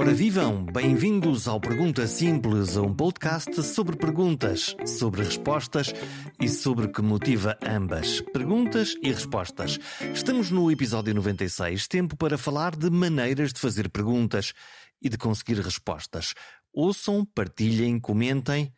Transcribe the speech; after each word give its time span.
Ora 0.00 0.14
vivam, 0.14 0.64
bem-vindos 0.64 1.46
ao 1.46 1.60
Pergunta 1.60 2.06
Simples, 2.06 2.74
um 2.78 2.94
podcast 2.94 3.62
sobre 3.62 3.98
perguntas, 3.98 4.74
sobre 4.86 5.22
respostas 5.22 5.92
e 6.40 6.48
sobre 6.48 6.86
o 6.86 6.90
que 6.90 7.02
motiva 7.02 7.54
ambas. 7.62 8.22
Perguntas 8.32 8.96
e 9.02 9.12
respostas. 9.12 9.78
Estamos 10.14 10.50
no 10.50 10.70
episódio 10.72 11.14
96, 11.14 11.86
tempo 11.86 12.16
para 12.16 12.38
falar 12.38 12.74
de 12.74 12.88
maneiras 12.88 13.52
de 13.52 13.60
fazer 13.60 13.90
perguntas 13.90 14.54
e 15.02 15.10
de 15.10 15.18
conseguir 15.18 15.60
respostas. 15.60 16.32
Ouçam, 16.72 17.22
partilhem, 17.34 18.00
comentem. 18.00 18.72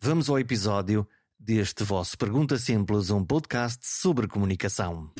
Vamos 0.00 0.30
ao 0.30 0.38
episódio 0.38 1.04
deste 1.36 1.82
vosso 1.82 2.16
Pergunta 2.16 2.56
Simples, 2.56 3.10
um 3.10 3.24
podcast 3.24 3.80
sobre 3.84 4.28
comunicação. 4.28 5.10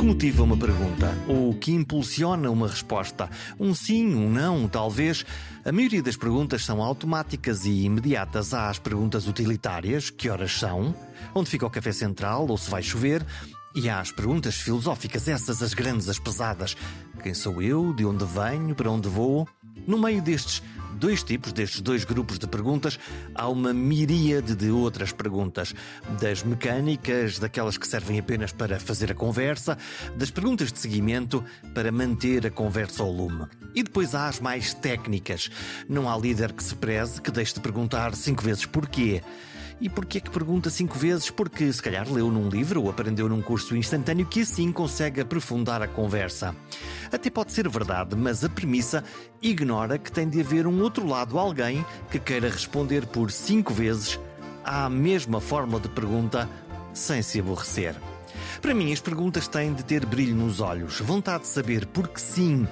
Que 0.00 0.06
motiva 0.06 0.42
uma 0.44 0.56
pergunta? 0.56 1.14
Ou 1.28 1.52
que 1.52 1.72
impulsiona 1.72 2.50
uma 2.50 2.66
resposta? 2.66 3.28
Um 3.58 3.74
sim, 3.74 4.14
um 4.14 4.30
não, 4.30 4.66
talvez? 4.66 5.26
A 5.62 5.70
maioria 5.70 6.02
das 6.02 6.16
perguntas 6.16 6.64
são 6.64 6.82
automáticas 6.82 7.66
e 7.66 7.84
imediatas. 7.84 8.54
Há 8.54 8.70
as 8.70 8.78
perguntas 8.78 9.28
utilitárias: 9.28 10.08
que 10.08 10.30
horas 10.30 10.52
são? 10.52 10.94
Onde 11.34 11.50
fica 11.50 11.66
o 11.66 11.70
café 11.70 11.92
central? 11.92 12.46
Ou 12.48 12.56
se 12.56 12.70
vai 12.70 12.82
chover? 12.82 13.26
E 13.74 13.90
há 13.90 14.00
as 14.00 14.10
perguntas 14.10 14.54
filosóficas, 14.54 15.28
essas 15.28 15.62
as 15.62 15.74
grandes, 15.74 16.08
as 16.08 16.18
pesadas. 16.18 16.74
Quem 17.22 17.34
sou 17.34 17.60
eu? 17.60 17.92
De 17.92 18.06
onde 18.06 18.24
venho? 18.24 18.74
Para 18.74 18.90
onde 18.90 19.08
vou? 19.08 19.46
No 19.86 19.98
meio 19.98 20.22
destes 20.22 20.62
dois 20.98 21.22
tipos, 21.22 21.52
destes 21.52 21.80
dois 21.80 22.04
grupos 22.04 22.38
de 22.38 22.46
perguntas, 22.46 22.98
há 23.34 23.48
uma 23.48 23.72
miríade 23.72 24.54
de 24.54 24.70
outras 24.70 25.12
perguntas. 25.12 25.74
Das 26.20 26.42
mecânicas, 26.42 27.38
daquelas 27.38 27.76
que 27.76 27.86
servem 27.86 28.18
apenas 28.18 28.52
para 28.52 28.78
fazer 28.78 29.10
a 29.12 29.14
conversa, 29.14 29.76
das 30.16 30.30
perguntas 30.30 30.72
de 30.72 30.78
seguimento 30.78 31.44
para 31.74 31.92
manter 31.92 32.46
a 32.46 32.50
conversa 32.50 33.02
ao 33.02 33.10
lume. 33.10 33.46
E 33.74 33.82
depois 33.82 34.14
há 34.14 34.28
as 34.28 34.40
mais 34.40 34.74
técnicas. 34.74 35.50
Não 35.88 36.08
há 36.08 36.16
líder 36.16 36.52
que 36.52 36.64
se 36.64 36.74
preze 36.74 37.20
que 37.20 37.30
deixe 37.30 37.54
de 37.54 37.60
perguntar 37.60 38.14
cinco 38.14 38.42
vezes 38.42 38.66
porquê. 38.66 39.22
E 39.80 39.88
porquê 39.88 40.18
é 40.18 40.20
que 40.20 40.30
pergunta 40.30 40.68
cinco 40.68 40.98
vezes? 40.98 41.30
Porque 41.30 41.72
se 41.72 41.82
calhar 41.82 42.06
leu 42.12 42.30
num 42.30 42.50
livro 42.50 42.82
ou 42.82 42.90
aprendeu 42.90 43.28
num 43.30 43.40
curso 43.40 43.74
instantâneo 43.74 44.26
que 44.26 44.42
assim 44.42 44.70
consegue 44.70 45.22
aprofundar 45.22 45.80
a 45.80 45.88
conversa. 45.88 46.54
Até 47.10 47.30
pode 47.30 47.52
ser 47.52 47.66
verdade, 47.66 48.14
mas 48.14 48.44
a 48.44 48.48
premissa 48.50 49.02
ignora 49.40 49.96
que 49.98 50.12
tem 50.12 50.28
de 50.28 50.40
haver 50.40 50.66
um 50.66 50.82
outro 50.82 51.06
lado, 51.06 51.38
alguém 51.38 51.84
que 52.10 52.18
queira 52.18 52.50
responder 52.50 53.06
por 53.06 53.30
cinco 53.30 53.72
vezes 53.72 54.20
à 54.62 54.90
mesma 54.90 55.40
forma 55.40 55.80
de 55.80 55.88
pergunta 55.88 56.46
sem 56.92 57.22
se 57.22 57.40
aborrecer. 57.40 57.94
Para 58.60 58.74
mim, 58.74 58.92
as 58.92 59.00
perguntas 59.00 59.48
têm 59.48 59.72
de 59.72 59.82
ter 59.82 60.04
brilho 60.04 60.36
nos 60.36 60.60
olhos, 60.60 61.00
vontade 61.00 61.44
de 61.44 61.48
saber 61.48 61.86
porque 61.86 62.20
sim, 62.20 62.68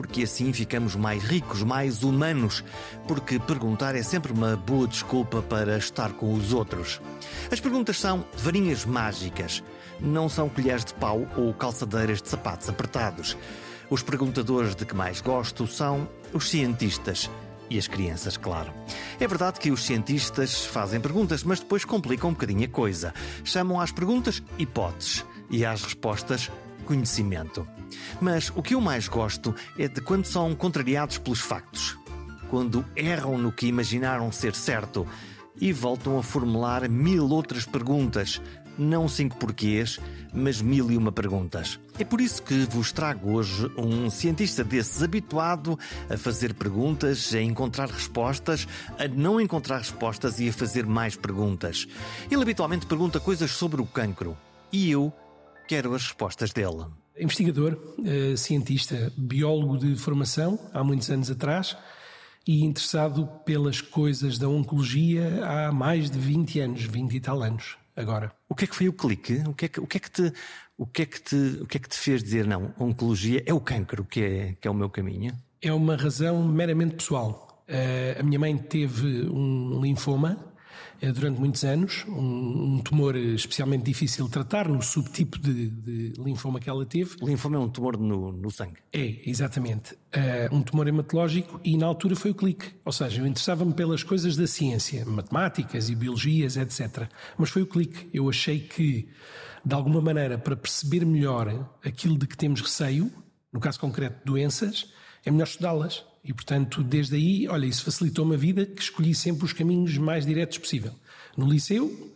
porque 0.00 0.22
assim 0.22 0.50
ficamos 0.50 0.96
mais 0.96 1.22
ricos, 1.22 1.62
mais 1.62 2.02
humanos, 2.02 2.64
porque 3.06 3.38
perguntar 3.38 3.94
é 3.94 4.02
sempre 4.02 4.32
uma 4.32 4.56
boa 4.56 4.88
desculpa 4.88 5.42
para 5.42 5.76
estar 5.76 6.14
com 6.14 6.32
os 6.32 6.54
outros. 6.54 7.02
As 7.52 7.60
perguntas 7.60 7.98
são 7.98 8.24
varinhas 8.38 8.86
mágicas, 8.86 9.62
não 10.00 10.26
são 10.26 10.48
colheres 10.48 10.86
de 10.86 10.94
pau 10.94 11.28
ou 11.36 11.52
calçadeiras 11.52 12.22
de 12.22 12.30
sapatos 12.30 12.66
apertados. 12.70 13.36
Os 13.90 14.02
perguntadores 14.02 14.74
de 14.74 14.86
que 14.86 14.94
mais 14.94 15.20
gosto 15.20 15.66
são 15.66 16.08
os 16.32 16.48
cientistas. 16.48 17.28
E 17.68 17.78
as 17.78 17.86
crianças, 17.86 18.38
claro. 18.38 18.72
É 19.20 19.28
verdade 19.28 19.60
que 19.60 19.70
os 19.70 19.84
cientistas 19.84 20.64
fazem 20.64 20.98
perguntas, 20.98 21.44
mas 21.44 21.60
depois 21.60 21.84
complicam 21.84 22.30
um 22.30 22.32
bocadinho 22.32 22.64
a 22.64 22.68
coisa. 22.68 23.12
Chamam 23.44 23.78
às 23.78 23.92
perguntas 23.92 24.42
hipóteses 24.58 25.26
e 25.50 25.62
às 25.62 25.84
respostas 25.84 26.50
conhecimento. 26.86 27.68
Mas 28.20 28.52
o 28.54 28.62
que 28.62 28.74
eu 28.74 28.80
mais 28.80 29.08
gosto 29.08 29.54
é 29.78 29.88
de 29.88 30.00
quando 30.00 30.24
são 30.24 30.54
contrariados 30.54 31.18
pelos 31.18 31.40
factos. 31.40 31.98
Quando 32.48 32.84
erram 32.96 33.38
no 33.38 33.52
que 33.52 33.66
imaginaram 33.66 34.30
ser 34.32 34.54
certo 34.54 35.06
e 35.60 35.72
voltam 35.72 36.18
a 36.18 36.22
formular 36.22 36.88
mil 36.88 37.28
outras 37.28 37.64
perguntas, 37.64 38.40
não 38.78 39.06
cinco 39.06 39.36
porquês, 39.36 40.00
mas 40.32 40.60
mil 40.60 40.90
e 40.90 40.96
uma 40.96 41.12
perguntas. 41.12 41.78
É 41.98 42.04
por 42.04 42.20
isso 42.20 42.42
que 42.42 42.64
vos 42.64 42.92
trago 42.92 43.32
hoje 43.32 43.70
um 43.76 44.08
cientista 44.08 44.64
desses 44.64 45.02
habituado 45.02 45.78
a 46.08 46.16
fazer 46.16 46.54
perguntas, 46.54 47.34
a 47.34 47.42
encontrar 47.42 47.90
respostas, 47.90 48.66
a 48.98 49.06
não 49.06 49.40
encontrar 49.40 49.78
respostas 49.78 50.40
e 50.40 50.48
a 50.48 50.52
fazer 50.52 50.86
mais 50.86 51.14
perguntas. 51.14 51.86
Ele 52.30 52.42
habitualmente 52.42 52.86
pergunta 52.86 53.20
coisas 53.20 53.50
sobre 53.50 53.82
o 53.82 53.86
cancro 53.86 54.36
e 54.72 54.90
eu 54.90 55.12
quero 55.68 55.94
as 55.94 56.04
respostas 56.04 56.52
dele. 56.52 56.86
Investigador, 57.18 57.76
eh, 58.04 58.36
cientista, 58.36 59.12
biólogo 59.16 59.78
de 59.78 59.96
formação, 59.96 60.58
há 60.72 60.82
muitos 60.82 61.10
anos 61.10 61.30
atrás, 61.30 61.76
e 62.46 62.64
interessado 62.64 63.26
pelas 63.44 63.80
coisas 63.80 64.38
da 64.38 64.48
oncologia 64.48 65.44
há 65.44 65.72
mais 65.72 66.10
de 66.10 66.18
20 66.18 66.60
anos, 66.60 66.84
20 66.84 67.14
e 67.14 67.20
tal 67.20 67.42
anos 67.42 67.76
agora. 67.94 68.32
O 68.48 68.54
que 68.54 68.64
é 68.64 68.66
que 68.66 68.74
foi 68.74 68.88
o 68.88 68.92
clique? 68.92 69.42
O 69.46 69.54
que 69.54 69.66
é 69.66 69.68
que, 69.68 69.80
o 69.80 69.86
que, 69.86 69.96
é 69.96 70.00
que, 70.00 70.10
te, 70.10 70.32
o 70.78 70.86
que, 70.86 71.02
é 71.02 71.06
que, 71.06 71.20
te, 71.20 71.36
o 71.60 71.66
que, 71.66 71.76
é 71.76 71.80
que 71.80 71.88
te 71.88 71.96
fez 71.96 72.22
dizer 72.22 72.46
não, 72.46 72.74
oncologia 72.78 73.42
é 73.44 73.52
o 73.52 73.60
cancro 73.60 74.04
que 74.04 74.22
é, 74.22 74.56
que 74.60 74.66
é 74.66 74.70
o 74.70 74.74
meu 74.74 74.88
caminho? 74.88 75.32
É 75.60 75.72
uma 75.72 75.96
razão 75.96 76.42
meramente 76.42 76.96
pessoal. 76.96 77.64
Eh, 77.68 78.16
a 78.18 78.22
minha 78.22 78.38
mãe 78.38 78.56
teve 78.56 79.28
um 79.28 79.80
linfoma 79.80 80.49
durante 81.12 81.40
muitos 81.40 81.64
anos, 81.64 82.04
um, 82.08 82.74
um, 82.74 82.78
tumor 82.82 83.16
especialmente 83.16 83.84
difícil 83.84 84.26
de 84.26 84.30
tratar, 84.30 84.68
no 84.68 84.82
subtipo 84.82 85.38
de, 85.38 85.68
de 85.68 86.12
linfoma 86.22 86.60
que 86.60 86.68
ela 86.68 86.84
teve. 86.84 87.16
linfoma 87.22 87.56
é 87.56 87.58
um 87.58 87.68
tumor 87.68 87.96
no, 87.96 88.32
no 88.32 88.50
sangue? 88.50 88.76
É, 88.92 89.20
exatamente. 89.24 89.94
Uh, 89.94 90.54
um 90.54 90.62
tumor 90.62 90.86
hematológico 90.86 91.60
e 91.64 91.76
na 91.76 91.86
altura 91.86 92.14
foi 92.14 92.32
o 92.32 92.34
clique. 92.34 92.74
Ou 92.84 92.92
seja, 92.92 93.22
eu 93.22 93.26
interessava-me 93.26 93.72
pelas 93.72 94.02
coisas 94.02 94.36
da 94.36 94.46
ciência, 94.46 95.04
matemáticas 95.06 95.88
e 95.88 95.94
biologias, 95.94 96.56
etc. 96.56 97.08
Mas 97.38 97.48
foi 97.48 97.62
o 97.62 97.66
clique. 97.66 98.08
Eu 98.12 98.28
achei 98.28 98.60
que, 98.60 99.08
de 99.64 99.74
alguma 99.74 100.00
maneira, 100.00 100.36
para 100.36 100.54
perceber 100.54 101.06
melhor 101.06 101.70
aquilo 101.84 102.18
de 102.18 102.26
que 102.26 102.36
temos 102.36 102.60
receio, 102.60 103.10
no 103.52 103.58
caso 103.58 103.80
concreto, 103.80 104.20
doenças, 104.24 104.92
é 105.24 105.30
melhor 105.30 105.46
estudá-las. 105.46 106.04
E, 106.22 106.34
portanto, 106.34 106.82
desde 106.82 107.16
aí, 107.16 107.48
olha, 107.48 107.66
isso 107.66 107.84
facilitou-me 107.84 108.34
a 108.34 108.38
vida, 108.38 108.66
que 108.66 108.82
escolhi 108.82 109.14
sempre 109.14 109.44
os 109.44 109.52
caminhos 109.52 109.96
mais 109.96 110.26
diretos 110.26 110.58
possível. 110.58 110.92
No 111.36 111.48
liceu, 111.48 112.14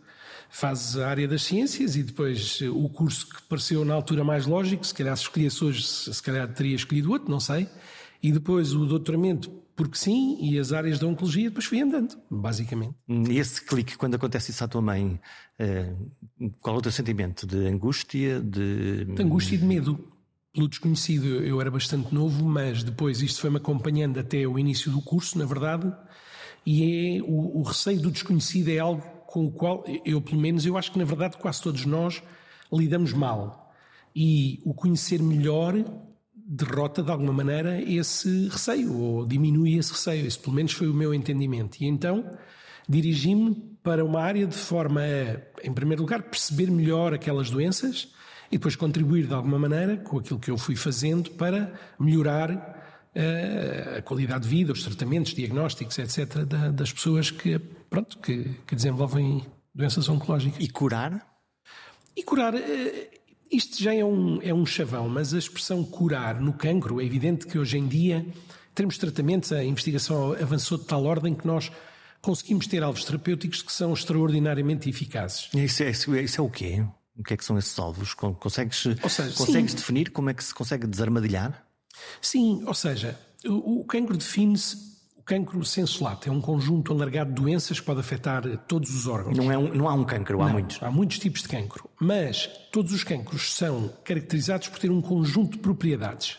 fazes 0.49 0.97
a 0.97 1.09
área 1.09 1.27
das 1.27 1.43
ciências 1.43 1.95
e 1.95 2.03
depois 2.03 2.59
eh, 2.61 2.69
o 2.69 2.87
curso 2.87 3.27
que 3.27 3.41
pareceu 3.43 3.83
na 3.83 3.93
altura 3.93 4.23
mais 4.23 4.45
lógico, 4.45 4.85
se 4.85 4.93
calhar 4.93 5.15
se 5.17 5.23
escolhesse 5.23 5.63
hoje, 5.63 5.83
se 5.83 6.23
calhar 6.23 6.47
teria 6.53 6.75
escolhido 6.75 7.11
outro, 7.11 7.29
não 7.29 7.39
sei. 7.39 7.67
E 8.21 8.31
depois 8.31 8.73
o 8.73 8.85
doutoramento, 8.85 9.51
porque 9.75 9.97
sim, 9.97 10.37
e 10.39 10.57
as 10.57 10.71
áreas 10.71 10.99
da 10.99 11.07
oncologia, 11.07 11.49
depois 11.49 11.65
fui 11.65 11.81
andando, 11.81 12.15
basicamente. 12.29 12.95
Esse 13.29 13.61
clique, 13.61 13.97
quando 13.97 14.15
acontece 14.15 14.51
isso 14.51 14.63
à 14.63 14.67
tua 14.67 14.81
mãe, 14.81 15.19
eh, 15.59 15.93
qual 16.61 16.75
é 16.75 16.79
o 16.79 16.81
teu 16.81 16.91
sentimento? 16.91 17.45
De 17.47 17.67
angústia? 17.67 18.39
De, 18.39 19.05
de 19.05 19.21
angústia 19.21 19.55
e 19.55 19.57
de 19.57 19.65
medo 19.65 20.14
pelo 20.55 20.69
desconhecido 20.69 21.27
eu 21.43 21.59
era 21.59 21.69
bastante 21.69 22.15
novo, 22.15 22.45
mas 22.45 22.81
depois 22.81 23.21
isto 23.21 23.41
foi-me 23.41 23.57
acompanhando 23.57 24.17
até 24.17 24.47
o 24.47 24.57
início 24.57 24.89
do 24.89 25.01
curso, 25.01 25.37
na 25.37 25.45
verdade, 25.45 25.91
e 26.65 27.17
é 27.17 27.21
o, 27.21 27.59
o, 27.59 27.61
receio 27.63 27.99
do 27.99 28.09
desconhecido 28.09 28.69
é 28.69 28.79
algo 28.79 29.01
com 29.27 29.45
o 29.45 29.51
qual 29.51 29.83
eu, 30.05 30.21
pelo 30.21 30.39
menos, 30.39 30.65
eu 30.65 30.77
acho 30.77 30.93
que 30.93 30.97
na 30.97 31.03
verdade 31.03 31.35
quase 31.37 31.61
todos 31.61 31.85
nós 31.85 32.23
lidamos 32.71 33.11
mal. 33.11 33.69
E 34.15 34.61
o 34.63 34.73
conhecer 34.73 35.21
melhor 35.21 35.75
derrota 36.33 37.03
de 37.03 37.11
alguma 37.11 37.33
maneira 37.33 37.81
esse 37.81 38.47
receio, 38.47 38.97
ou 38.97 39.25
diminui 39.25 39.75
esse 39.77 39.91
receio. 39.91 40.25
Esse 40.25 40.39
pelo 40.39 40.55
menos 40.55 40.71
foi 40.71 40.87
o 40.87 40.93
meu 40.93 41.13
entendimento. 41.13 41.81
E 41.81 41.85
então 41.85 42.25
dirigi-me 42.87 43.55
para 43.83 44.05
uma 44.05 44.21
área 44.21 44.47
de 44.47 44.55
forma 44.55 45.01
a, 45.01 45.67
em 45.67 45.73
primeiro 45.73 46.03
lugar, 46.03 46.23
perceber 46.23 46.71
melhor 46.71 47.13
aquelas 47.13 47.49
doenças 47.49 48.07
e 48.51 48.57
depois 48.57 48.75
contribuir 48.75 49.27
de 49.27 49.33
alguma 49.33 49.59
maneira 49.59 49.97
com 49.97 50.19
aquilo 50.19 50.39
que 50.39 50.51
eu 50.51 50.57
fui 50.57 50.75
fazendo 50.75 51.31
para 51.31 51.73
melhorar 51.99 52.51
uh, 52.51 53.97
a 53.97 54.01
qualidade 54.01 54.43
de 54.43 54.49
vida, 54.49 54.73
os 54.73 54.83
tratamentos, 54.83 55.33
diagnósticos, 55.33 55.97
etc., 55.97 56.43
da, 56.45 56.71
das 56.71 56.91
pessoas 56.91 57.31
que, 57.31 57.59
pronto, 57.89 58.17
que, 58.19 58.55
que, 58.67 58.75
desenvolvem 58.75 59.45
doenças 59.73 60.07
oncológicas. 60.09 60.63
E 60.63 60.69
curar? 60.69 61.25
E 62.15 62.23
curar. 62.23 62.53
Uh, 62.53 63.15
isto 63.51 63.81
já 63.81 63.93
é 63.93 64.03
um, 64.03 64.41
é 64.41 64.53
um 64.53 64.65
chavão, 64.65 65.07
mas 65.07 65.33
a 65.33 65.37
expressão 65.37 65.83
curar 65.83 66.41
no 66.41 66.53
cancro, 66.53 66.99
é 66.99 67.05
evidente 67.05 67.45
que 67.45 67.57
hoje 67.57 67.77
em 67.77 67.87
dia, 67.87 68.17
em 68.17 68.73
termos 68.73 68.95
de 68.95 69.01
tratamentos, 69.01 69.51
a 69.51 69.63
investigação 69.63 70.33
avançou 70.33 70.77
de 70.77 70.85
tal 70.85 71.05
ordem 71.05 71.33
que 71.33 71.45
nós 71.45 71.71
conseguimos 72.21 72.65
ter 72.65 72.81
alvos 72.81 73.05
terapêuticos 73.05 73.61
que 73.61 73.71
são 73.71 73.93
extraordinariamente 73.93 74.89
eficazes. 74.89 75.47
Isso 75.53 75.83
é, 75.83 75.91
isso 75.91 76.15
é, 76.15 76.23
isso 76.23 76.41
é 76.41 76.43
o 76.43 76.49
quê? 76.49 76.83
O 77.17 77.23
que 77.23 77.33
é 77.33 77.37
que 77.37 77.45
são 77.45 77.57
esses 77.57 77.77
alvos? 77.79 78.13
Consegues, 78.13 78.77
seja, 78.77 79.33
consegues 79.35 79.73
definir 79.73 80.11
como 80.11 80.29
é 80.29 80.33
que 80.33 80.43
se 80.43 80.53
consegue 80.53 80.85
desarmadilhar? 80.85 81.65
Sim, 82.21 82.63
ou 82.65 82.73
seja, 82.73 83.17
o, 83.45 83.81
o 83.81 83.85
cancro 83.85 84.17
define-se. 84.17 84.95
cancro 85.23 85.63
sensolato 85.63 86.27
é 86.27 86.31
um 86.31 86.41
conjunto 86.41 86.91
alargado 86.91 87.33
de 87.33 87.41
doenças 87.41 87.79
que 87.79 87.85
pode 87.85 88.01
afetar 88.01 88.43
todos 88.67 88.93
os 88.93 89.07
órgãos. 89.07 89.37
Não, 89.37 89.51
é 89.51 89.57
um, 89.57 89.73
não 89.73 89.87
há 89.87 89.93
um 89.93 90.03
cancro, 90.03 90.41
há 90.41 90.49
muitos. 90.49 90.83
Há 90.83 90.91
muitos 90.91 91.17
tipos 91.19 91.41
de 91.41 91.47
cancro, 91.47 91.89
mas 91.99 92.47
todos 92.71 92.91
os 92.91 93.03
cancros 93.03 93.53
são 93.53 93.93
caracterizados 94.03 94.67
por 94.67 94.77
ter 94.77 94.91
um 94.91 95.01
conjunto 95.01 95.53
de 95.53 95.59
propriedades. 95.59 96.37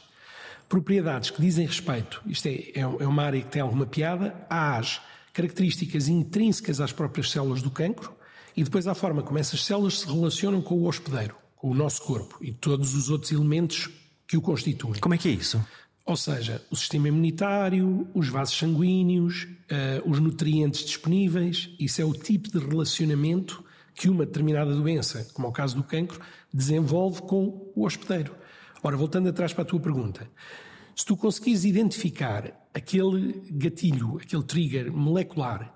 Propriedades 0.68 1.30
que 1.30 1.40
dizem 1.40 1.66
respeito, 1.66 2.20
isto 2.26 2.46
é, 2.46 2.54
é, 2.74 2.80
é 2.80 3.06
uma 3.06 3.22
área 3.22 3.40
que 3.40 3.48
tem 3.48 3.62
alguma 3.62 3.86
piada, 3.86 4.34
às 4.50 5.00
características 5.32 6.08
intrínsecas 6.08 6.80
às 6.80 6.92
próprias 6.92 7.30
células 7.30 7.62
do 7.62 7.70
cancro 7.70 8.16
e 8.56 8.64
depois 8.64 8.86
à 8.86 8.94
forma 8.94 9.22
como 9.22 9.38
essas 9.38 9.64
células 9.64 10.00
se 10.00 10.06
relacionam 10.06 10.62
com 10.62 10.76
o 10.76 10.86
hospedeiro, 10.86 11.36
com 11.54 11.70
o 11.70 11.74
nosso 11.74 12.02
corpo 12.02 12.38
e 12.40 12.52
todos 12.52 12.94
os 12.94 13.10
outros 13.10 13.30
elementos 13.30 13.90
que 14.26 14.36
o 14.36 14.40
constituem. 14.40 15.00
Como 15.00 15.14
é 15.14 15.18
que 15.18 15.28
é 15.28 15.32
isso? 15.32 15.62
Ou 16.04 16.16
seja, 16.16 16.64
o 16.70 16.76
sistema 16.76 17.08
imunitário, 17.08 18.08
os 18.14 18.28
vasos 18.28 18.56
sanguíneos, 18.56 19.42
uh, 19.44 20.08
os 20.08 20.20
nutrientes 20.20 20.84
disponíveis, 20.84 21.70
isso 21.78 22.00
é 22.00 22.04
o 22.04 22.12
tipo 22.12 22.48
de 22.48 22.58
relacionamento 22.64 23.64
que 23.94 24.08
uma 24.08 24.24
determinada 24.24 24.74
doença, 24.74 25.28
como 25.34 25.48
é 25.48 25.50
o 25.50 25.52
caso 25.52 25.74
do 25.74 25.82
cancro, 25.82 26.20
desenvolve 26.52 27.22
com 27.22 27.72
o 27.74 27.84
hospedeiro. 27.84 28.34
Ora, 28.82 28.96
voltando 28.96 29.28
atrás 29.28 29.52
para 29.52 29.62
a 29.62 29.66
tua 29.66 29.80
pergunta, 29.80 30.30
se 30.94 31.04
tu 31.04 31.16
conseguires 31.16 31.64
identificar 31.64 32.68
aquele 32.72 33.42
gatilho, 33.50 34.18
aquele 34.18 34.42
trigger 34.44 34.92
molecular 34.92 35.75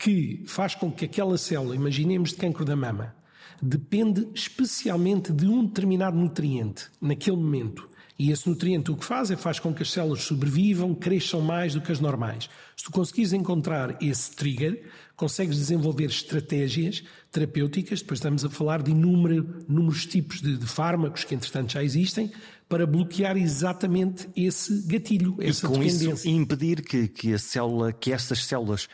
que 0.00 0.42
faz 0.46 0.74
com 0.74 0.90
que 0.90 1.04
aquela 1.04 1.36
célula, 1.36 1.76
imaginemos 1.76 2.30
de 2.30 2.36
cancro 2.36 2.64
da 2.64 2.74
mama, 2.74 3.14
depende 3.60 4.26
especialmente 4.34 5.30
de 5.30 5.46
um 5.46 5.66
determinado 5.66 6.16
nutriente 6.16 6.86
naquele 7.00 7.36
momento 7.36 7.90
e 8.20 8.30
esse 8.30 8.46
nutriente 8.46 8.90
o 8.90 8.96
que 8.98 9.04
faz 9.06 9.30
é 9.30 9.36
faz 9.36 9.58
com 9.58 9.72
que 9.72 9.82
as 9.82 9.90
células 9.90 10.24
sobrevivam, 10.24 10.94
cresçam 10.94 11.40
mais 11.40 11.72
do 11.72 11.80
que 11.80 11.90
as 11.90 12.00
normais. 12.00 12.50
Se 12.76 12.84
tu 12.84 12.90
conseguires 12.90 13.32
encontrar 13.32 13.96
esse 13.98 14.36
trigger, 14.36 14.84
consegues 15.16 15.56
desenvolver 15.56 16.04
estratégias 16.04 17.02
terapêuticas, 17.32 18.02
depois 18.02 18.18
estamos 18.18 18.44
a 18.44 18.50
falar 18.50 18.82
de 18.82 18.90
inúmero, 18.90 19.64
inúmeros 19.66 20.04
tipos 20.04 20.42
de, 20.42 20.58
de, 20.58 20.66
fármacos 20.66 21.24
que 21.24 21.34
entretanto 21.34 21.72
já 21.72 21.82
existem, 21.82 22.30
para 22.68 22.86
bloquear 22.86 23.38
exatamente 23.38 24.28
esse 24.36 24.82
gatilho, 24.86 25.38
essa 25.40 25.64
e 25.64 25.68
com 25.70 25.78
dependência. 25.78 26.12
Isso 26.12 26.28
impedir 26.28 26.82
que, 26.82 27.08
que 27.08 27.32
a 27.32 27.38
célula, 27.38 27.90
que 27.90 28.12
essas 28.12 28.44
células 28.44 28.86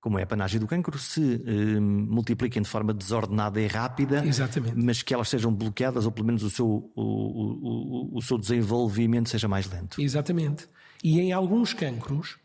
como 0.00 0.18
é 0.18 0.22
a 0.22 0.26
panagem 0.26 0.60
do 0.60 0.66
cancro, 0.66 0.98
se 0.98 1.20
uh, 1.20 1.80
multipliquem 1.80 2.62
de 2.62 2.68
forma 2.68 2.94
desordenada 2.94 3.60
e 3.60 3.66
rápida, 3.66 4.24
Exatamente. 4.24 4.76
mas 4.76 5.02
que 5.02 5.12
elas 5.12 5.28
sejam 5.28 5.52
bloqueadas 5.52 6.06
ou 6.06 6.12
pelo 6.12 6.26
menos 6.26 6.42
o 6.42 6.50
seu, 6.50 6.66
o, 6.94 7.02
o, 7.02 8.18
o 8.18 8.22
seu 8.22 8.38
desenvolvimento 8.38 9.28
seja 9.28 9.48
mais 9.48 9.68
lento. 9.68 10.00
Exatamente. 10.00 10.68
E 11.02 11.20
em 11.20 11.32
alguns 11.32 11.72
cancros 11.72 12.36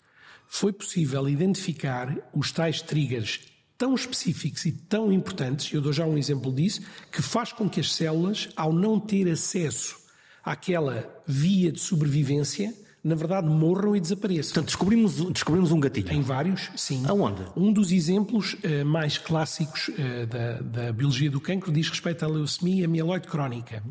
foi 0.47 0.73
possível 0.73 1.27
identificar 1.29 2.15
os 2.33 2.51
tais 2.51 2.81
triggers 2.81 3.41
tão 3.77 3.95
específicos 3.95 4.65
e 4.65 4.71
tão 4.71 5.11
importantes, 5.11 5.73
eu 5.73 5.81
dou 5.81 5.91
já 5.91 6.05
um 6.05 6.17
exemplo 6.17 6.53
disso, 6.53 6.81
que 7.11 7.21
faz 7.21 7.51
com 7.51 7.69
que 7.69 7.79
as 7.79 7.93
células, 7.93 8.49
ao 8.55 8.71
não 8.71 8.99
ter 8.99 9.29
acesso 9.29 9.97
àquela 10.43 11.21
via 11.25 11.71
de 11.71 11.79
sobrevivência, 11.79 12.73
na 13.03 13.15
verdade, 13.15 13.47
morram 13.47 13.95
e 13.95 13.99
desapareçam. 13.99 14.53
Portanto, 14.53 14.67
descobrimos, 14.67 15.15
descobrimos 15.31 15.71
um 15.71 15.79
gatilho. 15.79 16.11
Em 16.13 16.21
vários, 16.21 16.69
sim. 16.77 17.03
Aonde? 17.05 17.43
Um 17.55 17.73
dos 17.73 17.91
exemplos 17.91 18.53
uh, 18.53 18.85
mais 18.85 19.17
clássicos 19.17 19.89
uh, 19.89 20.25
da, 20.25 20.61
da, 20.61 20.93
biologia 20.93 21.29
do 21.29 21.41
cancro 21.41 21.71
diz 21.71 21.89
respeito 21.89 22.23
à 22.23 22.27
leucemia 22.27 22.87
mieloide 22.87 23.27
crónica, 23.27 23.83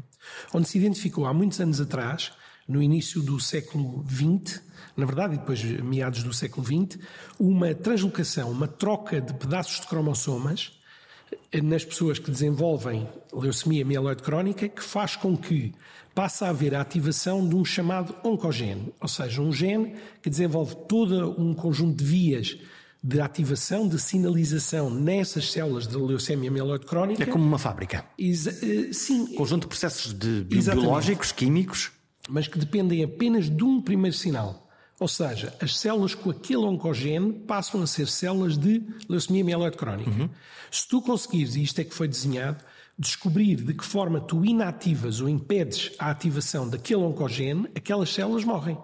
onde 0.55 0.67
se 0.67 0.79
identificou 0.79 1.27
há 1.27 1.35
muitos 1.35 1.61
anos 1.61 1.79
atrás, 1.79 2.33
no 2.67 2.83
início 2.83 3.21
do 3.23 3.39
século 3.39 4.03
XX, 4.09 4.63
na 4.97 5.05
verdade, 5.05 5.35
e 5.35 5.39
depois 5.39 5.63
meados 5.63 6.23
do 6.23 6.33
século 6.33 6.65
XX, 6.65 6.99
uma 7.39 7.75
translocação, 7.75 8.51
uma 8.51 8.69
troca 8.69 9.21
de 9.21 9.35
pedaços 9.35 9.81
de 9.81 9.87
cromossomas 9.89 10.73
nas 11.63 11.85
pessoas 11.85 12.19
que 12.19 12.31
desenvolvem 12.31 13.09
leucemia 13.33 13.85
mieloide 13.85 14.23
crónica, 14.23 14.69
que 14.69 14.83
faz 14.83 15.17
com 15.17 15.37
que 15.37 15.73
passa 16.15 16.47
a 16.47 16.51
haver 16.51 16.75
a 16.75 16.81
ativação 16.81 17.47
de 17.47 17.55
um 17.55 17.65
chamado 17.65 18.15
oncogene, 18.25 18.93
ou 19.01 19.09
seja, 19.09 19.41
um 19.41 19.53
gene 19.53 19.95
que 20.23 20.31
desenvolve 20.31 20.77
todo 20.89 21.41
um 21.41 21.55
conjunto 21.55 21.97
de 21.97 22.05
vias 22.05 22.59
de 23.03 23.21
ativação, 23.21 23.89
de 23.89 23.99
sinalização 23.99 24.89
nessas 24.89 25.51
células 25.51 25.89
de 25.89 25.97
leucemia 25.97 26.51
mieloide 26.51 26.87
crónica. 26.87 27.23
É 27.25 27.27
como 27.27 27.45
uma 27.45 27.59
fábrica. 27.59 28.05
Exa 28.17 28.53
uh, 28.53 28.95
sim. 28.95 29.35
Conjunto 29.35 29.63
de 29.63 29.69
processos 29.69 30.13
de 30.13 30.45
biológicos, 30.45 31.33
químicos. 31.33 31.91
Mas 32.29 32.47
que 32.47 32.59
dependem 32.59 33.03
apenas 33.03 33.51
de 33.51 33.65
um 33.65 33.83
primeiro 33.83 34.17
sinal. 34.17 34.62
Ou 35.03 35.09
seja, 35.09 35.53
as 35.61 35.77
células 35.81 36.15
com 36.15 36.31
aquele 36.31 36.65
oncogene 36.65 37.33
passam 37.33 37.83
a 37.83 37.89
ser 37.89 38.07
células 38.07 38.57
de 38.57 38.81
leucemia 39.09 39.43
mieloide 39.43 39.77
crónica. 39.77 40.13
Uhum. 40.13 40.31
Se 40.71 40.87
tu 40.87 41.03
conseguires, 41.03 41.57
e 41.57 41.63
isto 41.65 41.81
é 41.81 41.85
que 41.85 41.93
foi 41.93 42.07
desenhado, 42.07 42.65
descobrir 42.97 43.57
de 43.57 43.75
que 43.75 43.85
forma 43.85 44.21
tu 44.21 44.45
inativas 44.45 45.21
ou 45.21 45.29
impedes 45.29 45.91
a 45.99 46.09
ativação 46.09 46.69
daquele 46.69 47.03
oncogene, 47.03 47.69
aquelas 47.75 48.11
células 48.11 48.45
morrem. 48.45 48.79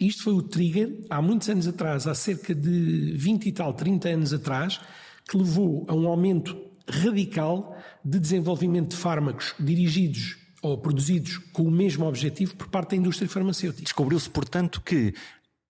Isto 0.00 0.24
foi 0.24 0.32
o 0.32 0.42
trigger, 0.42 1.06
há 1.08 1.22
muitos 1.22 1.48
anos 1.48 1.68
atrás, 1.68 2.08
há 2.08 2.14
cerca 2.16 2.52
de 2.52 3.12
20 3.16 3.46
e 3.46 3.52
tal, 3.52 3.72
30 3.72 4.08
anos 4.08 4.32
atrás, 4.32 4.80
que 5.28 5.36
levou 5.36 5.86
a 5.86 5.94
um 5.94 6.08
aumento 6.08 6.60
radical 6.88 7.80
de 8.04 8.18
desenvolvimento 8.18 8.90
de 8.90 8.96
fármacos 8.96 9.54
dirigidos 9.60 10.38
ou 10.66 10.76
produzidos 10.76 11.38
com 11.52 11.62
o 11.62 11.70
mesmo 11.70 12.06
objetivo 12.06 12.56
por 12.56 12.68
parte 12.68 12.90
da 12.90 12.96
indústria 12.96 13.28
farmacêutica. 13.28 13.84
Descobriu-se, 13.84 14.28
portanto, 14.28 14.80
que 14.80 15.14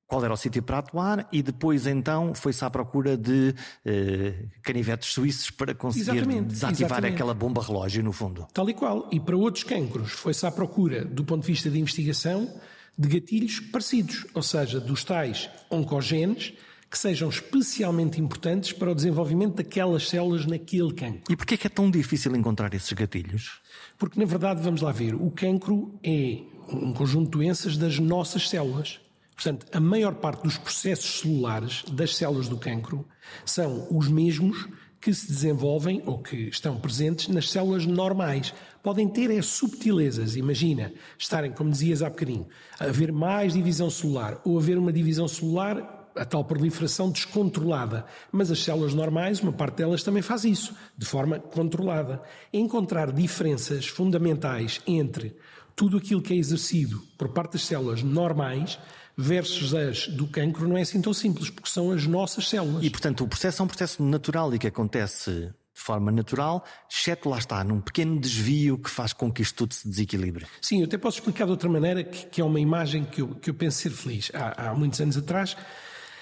qual 0.06 0.25
era 0.25 0.32
o 0.32 0.37
sítio 0.37 0.62
para 0.62 0.79
atuar 0.79 1.29
e 1.32 1.43
depois 1.43 1.87
então 1.87 2.32
foi-se 2.35 2.64
à 2.64 2.70
procura 2.70 3.17
de 3.17 3.55
uh, 3.85 4.49
canivetes 4.62 5.12
suíços 5.12 5.50
para 5.50 5.75
conseguir 5.75 6.11
exatamente, 6.11 6.47
desativar 6.47 6.93
exatamente. 6.93 7.14
aquela 7.14 7.35
bomba 7.35 7.62
relógio 7.62 8.03
no 8.03 8.12
fundo. 8.12 8.47
Tal 8.53 8.69
e 8.70 8.75
qual. 8.75 9.08
E 9.12 9.19
para 9.19 9.37
outros 9.37 9.64
cancros 9.64 10.12
foi-se 10.12 10.47
à 10.47 10.50
procura, 10.50 11.05
do 11.05 11.25
ponto 11.25 11.43
de 11.43 11.49
vista 11.49 11.69
de 11.69 11.79
investigação, 11.79 12.49
de 12.97 13.08
gatilhos 13.08 13.61
parecidos, 13.61 14.26
ou 14.32 14.43
seja, 14.43 14.81
dos 14.81 15.05
tais 15.05 15.50
oncogenes 15.70 16.55
que 16.88 16.97
sejam 16.97 17.29
especialmente 17.29 18.20
importantes 18.20 18.73
para 18.73 18.91
o 18.91 18.94
desenvolvimento 18.94 19.56
daquelas 19.56 20.09
células 20.09 20.47
naquele 20.47 20.94
cancro. 20.94 21.23
E 21.29 21.37
porquê 21.37 21.55
é 21.55 21.56
que 21.56 21.67
é 21.67 21.70
tão 21.70 21.91
difícil 21.91 22.35
encontrar 22.37 22.73
esses 22.75 22.93
gatilhos? 22.93 23.61
Porque, 23.99 24.19
na 24.19 24.25
verdade, 24.25 24.62
vamos 24.62 24.82
lá 24.82 24.92
ver, 24.92 25.14
o 25.14 25.31
cancro 25.31 25.99
é 26.02 26.42
um 26.73 26.92
conjunto 26.92 27.25
de 27.25 27.31
doenças 27.31 27.76
das 27.76 27.99
nossas 27.99 28.49
células. 28.49 29.00
Portanto, 29.37 29.66
a 29.71 29.78
maior 29.78 30.14
parte 30.14 30.43
dos 30.43 30.57
processos 30.57 31.21
celulares 31.21 31.85
das 31.93 32.16
células 32.16 32.49
do 32.49 32.57
cancro 32.57 33.07
são 33.45 33.87
os 33.90 34.09
mesmos 34.09 34.66
que 34.99 35.12
se 35.12 35.28
desenvolvem 35.28 36.02
ou 36.07 36.19
que 36.19 36.49
estão 36.49 36.81
presentes 36.81 37.28
nas 37.28 37.50
células 37.50 37.85
normais. 37.85 38.55
Podem 38.83 39.07
ter 39.07 39.31
é, 39.31 39.40
subtilezas, 39.43 40.37
imagina, 40.37 40.93
estarem, 41.19 41.52
como 41.52 41.71
dizias 41.71 42.02
há 42.02 42.09
bocadinho, 42.09 42.49
haver 42.81 43.12
mais 43.12 43.52
divisão 43.52 43.90
celular 43.90 44.40
ou 44.43 44.59
haver 44.59 44.78
uma 44.78 44.93
divisão 44.93 45.28
celular 45.28 46.11
a 46.16 46.25
tal 46.25 46.43
proliferação 46.43 47.11
descontrolada. 47.11 48.07
Mas 48.33 48.50
as 48.50 48.64
células 48.64 48.95
normais, 48.95 49.40
uma 49.40 49.52
parte 49.52 49.76
delas 49.76 50.02
também 50.02 50.23
faz 50.23 50.45
isso, 50.45 50.75
de 50.97 51.05
forma 51.05 51.38
controlada. 51.38 52.23
Encontrar 52.52 53.12
diferenças 53.12 53.87
fundamentais 53.87 54.81
entre 54.87 55.37
tudo 55.76 55.99
aquilo 55.99 56.23
que 56.23 56.33
é 56.33 56.37
exercido 56.37 57.02
por 57.19 57.28
parte 57.28 57.52
das 57.52 57.66
células 57.66 58.02
normais 58.02 58.78
versus 59.16 59.75
as 59.75 60.08
do 60.08 60.26
cancro 60.26 60.68
não 60.68 60.76
é 60.76 60.82
assim 60.82 61.00
tão 61.00 61.14
simples, 61.14 61.49
porque 61.49 61.70
são 61.70 61.90
as 61.90 62.06
nossas 62.06 62.49
células. 62.49 62.85
E, 62.85 62.90
portanto, 62.90 63.25
o 63.25 63.28
processo 63.28 63.62
é 63.62 63.64
um 63.64 63.68
processo 63.68 64.02
natural 64.02 64.54
e 64.54 64.58
que 64.58 64.66
acontece 64.66 65.52
de 65.76 65.82
forma 65.82 66.11
natural, 66.11 66.64
exceto 66.90 67.28
lá 67.28 67.37
está, 67.37 67.62
num 67.62 67.82
pequeno 67.82 68.18
desvio 68.18 68.78
que 68.78 68.88
faz 68.88 69.12
com 69.12 69.30
que 69.30 69.42
isto 69.42 69.56
tudo 69.56 69.75
se 69.75 69.87
desequilibre. 69.87 70.46
Sim, 70.61 70.80
eu 70.80 70.87
até 70.87 70.96
posso 70.96 71.18
explicar 71.18 71.44
de 71.44 71.50
outra 71.50 71.68
maneira, 71.68 72.02
que, 72.02 72.26
que 72.26 72.40
é 72.40 72.44
uma 72.44 72.58
imagem 72.58 73.04
que 73.04 73.20
eu, 73.20 73.35
que 73.35 73.50
eu 73.50 73.54
penso 73.54 73.82
ser 73.82 73.90
feliz. 73.90 74.30
Há, 74.32 74.70
há 74.70 74.75
muitos 74.75 74.99
anos 75.02 75.18
atrás, 75.18 75.54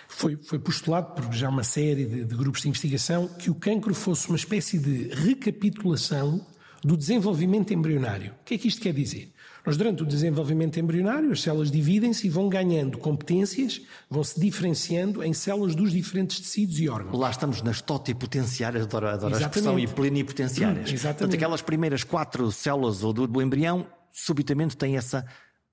foi, 0.09 0.37
foi, 0.37 0.59
postulado 0.59 1.15
por 1.15 1.33
já 1.33 1.49
uma 1.49 1.63
série 1.63 2.05
de, 2.05 2.25
de, 2.25 2.35
grupos 2.35 2.63
de 2.63 2.69
investigação 2.69 3.29
que 3.29 3.49
o 3.49 3.55
cancro 3.55 3.95
fosse 3.95 4.29
uma 4.29 4.37
espécie 4.37 4.77
de 4.77 5.15
recapitulação 5.15 6.45
do 6.83 6.97
desenvolvimento 6.97 7.73
embrionário. 7.73 8.35
O 8.41 8.45
que 8.45 8.55
é 8.55 8.59
que 8.59 8.67
isto 8.67 8.81
quer 8.81 8.93
dizer? 8.93 9.33
Nós, 9.67 9.79
durante 9.79 10.03
o 10.03 10.07
desenvolvimento 10.07 10.79
embrionário, 10.79 11.33
as 11.33 11.41
células 11.41 11.71
dividem-se 11.71 12.27
e 12.27 12.31
vão 12.31 12.51
ganhando 12.51 12.99
competências, 12.99 13.81
vão 14.11 14.23
se 14.23 14.39
diferenciando 14.39 15.23
em 15.23 15.33
células 15.33 15.75
dos 15.75 15.91
diferentes 15.91 16.39
tecidos 16.39 16.79
e 16.79 16.89
órgãos. 16.89 17.19
Lá 17.19 17.31
estamos 17.31 17.63
nas 17.63 17.81
totipotenciárias, 17.81 18.85
adoro, 18.85 19.09
adoro 19.09 19.35
a 19.35 19.41
expressão, 19.41 19.79
e 19.79 19.87
plenipotenciárias. 19.87 20.91
Hum, 20.91 20.93
exatamente. 20.95 21.19
Portanto, 21.19 21.35
aquelas 21.35 21.63
primeiras 21.63 22.05
quatro 22.05 22.53
células 22.53 23.01
do, 23.01 23.27
do 23.27 23.41
embrião, 23.41 23.87
subitamente 24.13 24.77
têm 24.77 24.99
essa 24.99 25.25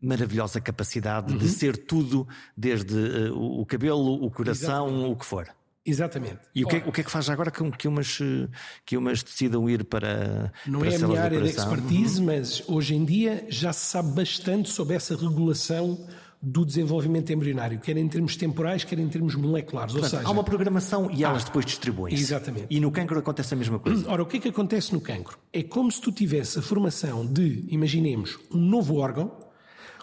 maravilhosa 0.02 0.62
capacidade 0.62 1.34
uhum. 1.34 1.38
de 1.38 1.50
ser 1.50 1.78
tudo, 1.78 2.28
desde 2.56 2.96
uh, 2.96 3.38
o 3.38 3.66
cabelo, 3.66 4.24
o 4.24 4.32
coração, 4.32 4.88
Exatamente. 4.88 5.12
o 5.12 5.16
que 5.18 5.26
for. 5.26 5.48
Exatamente. 5.86 6.40
E 6.54 6.64
o 6.64 6.68
que, 6.68 6.76
é, 6.76 6.84
o 6.86 6.92
que, 6.92 7.02
é, 7.02 7.04
que 7.04 7.12
faz 7.12 7.30
agora 7.30 7.50
que, 7.50 7.70
que, 7.72 7.88
umas, 7.88 8.20
que 8.86 8.96
umas 8.96 9.24
decidam 9.24 9.70
ir 9.70 9.84
para. 9.84 10.54
Não 10.66 10.80
para 10.80 10.92
é 10.92 10.96
a 10.96 11.08
minha 11.08 11.22
área 11.22 11.42
de 11.42 11.50
expertise, 11.50 12.20
uhum. 12.20 12.26
mas 12.28 12.64
hoje 12.68 12.96
em 12.96 13.04
dia 13.04 13.46
já 13.50 13.74
se 13.74 13.86
sabe 13.86 14.12
bastante 14.12 14.70
sobre 14.70 14.96
essa 14.96 15.16
regulação 15.16 16.08
do 16.42 16.66
desenvolvimento 16.66 17.32
embrionário, 17.32 17.80
quer 17.80 17.96
em 17.98 18.08
termos 18.08 18.36
temporais, 18.36 18.84
quer 18.84 18.98
em 18.98 19.08
termos 19.08 19.36
moleculares. 19.36 19.94
Portanto, 19.94 20.12
Ou 20.14 20.20
seja, 20.20 20.28
há 20.28 20.32
uma 20.32 20.44
programação 20.44 21.10
e 21.12 21.24
elas 21.24 21.44
depois 21.44 21.66
distribuem-se. 21.66 22.22
Exatamente. 22.22 22.66
E 22.70 22.80
no 22.80 22.92
cancro 22.92 23.20
acontece 23.20 23.54
a 23.54 23.58
mesma 23.58 23.78
coisa. 23.78 24.10
Ora, 24.10 24.24
o 24.24 24.26
que 24.26 24.38
é 24.38 24.40
que 24.40 24.50
acontece 24.50 24.92
no 24.92 25.00
cancro? 25.00 25.38
É 25.54 25.62
como 25.62 25.92
se 25.92 26.02
tu 26.02 26.12
tivesse 26.12 26.58
a 26.58 26.62
formação 26.62 27.26
de, 27.26 27.64
imaginemos, 27.70 28.40
um 28.52 28.58
novo 28.58 28.96
órgão, 28.96 29.32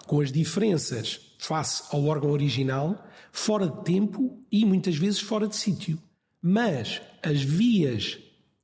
com 0.07 0.21
as 0.21 0.31
diferenças 0.31 1.19
face 1.37 1.83
ao 1.91 2.05
órgão 2.05 2.31
original, 2.31 3.05
fora 3.31 3.67
de 3.67 3.83
tempo 3.83 4.41
e 4.51 4.65
muitas 4.65 4.95
vezes 4.95 5.19
fora 5.19 5.47
de 5.47 5.55
sítio. 5.55 5.99
Mas 6.41 7.01
as 7.23 7.41
vias 7.41 8.17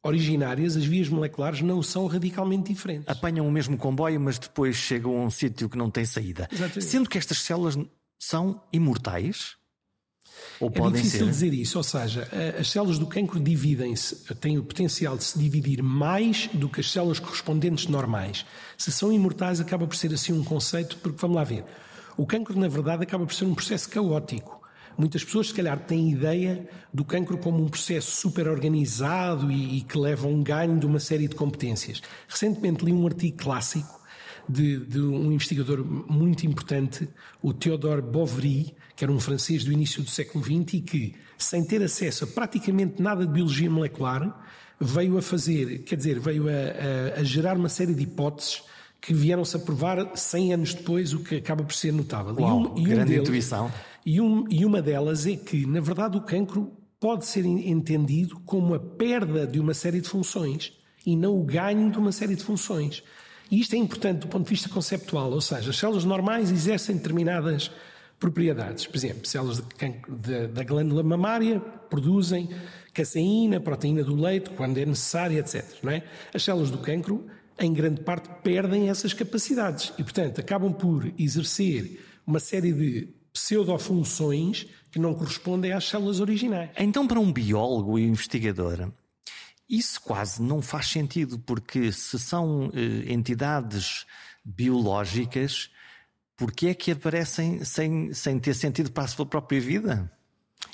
originárias, 0.03 0.77
as 0.77 0.86
vias 0.86 1.10
moleculares, 1.10 1.62
não 1.62 1.81
são 1.81 2.05
radicalmente 2.05 2.72
diferentes. 2.72 3.10
Apanham 3.10 3.48
o 3.48 3.51
mesmo 3.51 3.77
comboio, 3.77 4.19
mas 4.19 4.38
depois 4.38 4.75
chegam 4.75 5.17
a 5.17 5.25
um 5.25 5.31
sítio 5.31 5.67
que 5.67 5.77
não 5.77 5.89
tem 5.89 6.05
saída. 6.05 6.48
Exatamente. 6.51 6.84
Sendo 6.86 7.10
que 7.10 7.17
estas 7.17 7.39
células 7.39 7.77
são 8.19 8.62
imortais? 8.72 9.55
Ou 10.60 10.67
É 10.67 10.72
podem 10.72 11.01
difícil 11.01 11.25
ser? 11.25 11.31
dizer 11.31 11.53
isso, 11.53 11.77
ou 11.77 11.84
seja, 11.84 12.27
as 12.60 12.69
células 12.69 13.00
do 13.00 13.07
cancro 13.07 13.39
dividem-se, 13.39 14.15
têm 14.36 14.57
o 14.57 14.63
potencial 14.63 15.17
de 15.17 15.24
se 15.24 15.39
dividir 15.39 15.81
mais 15.81 16.48
do 16.53 16.69
que 16.69 16.81
as 16.81 16.91
células 16.91 17.19
correspondentes 17.19 17.88
normais. 17.88 18.45
Se 18.77 18.91
são 18.91 19.12
imortais, 19.12 19.60
acaba 19.60 19.88
por 19.88 19.95
ser 19.95 20.13
assim 20.13 20.34
um 20.34 20.43
conceito, 20.43 20.98
porque 20.98 21.17
vamos 21.19 21.36
lá 21.36 21.43
ver. 21.43 21.63
O 22.17 22.25
cancro, 22.25 22.57
na 22.57 22.67
verdade, 22.67 23.03
acaba 23.03 23.25
por 23.25 23.34
ser 23.34 23.45
um 23.45 23.53
processo 23.55 23.89
caótico. 23.89 24.62
Muitas 24.98 25.24
pessoas, 25.25 25.48
se 25.48 25.53
calhar, 25.53 25.77
têm 25.79 26.12
ideia 26.12 26.67
do 26.93 27.03
cancro 27.03 27.38
como 27.38 27.62
um 27.62 27.67
processo 27.67 28.12
super 28.12 28.48
organizado 28.48 29.51
e, 29.51 29.79
e 29.79 29.81
que 29.81 29.98
leva 29.98 30.25
a 30.25 30.29
um 30.29 30.41
ganho 30.41 30.79
de 30.79 30.86
uma 30.86 31.00
série 31.00 31.27
de 31.27 31.36
competências. 31.36 32.01
Recentemente 32.27 32.86
li 32.86 32.93
um 32.93 33.05
artigo 33.05 33.36
clássico 33.38 34.00
de, 34.48 34.77
de 34.86 35.01
um 35.01 35.31
investigador 35.34 35.84
muito 35.84 36.45
importante, 36.45 37.10
o 37.41 37.51
Theodore 37.53 38.01
Boveri, 38.01 38.74
que 38.95 39.03
era 39.03 39.12
um 39.12 39.19
francês 39.19 39.65
do 39.65 39.72
início 39.74 40.01
do 40.01 40.10
século 40.10 40.41
XX 40.41 40.75
e 40.75 40.81
que, 40.81 41.15
sem 41.38 41.65
ter 41.65 41.84
acesso 41.84 42.24
a 42.24 42.27
praticamente 42.27 43.01
nada 43.01 43.25
de 43.25 43.34
biologia 43.34 43.69
molecular, 43.69 44.34
veio 44.79 45.17
a 45.17 45.22
fazer, 45.22 45.79
quer 45.79 45.98
dizer, 45.98 46.19
veio 46.22 46.48
a, 46.48 46.51
a- 47.17 47.19
a 47.19 47.24
gerar 47.24 47.57
uma 47.57 47.67
série 47.69 47.93
de 47.93 48.03
hipóteses 48.03 48.63
que 49.05 49.13
vieram-se 49.13 49.55
a 49.55 49.59
provar 49.59 50.15
100 50.15 50.53
anos 50.53 50.74
depois, 50.74 51.13
o 51.13 51.19
que 51.19 51.35
acaba 51.35 51.63
por 51.63 51.74
ser 51.74 51.93
notável. 51.93 52.33
Uau, 52.39 52.74
grande 52.83 53.15
intuição. 53.21 53.71
E, 54.05 54.19
um- 54.21 54.45
e 54.50 54.65
uma 54.65 54.81
delas 54.81 55.25
é 55.27 55.35
que, 55.35 55.65
na 55.65 55.79
verdade, 55.79 56.17
o 56.17 56.21
cancro 56.21 56.71
pode 57.00 57.25
ser 57.25 57.45
en- 57.45 57.69
entendido 57.69 58.39
como 58.45 58.74
a 58.74 58.79
perda 58.79 59.45
de 59.45 59.59
uma 59.59 59.74
série 59.74 60.01
de 60.01 60.07
funções 60.09 60.74
e 61.05 61.15
não 61.15 61.38
o 61.39 61.43
ganho 61.43 61.91
de 61.91 61.97
uma 61.97 62.12
série 62.12 62.35
de 62.35 62.43
funções. 62.43 63.03
E 63.51 63.59
isto 63.59 63.75
é 63.75 63.77
importante 63.77 64.21
do 64.21 64.27
ponto 64.27 64.43
de 64.45 64.50
vista 64.50 64.69
conceptual, 64.69 65.31
ou 65.31 65.41
seja, 65.41 65.69
as 65.69 65.77
células 65.77 66.03
normais 66.03 66.51
exercem 66.51 66.95
determinadas 66.97 67.69
propriedades. 68.19 68.88
Por 68.88 68.95
exemplo, 68.95 69.27
células 69.27 69.57
de 69.57 69.63
cancro- 69.75 70.15
da- 70.47 70.63
glândula 70.63 71.03
mamária 71.03 71.59
produzem 71.89 72.50
caseína, 72.93 73.59
proteína 73.59 74.03
do 74.03 74.15
leite, 74.15 74.50
quando 74.51 74.77
é 74.77 74.85
necessária, 74.85 75.39
etc. 75.39 75.63
É? 75.88 76.01
As 76.33 76.43
células 76.43 76.71
do 76.71 76.77
cancro, 76.79 77.25
em 77.59 77.74
grande 77.74 78.01
parte, 78.01 78.29
perdem 78.43 78.89
essas 78.89 79.13
capacidades 79.13 79.93
e, 79.97 80.03
portanto, 80.03 80.39
acabam 80.39 80.74
por 80.74 81.12
exercer 81.17 82.03
uma 82.25 82.39
série 82.39 82.74
de 82.74 83.13
pseudofunções 83.31 84.65
que 84.91 85.00
não 85.00 85.13
correspondem 85.13 85.71
às 85.74 85.85
células 85.85 86.19
originais. 86.19 86.69
Então, 86.77 87.07
para 87.07 87.19
um 87.19 87.31
biólogo 87.31 88.00
e 88.00 88.03
investigador, 88.03 88.91
isso 89.69 90.01
quase 90.01 90.41
não 90.41 90.62
faz 90.62 90.88
sentido, 90.88 91.39
porque 91.39 91.91
se 91.91 92.17
são 92.19 92.71
eh, 92.74 93.12
entidades 93.12 94.05
biológicas, 94.43 95.69
por 96.38 96.51
que 96.51 96.67
é 96.67 96.74
que 96.74 96.91
aparecem 96.91 97.63
sem, 97.63 98.13
sem 98.13 98.39
ter 98.39 98.53
sentido 98.53 98.91
para 98.91 99.03
a 99.03 99.07
sua 99.07 99.25
própria 99.25 99.59
vida? 99.59 100.12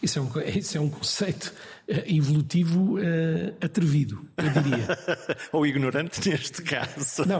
Isso 0.02 0.20
é 0.20 0.22
um, 0.22 0.30
isso 0.58 0.78
é 0.78 0.82
um 0.82 0.90
conceito 0.90 1.54
eh, 1.88 2.04
evolutivo 2.08 2.98
eh, 3.00 3.54
atrevido, 3.62 4.26
eu 4.38 4.50
diria. 4.62 4.88
Ou 5.52 5.66
ignorante 5.66 6.28
neste 6.30 6.62
caso. 6.62 7.26
Não, 7.28 7.40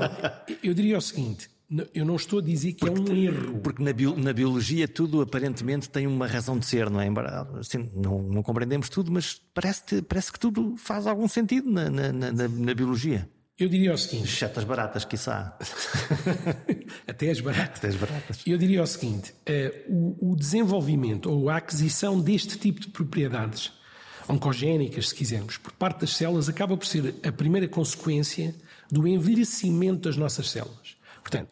eu 0.64 0.74
diria 0.74 0.98
o 0.98 1.02
seguinte: 1.02 1.50
eu 1.94 2.06
não 2.06 2.16
estou 2.18 2.40
a 2.40 2.42
dizer 2.42 2.74
que 2.74 2.88
é 2.88 2.92
um 2.92 3.16
erro. 3.16 3.60
Porque 3.60 3.82
na, 3.84 3.94
bio- 3.94 4.16
na 4.18 4.34
biologia 4.34 4.88
tudo 4.88 5.22
aparentemente 5.22 5.90
tem 5.90 6.06
uma 6.06 6.28
razão 6.28 6.58
de 6.60 6.66
ser, 6.66 6.90
não 6.90 7.00
é? 7.02 7.08
Embora, 7.08 7.48
assim, 7.60 7.90
não, 7.96 8.22
não 8.22 8.44
compreendemos 8.44 8.90
tudo, 8.90 9.12
mas 9.12 9.42
parece, 9.54 10.02
parece 10.02 10.32
que 10.32 10.40
tudo 10.40 10.76
faz 10.78 11.08
algum 11.08 11.28
sentido 11.28 11.70
na- 11.72 11.90
na- 11.90 12.12
na 12.48 12.74
biologia. 12.74 13.28
Eu 13.62 13.70
diria 13.70 13.94
o 13.94 13.98
seguinte: 13.98 14.26
Exceto 14.28 14.60
as 14.60 14.66
baratas, 14.66 15.06
quiçá. 15.06 15.58
até 17.08 17.30
as 17.30 17.40
baratas. 17.40 17.78
Até 17.78 17.88
as 17.90 17.96
baratas. 17.96 18.42
Eu 18.46 18.58
diria 18.58 18.82
o 18.82 18.88
seguinte: 18.88 19.34
eh, 19.46 19.86
o, 19.88 20.32
o 20.32 20.36
desenvolvimento 20.36 21.30
ou 21.30 21.50
a 21.50 21.58
aquisição 21.58 22.20
deste 22.20 22.58
tipo 22.58 22.80
de 22.80 22.88
propriedades 22.88 23.72
oncogénicas, 24.28 25.10
se 25.10 25.16
quisermos, 25.16 25.58
por 25.58 25.74
parte 25.74 26.02
das 26.02 26.12
células, 26.16 26.48
acaba 26.48 26.78
por 26.78 26.86
ser 26.86 27.16
a 27.24 27.32
primeira 27.32 27.68
consequência 27.68 28.56
do 28.92 29.08
envelhecimento 29.08 30.02
das 30.10 30.16
nossas 30.18 30.50
células. 30.50 30.96
Portanto, 31.22 31.50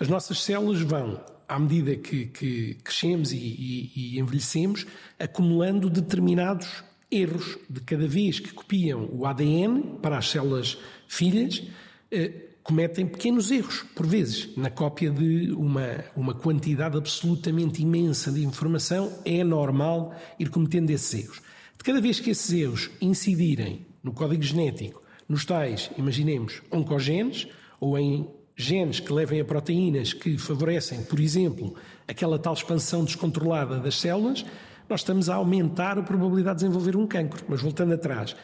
as 0.00 0.08
nossas 0.08 0.42
células 0.42 0.80
vão, 0.82 1.20
à 1.48 1.58
medida 1.58 1.96
que, 1.96 2.26
que 2.26 2.74
crescemos 2.84 3.32
e, 3.32 3.36
e- 3.36 3.92
e 3.94 4.18
envelhecemos, 4.20 4.86
acumulando 5.18 5.88
determinados 5.90 6.84
erros 7.10 7.58
de 7.70 7.80
cada 7.80 8.06
vez 8.06 8.38
que 8.38 8.52
copiam 8.52 9.08
o 9.12 9.24
ADN 9.24 9.98
para 10.02 10.18
as 10.18 10.28
células 10.28 10.76
filhas, 11.08 11.64
eh, 12.12 12.48
cometem 12.62 13.06
pequenos 13.06 13.50
erros, 13.50 13.82
por 13.94 14.06
vezes, 14.06 14.54
na 14.54 14.68
cópia 14.68 15.10
de 15.10 15.50
uma, 15.52 16.04
uma 16.14 16.34
quantidade 16.34 16.98
absolutamente 16.98 17.82
imensa 17.82 18.30
de 18.30 18.44
informação, 18.44 19.10
é 19.24 19.42
normal 19.42 20.14
ir 20.38 20.50
cometendo 20.50 20.90
esses 20.90 21.24
erros. 21.24 21.40
De 21.78 21.82
cada 21.82 22.00
vez 22.00 22.20
que 22.20 22.28
esses 22.28 22.52
erros 22.52 22.90
incidirem 23.00 23.86
no 24.02 24.12
código 24.12 24.42
genético, 24.42 25.02
nos 25.26 25.44
tais, 25.44 25.90
imaginemos, 25.96 26.62
oncogenes, 26.70 27.48
ou 27.80 27.98
em 27.98 28.28
genes 28.54 29.00
que 29.00 29.12
levem 29.12 29.40
a 29.40 29.44
proteínas 29.44 30.12
que 30.12 30.36
favorecem, 30.36 31.04
por 31.04 31.20
exemplo, 31.20 31.74
aquela 32.06 32.38
tal 32.38 32.52
expansão 32.52 33.04
descontrolada 33.04 33.78
das 33.78 33.98
células, 33.98 34.44
nós 34.88 35.00
estamos 35.00 35.28
a 35.30 35.36
aumentar 35.36 35.98
a 35.98 36.02
probabilidade 36.02 36.58
de 36.58 36.64
desenvolver 36.66 36.96
um 36.96 37.06
cancro. 37.06 37.44
Mas 37.48 37.60
voltando 37.60 37.94
atrás, 37.94 38.34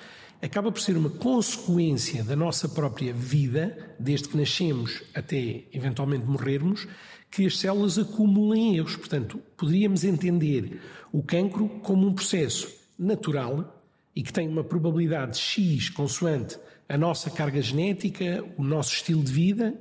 acaba 0.45 0.71
por 0.71 0.81
ser 0.81 0.95
uma 0.95 1.09
consequência 1.09 2.23
da 2.23 2.37
nossa 2.37 2.69
própria 2.69 3.15
vida, 3.15 3.97
desde 3.99 4.29
que 4.29 4.37
nascemos 4.37 5.03
até 5.15 5.63
eventualmente 5.73 6.27
morrermos, 6.27 6.87
que 7.31 7.47
as 7.47 7.59
células 7.59 7.99
acumulem 7.99 8.77
erros. 8.77 8.95
Portanto, 8.95 9.41
poderíamos 9.57 10.05
entender 10.05 10.83
o 11.11 11.23
cancro 11.23 11.67
como 11.83 12.07
um 12.07 12.13
processo 12.13 12.69
natural 12.99 13.83
e 14.15 14.23
que 14.23 14.33
tem 14.33 14.47
uma 14.47 14.63
probabilidade 14.63 15.39
X 15.39 15.89
consoante 15.89 16.59
a 16.87 16.99
nossa 16.99 17.31
carga 17.31 17.63
genética, 17.63 18.45
o 18.59 18.63
nosso 18.63 18.93
estilo 18.93 19.25
de 19.25 19.33
vida, 19.33 19.75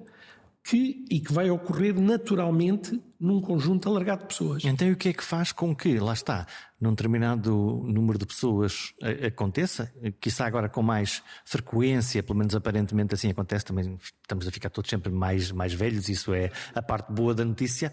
que, 0.63 1.03
e 1.11 1.19
que 1.19 1.33
vai 1.33 1.49
ocorrer 1.49 1.99
naturalmente 1.99 3.01
num 3.19 3.41
conjunto 3.41 3.89
alargado 3.89 4.21
de 4.21 4.27
pessoas. 4.29 4.63
Então, 4.63 4.89
o 4.91 4.95
que 4.95 5.09
é 5.09 5.13
que 5.13 5.23
faz 5.23 5.51
com 5.51 5.75
que, 5.75 5.99
lá 5.99 6.13
está, 6.13 6.47
num 6.79 6.91
determinado 6.91 7.51
número 7.85 8.17
de 8.17 8.25
pessoas 8.25 8.93
a- 9.01 9.27
aconteça? 9.27 9.93
Quizá 10.21 10.45
agora 10.45 10.69
com 10.69 10.81
mais 10.81 11.21
frequência, 11.43 12.23
pelo 12.23 12.39
menos 12.39 12.55
aparentemente 12.55 13.13
assim 13.13 13.29
acontece, 13.29 13.65
também 13.65 13.97
estamos 14.21 14.47
a 14.47 14.51
ficar 14.51 14.69
todos 14.69 14.89
sempre 14.89 15.11
mais, 15.11 15.51
mais 15.51 15.73
velhos, 15.73 16.07
isso 16.07 16.33
é 16.33 16.49
a 16.73 16.81
parte 16.81 17.11
boa 17.11 17.33
da 17.35 17.43
notícia. 17.43 17.91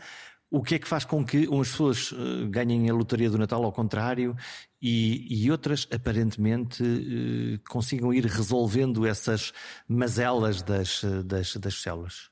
O 0.52 0.62
que 0.62 0.74
é 0.76 0.78
que 0.80 0.88
faz 0.88 1.04
com 1.04 1.24
que 1.24 1.46
umas 1.46 1.70
pessoas 1.70 2.12
eh, 2.12 2.46
ganhem 2.48 2.88
a 2.90 2.92
lotaria 2.94 3.30
do 3.30 3.38
Natal 3.38 3.62
ao 3.64 3.70
contrário 3.72 4.36
e, 4.82 5.44
e 5.44 5.48
outras 5.50 5.86
aparentemente 5.92 6.82
eh, 6.84 7.60
consigam 7.68 8.12
ir 8.12 8.24
resolvendo 8.26 9.06
essas 9.06 9.52
mazelas 9.88 10.60
das, 10.62 11.04
eh, 11.04 11.22
das, 11.22 11.54
das 11.56 11.80
células? 11.80 12.29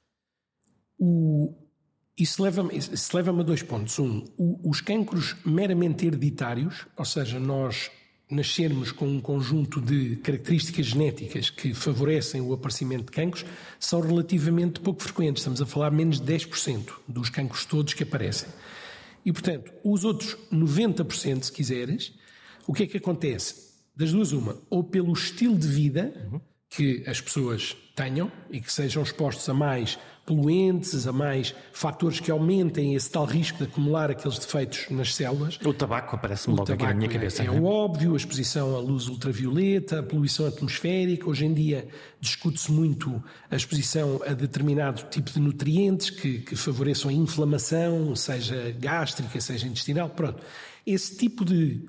O- 0.99 1.55
isso 2.17 2.43
leva-me 2.43 2.71
leva-me 3.14 3.40
a 3.40 3.45
dois 3.45 3.62
pontos. 3.62 3.99
Um, 3.99 4.25
o- 4.37 4.69
os 4.69 4.81
cancros 4.81 5.37
meramente 5.45 6.07
hereditários, 6.07 6.87
ou 6.97 7.05
seja, 7.05 7.38
nós 7.38 7.90
nascermos 8.31 8.93
com 8.93 9.07
um 9.09 9.21
conjunto 9.21 9.81
de 9.81 10.17
características 10.17 10.87
genéticas 10.87 11.49
que 11.49 11.73
favorecem 11.73 12.40
o 12.43 12.52
aparecimento 12.52 13.07
de 13.07 13.12
cancros, 13.12 13.45
são 13.81 14.00
relativamente 14.00 14.81
pouco 14.81 15.02
frequentes. 15.02 15.40
Estamos 15.40 15.62
a 15.62 15.67
falar 15.67 15.90
menos 15.90 16.21
de 16.21 16.26
10% 16.26 16.93
dos 17.09 17.31
cancros 17.31 17.64
todos 17.64 17.95
que 17.95 18.02
aparecem. 18.02 18.49
E, 19.25 19.33
portanto, 19.33 19.73
os 19.85 20.05
outros 20.05 20.37
90%, 20.52 21.45
se 21.45 21.52
quiseres, 21.52 22.12
o 22.67 22.75
que 22.75 22.83
é 22.83 22.87
que 22.87 22.97
acontece? 22.99 23.69
Das 23.97 24.12
duas, 24.12 24.33
uma, 24.33 24.61
ou 24.69 24.85
pelo 24.85 25.12
estilo 25.12 25.57
de 25.59 25.67
vida 25.69 26.31
que 26.69 27.02
as 27.07 27.21
pessoas 27.21 27.75
tenham 27.99 28.31
e 28.49 28.61
que 28.61 28.73
sejam 28.73 29.02
expostos 29.02 29.49
a 29.49 29.52
mais 29.52 29.99
poluentes, 30.25 31.07
a 31.07 31.12
mais 31.12 31.55
fatores 31.73 32.21
que 32.21 32.31
aumentem 32.31 32.95
esse 32.95 33.11
tal 33.11 33.25
risco 33.25 33.59
de 33.59 33.64
acumular 33.64 34.11
aqueles 34.11 34.38
defeitos 34.38 34.87
nas 34.90 35.14
células. 35.14 35.59
O 35.64 35.73
tabaco 35.73 36.14
aparece-me 36.14 36.55
logo 36.55 36.71
aqui 36.71 36.85
na 36.85 36.95
minha 36.95 37.09
cabeça. 37.09 37.43
É, 37.43 37.47
é, 37.47 37.50
óbvio, 37.50 38.12
a 38.12 38.17
exposição 38.17 38.76
à 38.76 38.78
luz 38.78 39.09
ultravioleta, 39.09 39.99
a 39.99 40.02
poluição 40.02 40.47
atmosférica. 40.47 41.28
Hoje 41.28 41.47
em 41.47 41.55
dia 41.55 41.88
discute-se 42.21 42.71
muito 42.71 43.23
a 43.50 43.57
exposição 43.57 44.21
a 44.25 44.33
determinado 44.33 45.02
tipo 45.11 45.31
de 45.31 45.40
nutrientes 45.40 46.11
que, 46.11 46.40
que 46.40 46.55
favoreçam 46.55 47.11
a 47.11 47.14
inflamação, 47.14 48.14
seja 48.14 48.76
gástrica, 48.78 49.40
seja 49.40 49.67
intestinal. 49.67 50.11
Pronto. 50.11 50.40
Esse 50.87 51.17
tipo 51.17 51.45
de 51.45 51.88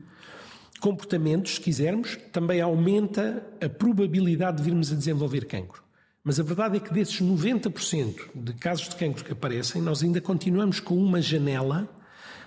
comportamentos, 0.80 1.56
se 1.56 1.62
quisermos, 1.62 2.18
também 2.32 2.62
aumenta 2.62 3.46
a 3.62 3.68
probabilidade 3.68 4.58
de 4.58 4.64
virmos 4.64 4.92
a 4.94 4.96
desenvolver 4.96 5.46
cancro. 5.46 5.89
Mas 6.30 6.40
a 6.40 6.44
verdade 6.44 6.78
é 6.78 6.80
que 6.80 6.94
desses 6.94 7.20
90% 7.20 8.20
de 8.36 8.54
casos 8.54 8.88
de 8.88 8.96
cancro 8.96 9.26
que 9.26 9.32
aparecem, 9.32 9.82
nós 9.82 10.04
ainda 10.04 10.22
continuamos 10.22 10.80
com 10.80 10.96
uma 10.96 11.20
janela 11.20 11.90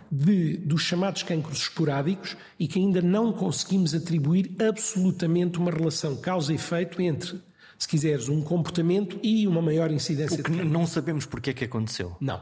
de, 0.08 0.56
dos 0.58 0.82
chamados 0.82 1.24
cancros 1.24 1.62
esporádicos 1.62 2.36
e 2.60 2.68
que 2.68 2.78
ainda 2.78 3.02
não 3.02 3.32
conseguimos 3.32 3.92
atribuir 3.92 4.54
absolutamente 4.68 5.58
uma 5.58 5.72
relação 5.72 6.14
causa-efeito 6.14 7.02
entre, 7.02 7.42
se 7.76 7.88
quiseres, 7.88 8.28
um 8.28 8.40
comportamento 8.40 9.18
e 9.20 9.48
uma 9.48 9.60
maior 9.60 9.90
incidência 9.90 10.38
o 10.38 10.44
que 10.44 10.52
de 10.52 10.62
Não 10.62 10.86
sabemos 10.86 11.26
porque 11.26 11.50
é 11.50 11.52
que 11.52 11.64
aconteceu. 11.64 12.16
Não. 12.20 12.40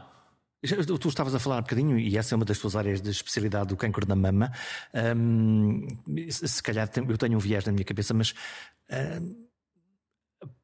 Tu 0.99 1.09
estavas 1.09 1.33
a 1.33 1.39
falar 1.39 1.57
um 1.57 1.61
bocadinho, 1.61 1.97
e 1.97 2.19
essa 2.19 2.35
é 2.35 2.37
uma 2.37 2.45
das 2.45 2.59
tuas 2.59 2.75
áreas 2.75 3.01
de 3.01 3.09
especialidade 3.09 3.69
do 3.69 3.75
câncer 3.75 4.05
da 4.05 4.15
mama. 4.15 4.51
Um, 5.17 5.87
se 6.29 6.61
calhar 6.61 6.87
eu 7.09 7.17
tenho 7.17 7.35
um 7.35 7.39
viés 7.39 7.65
na 7.65 7.71
minha 7.71 7.83
cabeça, 7.83 8.13
mas 8.13 8.35
um, 8.91 9.49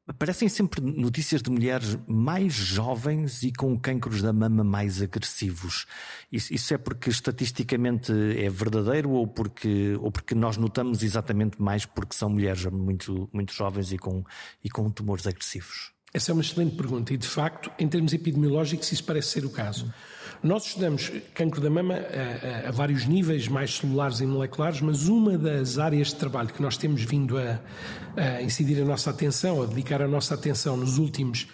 Aparecem 0.06 0.48
sempre 0.48 0.80
notícias 0.80 1.42
de 1.42 1.50
mulheres 1.50 1.98
mais 2.06 2.52
jovens 2.52 3.42
e 3.42 3.52
com 3.52 3.78
cancros 3.78 4.22
da 4.22 4.32
mama 4.32 4.64
mais 4.64 5.02
agressivos. 5.02 5.86
Isso, 6.32 6.52
isso, 6.52 6.72
é 6.72 6.78
porque 6.78 7.10
estatisticamente 7.10 8.10
é 8.12 8.48
verdadeiro 8.48 9.10
ou 9.10 9.26
porque, 9.26 9.96
ou 10.00 10.10
porque 10.10 10.34
nós 10.34 10.56
notamos 10.56 11.02
exatamente 11.02 11.60
mais 11.60 11.84
porque 11.84 12.16
são 12.16 12.30
mulheres 12.30 12.64
muito, 12.66 13.28
muito 13.32 13.52
jovens 13.52 13.92
e 13.92 13.98
com, 13.98 14.24
e 14.64 14.70
com 14.70 14.90
tumores 14.90 15.26
agressivos? 15.26 15.92
Essa 16.12 16.30
é 16.30 16.34
uma 16.34 16.42
excelente 16.42 16.74
pergunta 16.74 17.12
e, 17.12 17.18
de 17.18 17.28
facto, 17.28 17.70
em 17.78 17.86
termos 17.86 18.14
epidemiológicos, 18.14 18.90
isso 18.90 19.04
parece 19.04 19.28
ser 19.28 19.44
o 19.44 19.50
caso. 19.50 19.92
Nós 20.42 20.66
estudamos 20.66 21.10
cancro 21.34 21.60
da 21.60 21.68
mama 21.68 21.94
a, 21.94 22.66
a, 22.66 22.68
a, 22.68 22.72
vários 22.72 23.06
níveis, 23.06 23.48
mais 23.48 23.76
celulares 23.76 24.20
e 24.20 24.26
moleculares, 24.26 24.80
mas 24.80 25.08
uma 25.08 25.36
das 25.36 25.78
áreas 25.78 26.08
de 26.08 26.16
trabalho 26.16 26.48
que 26.48 26.62
nós 26.62 26.76
temos 26.76 27.02
vindo 27.02 27.36
a, 27.36 27.58
a 28.16 28.42
incidir 28.42 28.80
a 28.80 28.84
nossa 28.84 29.10
atenção, 29.10 29.62
a 29.62 29.66
dedicar 29.66 30.00
a 30.00 30.06
nossa 30.06 30.34
atenção 30.34 30.76
nos 30.76 30.98
últimos 30.98 31.48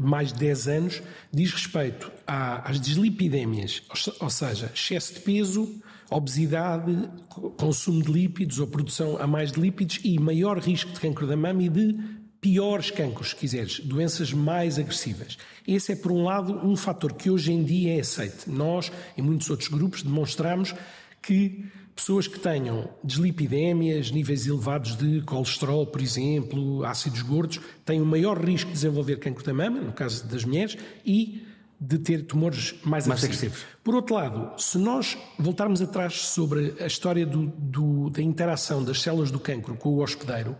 mais 0.00 0.32
de 0.32 0.38
10 0.38 0.68
anos, 0.68 1.02
diz 1.32 1.52
respeito 1.52 2.10
às 2.26 2.80
dislipidémias, 2.80 3.82
ou 4.20 4.30
seja, 4.30 4.70
excesso 4.72 5.14
de 5.14 5.20
peso, 5.20 5.82
obesidade, 6.10 7.10
consumo 7.56 8.02
de 8.02 8.12
lípidos 8.12 8.60
ou 8.60 8.66
produção 8.66 9.16
a 9.18 9.26
mais 9.26 9.50
de 9.50 9.60
lípidos 9.60 9.98
e 10.04 10.18
maior 10.18 10.58
risco 10.58 10.92
de 10.92 11.00
cancro 11.00 11.26
da 11.26 11.36
mama 11.36 11.62
e 11.62 11.68
de 11.68 11.96
piores 12.40 12.90
cancros, 12.90 13.30
se 13.30 13.36
quiseres, 13.36 13.80
doenças 13.80 14.32
mais 14.32 14.78
agressivas. 14.78 15.36
Esse 15.66 15.92
é, 15.92 15.96
por 15.96 16.12
um 16.12 16.24
lado, 16.24 16.54
um 16.66 16.76
fator 16.76 17.12
que 17.12 17.30
hoje 17.30 17.52
em 17.52 17.62
dia 17.62 17.96
é 17.96 18.00
aceite. 18.00 18.48
Nós, 18.48 18.92
e 19.16 19.22
muitos 19.22 19.50
outros 19.50 19.68
grupos, 19.68 20.02
demonstramos 20.02 20.74
que 21.20 21.64
pessoas 21.94 22.28
que 22.28 22.38
tenham 22.38 22.88
dislipidémias, 23.02 24.12
níveis 24.12 24.46
elevados 24.46 24.96
de 24.96 25.20
colesterol, 25.22 25.84
por 25.84 26.00
exemplo, 26.00 26.84
ácidos 26.84 27.22
gordos, 27.22 27.60
têm 27.84 28.00
um 28.00 28.04
maior 28.04 28.38
risco 28.38 28.68
de 28.68 28.74
desenvolver 28.74 29.18
cancro 29.18 29.44
da 29.44 29.52
mama, 29.52 29.80
no 29.80 29.92
caso 29.92 30.24
das 30.28 30.44
mulheres, 30.44 30.78
e 31.04 31.44
de 31.80 31.98
ter 31.98 32.24
tumores 32.24 32.74
mais, 32.84 33.06
mais 33.06 33.24
agressivos. 33.24 33.58
agressivos. 33.58 33.78
Por 33.82 33.94
outro 33.94 34.14
lado, 34.14 34.60
se 34.60 34.78
nós 34.78 35.18
voltarmos 35.38 35.82
atrás 35.82 36.20
sobre 36.20 36.74
a 36.80 36.86
história 36.86 37.26
do, 37.26 37.46
do, 37.46 38.10
da 38.10 38.22
interação 38.22 38.82
das 38.82 39.00
células 39.00 39.30
do 39.30 39.38
cancro 39.38 39.76
com 39.76 39.90
o 39.90 40.02
hospedeiro, 40.02 40.56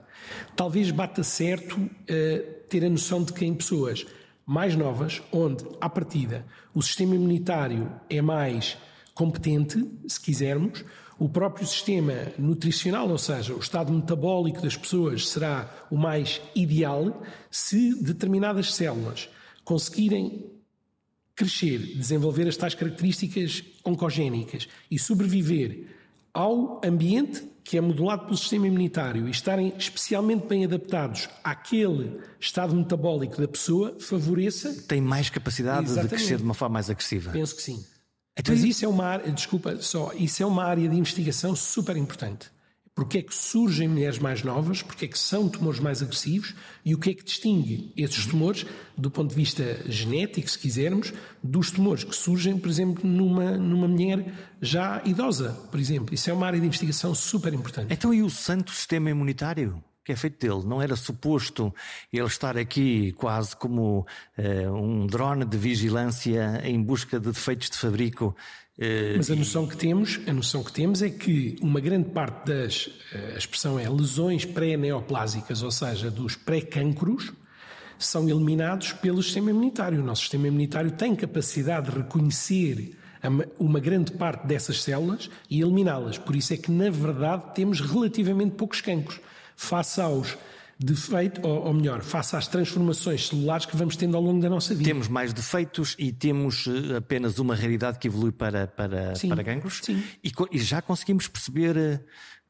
talvez 0.56 0.90
bata 0.90 1.22
certo 1.22 1.78
uh, 1.78 1.88
ter 2.68 2.84
a 2.84 2.90
noção 2.90 3.22
de 3.22 3.32
que 3.32 3.44
em 3.44 3.54
pessoas 3.54 4.06
mais 4.46 4.74
novas, 4.74 5.22
onde, 5.30 5.64
à 5.80 5.88
partida, 5.88 6.44
o 6.74 6.82
sistema 6.82 7.14
imunitário 7.14 7.92
é 8.08 8.22
mais 8.22 8.78
competente, 9.14 9.84
se 10.06 10.20
quisermos, 10.20 10.84
o 11.18 11.28
próprio 11.28 11.66
sistema 11.66 12.14
nutricional, 12.38 13.08
ou 13.10 13.18
seja, 13.18 13.52
o 13.52 13.58
estado 13.58 13.92
metabólico 13.92 14.62
das 14.62 14.76
pessoas 14.76 15.28
será 15.28 15.68
o 15.90 15.96
mais 15.96 16.40
ideal 16.54 17.22
se 17.50 18.00
determinadas 18.02 18.72
células 18.74 19.28
conseguirem 19.64 20.46
crescer, 21.34 21.78
desenvolver 21.96 22.48
as 22.48 22.56
tais 22.56 22.74
características 22.74 23.64
oncogénicas 23.84 24.68
e 24.90 24.98
sobreviver 24.98 25.97
ao 26.38 26.80
ambiente 26.84 27.42
que 27.64 27.76
é 27.76 27.80
modulado 27.80 28.26
pelo 28.26 28.36
sistema 28.36 28.68
imunitário 28.68 29.26
e 29.26 29.30
estarem 29.30 29.74
especialmente 29.76 30.46
bem 30.46 30.64
adaptados 30.64 31.28
àquele 31.42 32.20
estado 32.38 32.74
metabólico 32.76 33.40
da 33.40 33.48
pessoa, 33.48 33.96
favoreça. 33.98 34.72
Tem 34.86 35.00
mais 35.00 35.28
capacidade 35.28 35.86
Exatamente. 35.86 36.10
de 36.10 36.16
crescer 36.16 36.36
de 36.36 36.44
uma 36.44 36.54
forma 36.54 36.74
mais 36.74 36.88
agressiva. 36.88 37.32
Penso 37.32 37.56
que 37.56 37.62
sim. 37.62 37.84
Então, 38.38 38.54
Mas 38.54 38.62
isso 38.62 38.84
é 38.84 38.88
uma 38.88 39.04
área, 39.04 39.32
desculpa 39.32 39.76
só, 39.80 40.12
isso 40.14 40.40
é 40.40 40.46
uma 40.46 40.62
área 40.64 40.88
de 40.88 40.96
investigação 40.96 41.56
super 41.56 41.96
importante. 41.96 42.48
Porque 42.98 43.18
é 43.18 43.22
que 43.22 43.32
surgem 43.32 43.86
mulheres 43.86 44.18
mais 44.18 44.42
novas, 44.42 44.82
porque 44.82 45.04
é 45.04 45.08
que 45.08 45.16
são 45.16 45.48
tumores 45.48 45.78
mais 45.78 46.02
agressivos 46.02 46.52
e 46.84 46.96
o 46.96 46.98
que 46.98 47.10
é 47.10 47.14
que 47.14 47.22
distingue 47.22 47.92
esses 47.96 48.26
tumores, 48.26 48.66
do 48.96 49.08
ponto 49.08 49.30
de 49.30 49.36
vista 49.36 49.80
genético, 49.86 50.50
se 50.50 50.58
quisermos, 50.58 51.12
dos 51.40 51.70
tumores 51.70 52.02
que 52.02 52.16
surgem, 52.16 52.58
por 52.58 52.68
exemplo, 52.68 53.08
numa, 53.08 53.52
numa 53.52 53.86
mulher 53.86 54.34
já 54.60 55.00
idosa, 55.04 55.52
por 55.70 55.78
exemplo. 55.78 56.12
Isso 56.12 56.28
é 56.28 56.32
uma 56.32 56.48
área 56.48 56.58
de 56.58 56.66
investigação 56.66 57.14
super 57.14 57.54
importante. 57.54 57.86
Então, 57.94 58.12
e 58.12 58.20
o 58.20 58.28
santo 58.28 58.72
sistema 58.72 59.08
imunitário? 59.10 59.80
que 60.04 60.12
é 60.12 60.16
feito 60.16 60.40
dele. 60.40 60.66
Não 60.66 60.80
era 60.80 60.96
suposto 60.96 61.72
ele 62.10 62.24
estar 62.24 62.56
aqui 62.56 63.12
quase 63.12 63.54
como 63.54 64.06
uh, 64.38 64.72
um 64.72 65.06
drone 65.06 65.44
de 65.44 65.58
vigilância 65.58 66.62
em 66.64 66.82
busca 66.82 67.20
de 67.20 67.26
defeitos 67.26 67.68
de 67.68 67.76
fabrico 67.76 68.34
Mas 69.16 69.28
a 69.28 69.34
noção 69.34 69.66
que 69.66 69.76
temos, 69.76 70.20
a 70.26 70.32
noção 70.32 70.62
que 70.62 70.72
temos 70.72 71.02
é 71.02 71.10
que 71.10 71.56
uma 71.60 71.80
grande 71.80 72.10
parte 72.10 72.46
das, 72.46 72.88
eh, 73.12 73.32
a 73.34 73.38
expressão 73.38 73.76
é 73.76 73.88
lesões 73.88 74.44
pré-neoplásicas, 74.44 75.64
ou 75.64 75.70
seja, 75.72 76.12
dos 76.12 76.36
pré-cancros, 76.36 77.32
são 77.98 78.28
eliminados 78.28 78.92
pelo 78.92 79.20
sistema 79.20 79.50
imunitário. 79.50 80.00
O 80.00 80.04
nosso 80.04 80.22
sistema 80.22 80.46
imunitário 80.46 80.92
tem 80.92 81.16
capacidade 81.16 81.90
de 81.90 81.96
reconhecer 81.98 82.96
uma 83.58 83.80
grande 83.80 84.12
parte 84.12 84.46
dessas 84.46 84.80
células 84.82 85.28
e 85.50 85.60
eliminá-las. 85.60 86.16
Por 86.16 86.36
isso 86.36 86.54
é 86.54 86.56
que, 86.56 86.70
na 86.70 86.88
verdade, 86.88 87.52
temos 87.56 87.80
relativamente 87.80 88.52
poucos 88.52 88.80
cancros, 88.80 89.20
face 89.56 90.00
aos 90.00 90.38
defeito, 90.78 91.46
ou, 91.46 91.66
ou, 91.66 91.74
melhor, 91.74 92.02
face 92.02 92.36
às 92.36 92.46
transformações 92.46 93.28
celulares 93.28 93.66
que 93.66 93.76
vamos 93.76 93.96
tendo 93.96 94.16
ao 94.16 94.22
longo 94.22 94.40
da 94.40 94.48
nossa 94.48 94.74
vida. 94.74 94.88
Temos 94.88 95.08
mais 95.08 95.32
defeitos 95.32 95.96
e 95.98 96.12
temos 96.12 96.66
eh, 96.68 96.96
apenas 96.96 97.38
uma 97.38 97.54
realidade 97.54 97.98
que 97.98 98.06
evolui 98.06 98.30
para, 98.30 98.68
para, 98.68 99.14
sim, 99.16 99.28
para 99.28 99.42
cancros. 99.42 99.80
Sim. 99.82 100.02
E, 100.22 100.30
e 100.52 100.58
já 100.58 100.80
conseguimos 100.80 101.26
perceber 101.26 101.76
eh, 101.76 102.00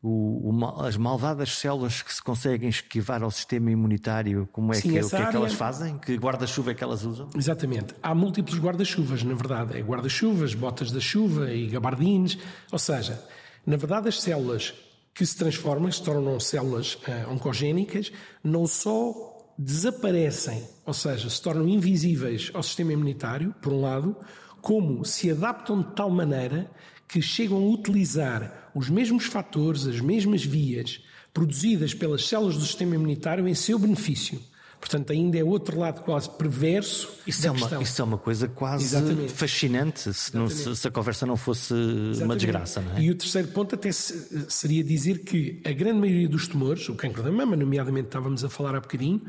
o, 0.02 0.50
o, 0.50 0.80
as 0.82 0.96
malvadas 0.96 1.56
células 1.56 2.02
que 2.02 2.12
se 2.12 2.22
conseguem 2.22 2.68
esquivar 2.68 3.22
ao 3.22 3.30
sistema 3.30 3.70
imunitário, 3.70 4.46
como 4.52 4.72
é 4.72 4.76
Sim, 4.76 4.92
que, 4.92 5.00
o 5.00 5.08
que 5.08 5.16
área... 5.16 5.26
é 5.26 5.30
que 5.30 5.36
elas 5.36 5.54
fazem? 5.54 5.98
Que 5.98 6.14
guarda-chuva 6.16 6.72
é 6.72 6.74
que 6.74 6.84
elas 6.84 7.04
usam? 7.04 7.30
Exatamente. 7.34 7.94
Há 8.02 8.14
múltiplos 8.14 8.60
guarda-chuvas, 8.60 9.22
na 9.22 9.34
verdade. 9.34 9.78
É 9.78 9.80
guarda-chuvas, 9.80 10.52
botas 10.54 10.92
da 10.92 11.00
chuva 11.00 11.50
e 11.50 11.66
gabardines. 11.66 12.38
Ou 12.70 12.78
seja, 12.78 13.20
na 13.66 13.76
verdade, 13.76 14.08
as 14.08 14.20
células 14.20 14.74
que 15.14 15.24
se 15.26 15.36
transformam, 15.36 15.90
se 15.90 16.02
tornam 16.02 16.38
células 16.38 16.94
uh, 16.94 17.32
oncogénicas, 17.32 18.12
não 18.42 18.66
só 18.66 19.52
desaparecem, 19.58 20.62
ou 20.86 20.94
seja, 20.94 21.28
se 21.28 21.42
tornam 21.42 21.68
invisíveis 21.68 22.50
ao 22.54 22.62
sistema 22.62 22.92
imunitário, 22.92 23.54
por 23.60 23.72
um 23.72 23.80
lado, 23.80 24.16
como 24.60 25.04
se 25.04 25.30
adaptam 25.30 25.82
de 25.82 25.94
tal 25.94 26.10
maneira 26.10 26.70
que 27.08 27.20
chegam 27.22 27.58
a 27.58 27.70
utilizar 27.70 28.70
os 28.74 28.88
mesmos 28.88 29.24
fatores, 29.24 29.86
as 29.86 30.00
mesmas 30.00 30.44
vias 30.44 31.02
produzidas 31.32 31.94
pelas 31.94 32.26
células 32.26 32.56
do 32.56 32.64
sistema 32.64 32.94
imunitário 32.94 33.48
em 33.48 33.54
seu 33.54 33.78
benefício. 33.78 34.40
Portanto, 34.80 35.12
ainda 35.12 35.36
é 35.36 35.42
outro 35.42 35.78
lado 35.78 36.02
quase 36.02 36.30
perverso 36.30 37.10
isso 37.26 37.42
da 37.42 37.48
é 37.48 37.50
uma, 37.50 37.60
questão. 37.60 37.82
Isso 37.82 38.00
é 38.00 38.04
uma 38.04 38.18
coisa 38.18 38.48
quase 38.48 38.84
Exatamente. 38.84 39.32
fascinante, 39.32 40.14
se, 40.14 40.36
não, 40.36 40.48
se, 40.48 40.74
se, 40.76 40.88
a 40.88 40.90
conversa 40.90 41.26
não 41.26 41.36
fosse 41.36 41.74
Exatamente. 41.74 42.22
uma 42.22 42.36
desgraça. 42.36 42.80
Não 42.80 42.96
é? 42.96 43.02
E 43.02 43.10
o 43.10 43.14
terceiro 43.14 43.48
ponto 43.48 43.74
até 43.74 43.90
seria 43.90 44.84
dizer 44.84 45.18
que 45.24 45.60
a 45.64 45.72
grande 45.72 45.98
maioria 45.98 46.28
dos 46.28 46.46
tumores, 46.46 46.88
o 46.88 46.94
cancro 46.94 47.22
da 47.22 47.32
mama, 47.32 47.56
nomeadamente 47.56 48.06
estávamos 48.06 48.44
a 48.44 48.48
falar 48.48 48.76
há 48.76 48.80
bocadinho, 48.80 49.20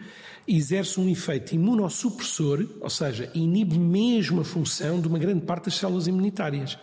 exerce 0.48 1.00
um 1.00 1.10
efeito 1.10 1.54
imunossupressor, 1.54 2.66
ou 2.80 2.90
seja, 2.90 3.30
inibe 3.34 3.78
mesmo 3.78 4.42
a 4.42 4.46
função 4.46 5.02
de 5.02 5.08
uma 5.08 5.20
grande 5.20 5.46
parte 5.46 5.66
das 5.66 5.76
células 5.76 6.08
imunitárias. 6.08 6.78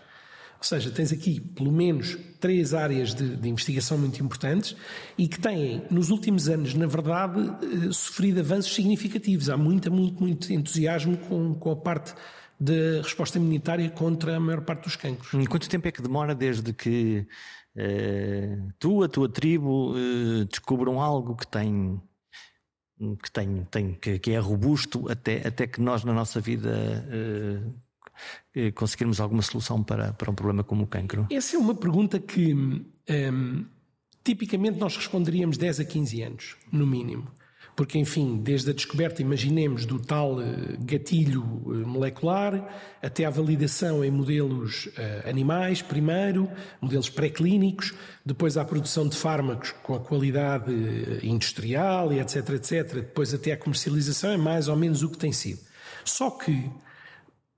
Ou 0.67 0.81
seja, 0.81 0.91
tens 0.91 1.13
aqui 1.13 1.41
pelo 1.41 1.71
menos 1.71 2.19
três 2.41 2.75
áreas 2.75 3.15
de, 3.15 3.37
de, 3.37 3.49
investigação 3.49 3.97
muito 3.97 4.21
importantes 4.21 4.77
e 5.17 5.29
que 5.29 5.39
têm, 5.39 5.85
nos 5.89 6.11
últimos 6.11 6.49
anos, 6.49 6.75
na 6.75 6.87
verdade, 6.87 7.41
eh, 7.63 7.93
sofrido 7.93 8.41
avanços 8.41 8.75
significativos. 8.75 9.49
Há 9.49 9.57
muito, 9.57 9.93
muito, 9.93 10.21
muito 10.21 10.53
entusiasmo 10.53 11.17
com, 11.19 11.55
com 11.55 11.71
a 11.71 11.77
parte 11.77 12.15
da 12.59 13.01
resposta 13.01 13.39
imunitária 13.39 13.89
contra 13.91 14.37
a 14.37 14.41
maior 14.41 14.63
parte 14.63 14.85
dos 14.85 14.97
cancros. 14.97 15.31
Quanto 15.47 15.69
tempo 15.69 15.87
é 15.87 15.93
que 15.93 16.03
demora 16.03 16.35
desde 16.35 16.73
que 16.73 17.29
eh, 17.77 18.59
tu, 18.77 19.05
a 19.05 19.09
tua 19.09 19.29
tribo, 19.29 19.95
eh, 19.97 20.47
descubram 20.51 21.01
algo 21.01 21.37
que 21.37 21.47
tem 21.47 22.01
que 23.23 23.31
tem, 23.31 23.65
tem 23.71 23.93
que, 23.93 24.19
que, 24.19 24.31
é 24.33 24.39
robusto 24.39 25.11
até, 25.11 25.47
até 25.47 25.67
que 25.67 25.83
nós 25.83 26.03
na 26.03 26.15
nossa 26.15 26.41
vida 26.41 27.05
uh, 27.07 27.75
conseguirmos 28.75 29.21
alguma 29.21 29.43
solução 29.43 29.83
para, 29.83 30.13
para 30.13 30.31
um 30.31 30.35
problema 30.35 30.65
como 30.65 30.85
o 30.85 30.87
cancro? 30.87 31.27
Essa 31.31 31.57
é 31.57 31.59
uma 31.59 31.75
pergunta 31.75 32.19
que 32.19 32.55
um, 32.55 33.65
tipicamente 34.25 34.79
nós 34.79 34.97
responderíamos 34.97 35.57
10 35.57 35.81
a 35.81 35.85
15 35.85 36.23
anos, 36.23 36.57
no 36.73 36.87
mínimo. 36.87 37.31
Porque, 37.77 37.99
enfim, 37.99 38.41
desde 38.43 38.71
a 38.71 38.73
descoberta, 38.73 39.21
imaginemos, 39.21 39.85
do 39.85 40.01
tal 40.01 40.41
eh, 40.41 40.79
gatilho 40.81 41.43
eh, 41.67 41.87
molecular 41.87 42.67
até 43.03 43.27
à 43.27 43.31
validação 43.31 44.03
em 44.03 44.11
modelos 44.11 44.89
animais, 45.29 45.83
primeiro, 45.83 46.51
modelos 46.81 47.11
pré-clínicos, 47.11 47.93
depois 48.25 48.57
à 48.57 48.65
produção 48.65 49.07
de 49.07 49.15
fármacos 49.15 49.73
com 49.83 49.95
a 49.95 50.01
qualidade 50.01 50.73
industrial 51.23 52.15
e 52.15 52.19
etc, 52.19 52.49
etc, 52.49 52.95
depois 52.95 53.35
até 53.35 53.53
à 53.53 53.59
comercialização, 53.59 54.31
é 54.31 54.39
mais 54.39 54.69
ou 54.69 54.77
menos 54.77 55.03
o 55.03 55.11
que 55.11 55.19
tem 55.19 55.31
sido. 55.31 55.61
Só 56.03 56.31
que, 56.31 56.71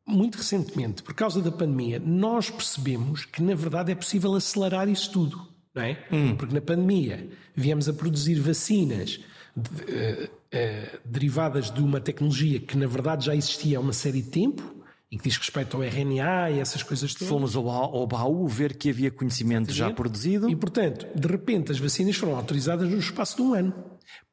muito 0.08 0.38
recentemente, 0.38 1.02
por 1.02 1.14
causa 1.14 1.42
da 1.42 1.52
pandemia, 1.52 2.00
nós 2.04 2.50
percebemos 2.50 3.24
que, 3.26 3.42
na 3.42 3.54
verdade, 3.54 3.92
é 3.92 3.94
possível 3.94 4.34
acelerar 4.34 4.88
isso 4.88 5.12
tudo. 5.12 5.46
Não 5.74 5.82
é? 5.82 6.06
Hum. 6.10 6.34
Porque 6.36 6.54
na 6.54 6.60
pandemia 6.60 7.28
viemos 7.54 7.88
a 7.88 7.92
produzir 7.92 8.40
vacinas 8.40 9.20
de, 9.54 9.70
uh, 9.70 10.98
derivadas 11.04 11.70
de 11.70 11.80
uma 11.80 12.00
tecnologia 12.00 12.58
que 12.58 12.76
na 12.76 12.86
verdade 12.86 13.26
já 13.26 13.36
existia 13.36 13.78
há 13.78 13.80
uma 13.80 13.92
série 13.92 14.22
de 14.22 14.30
tempo 14.30 14.76
e 15.10 15.16
que 15.16 15.24
diz 15.24 15.36
respeito 15.36 15.76
ao 15.76 15.82
RNA 15.82 16.50
e 16.50 16.60
essas 16.60 16.82
coisas 16.82 17.14
todas. 17.14 17.28
Fomos 17.28 17.56
ao, 17.56 17.68
ao 17.68 18.06
baú 18.06 18.46
ver 18.46 18.76
que 18.76 18.90
havia 18.90 19.10
conhecimento 19.10 19.72
já 19.72 19.90
produzido. 19.90 20.50
E, 20.50 20.56
portanto, 20.56 21.06
de 21.14 21.28
repente 21.28 21.72
as 21.72 21.78
vacinas 21.78 22.16
foram 22.16 22.36
autorizadas 22.36 22.88
no 22.88 22.98
espaço 22.98 23.36
de 23.36 23.42
um 23.42 23.54
ano. 23.54 23.72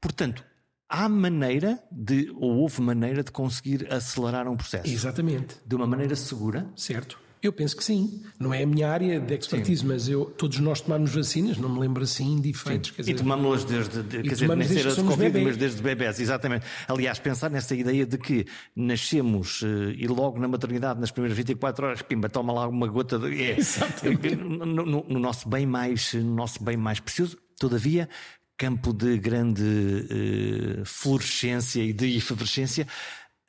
Portanto, 0.01 0.43
há 0.89 1.09
maneira 1.09 1.79
de, 1.91 2.31
ou 2.35 2.57
houve 2.57 2.81
maneira 2.81 3.23
de 3.23 3.31
conseguir 3.31 3.91
acelerar 3.91 4.47
um 4.47 4.55
processo. 4.55 4.87
Exatamente. 4.87 5.57
De 5.65 5.75
uma 5.75 5.87
maneira 5.87 6.15
segura. 6.15 6.69
Certo. 6.75 7.19
Eu 7.45 7.53
penso 7.53 7.77
que 7.77 7.83
sim. 7.83 8.23
Não 8.39 8.51
é 8.51 8.63
a 8.63 8.65
minha 8.65 8.89
área 8.89 9.19
de 9.19 9.33
expertise, 9.35 9.81
sim. 9.81 9.87
mas 9.87 10.09
eu, 10.09 10.25
todos 10.25 10.59
nós 10.59 10.81
tomamos 10.81 11.13
vacinas, 11.13 11.57
não 11.57 11.69
me 11.69 11.79
lembro 11.79 12.03
assim 12.03 12.41
de 12.41 12.49
efeitos. 12.49 12.91
e 13.05 13.13
tomamos-las 13.13 13.63
desde, 13.63 14.01
de, 14.01 14.23
quer 14.23 14.33
dizer, 14.33 14.55
nem 14.55 14.67
ser 14.67 14.87
a 14.87 14.89
de 14.89 15.03
Covid, 15.03 15.29
bebê. 15.29 15.43
mas 15.43 15.57
desde 15.57 15.79
bebés, 15.79 16.19
exatamente. 16.19 16.65
Aliás, 16.87 17.19
pensar 17.19 17.51
nessa 17.51 17.75
ideia 17.75 18.03
de 18.03 18.17
que 18.17 18.47
nascemos 18.75 19.61
uh, 19.61 19.91
e 19.95 20.07
logo 20.07 20.39
na 20.39 20.47
maternidade, 20.47 20.99
nas 20.99 21.11
primeiras 21.11 21.37
24 21.37 21.85
horas, 21.85 22.01
pimba, 22.01 22.29
toma 22.29 22.51
lá 22.51 22.67
uma 22.67 22.87
gota 22.87 23.19
de. 23.19 23.43
É, 23.43 23.57
é 23.61 24.35
no, 24.35 24.65
no, 24.65 25.05
no, 25.07 25.19
nosso 25.19 25.47
bem 25.47 25.67
mais, 25.67 26.15
no 26.15 26.33
nosso 26.33 26.63
bem 26.63 26.77
mais 26.77 26.99
precioso, 26.99 27.37
todavia. 27.59 28.09
Campo 28.57 28.93
de 28.93 29.17
grande 29.17 29.63
uh, 29.63 30.85
florescência 30.85 31.83
e 31.83 31.91
de 31.91 32.15
efervescência, 32.15 32.87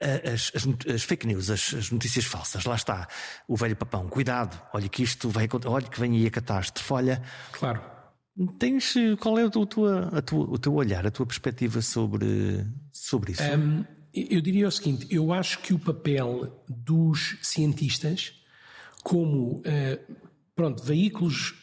as, 0.00 0.52
as, 0.54 0.94
as, 0.94 1.02
fake 1.04 1.26
news, 1.26 1.48
as, 1.48 1.72
as, 1.72 1.90
notícias 1.90 2.24
falsas, 2.24 2.64
lá 2.64 2.74
está 2.74 3.08
o 3.48 3.56
velho 3.56 3.76
papão, 3.76 4.08
cuidado, 4.08 4.60
olha 4.74 4.88
que 4.88 5.02
isto 5.02 5.28
vai 5.30 5.48
olha 5.64 5.86
que 5.86 5.98
vem 5.98 6.16
aí 6.16 6.26
a 6.26 6.30
catástrofe, 6.30 6.92
olha. 6.92 7.22
Claro. 7.52 7.80
Tens, 8.58 8.94
qual 9.18 9.38
é 9.38 9.46
o, 9.46 9.50
tua, 9.50 10.08
a 10.08 10.20
tua, 10.20 10.44
o 10.44 10.58
teu 10.58 10.74
olhar, 10.74 11.06
a 11.06 11.10
tua 11.10 11.24
perspectiva 11.24 11.80
sobre, 11.80 12.66
sobre 12.92 13.32
isso? 13.32 13.42
Um, 13.42 13.82
eu 14.12 14.42
diria 14.42 14.68
o 14.68 14.70
seguinte: 14.70 15.06
eu 15.10 15.32
acho 15.32 15.60
que 15.60 15.72
o 15.72 15.78
papel 15.78 16.62
dos 16.68 17.38
cientistas, 17.40 18.34
como 19.02 19.60
uh, 19.60 20.16
pronto, 20.54 20.82
veículos 20.82 21.54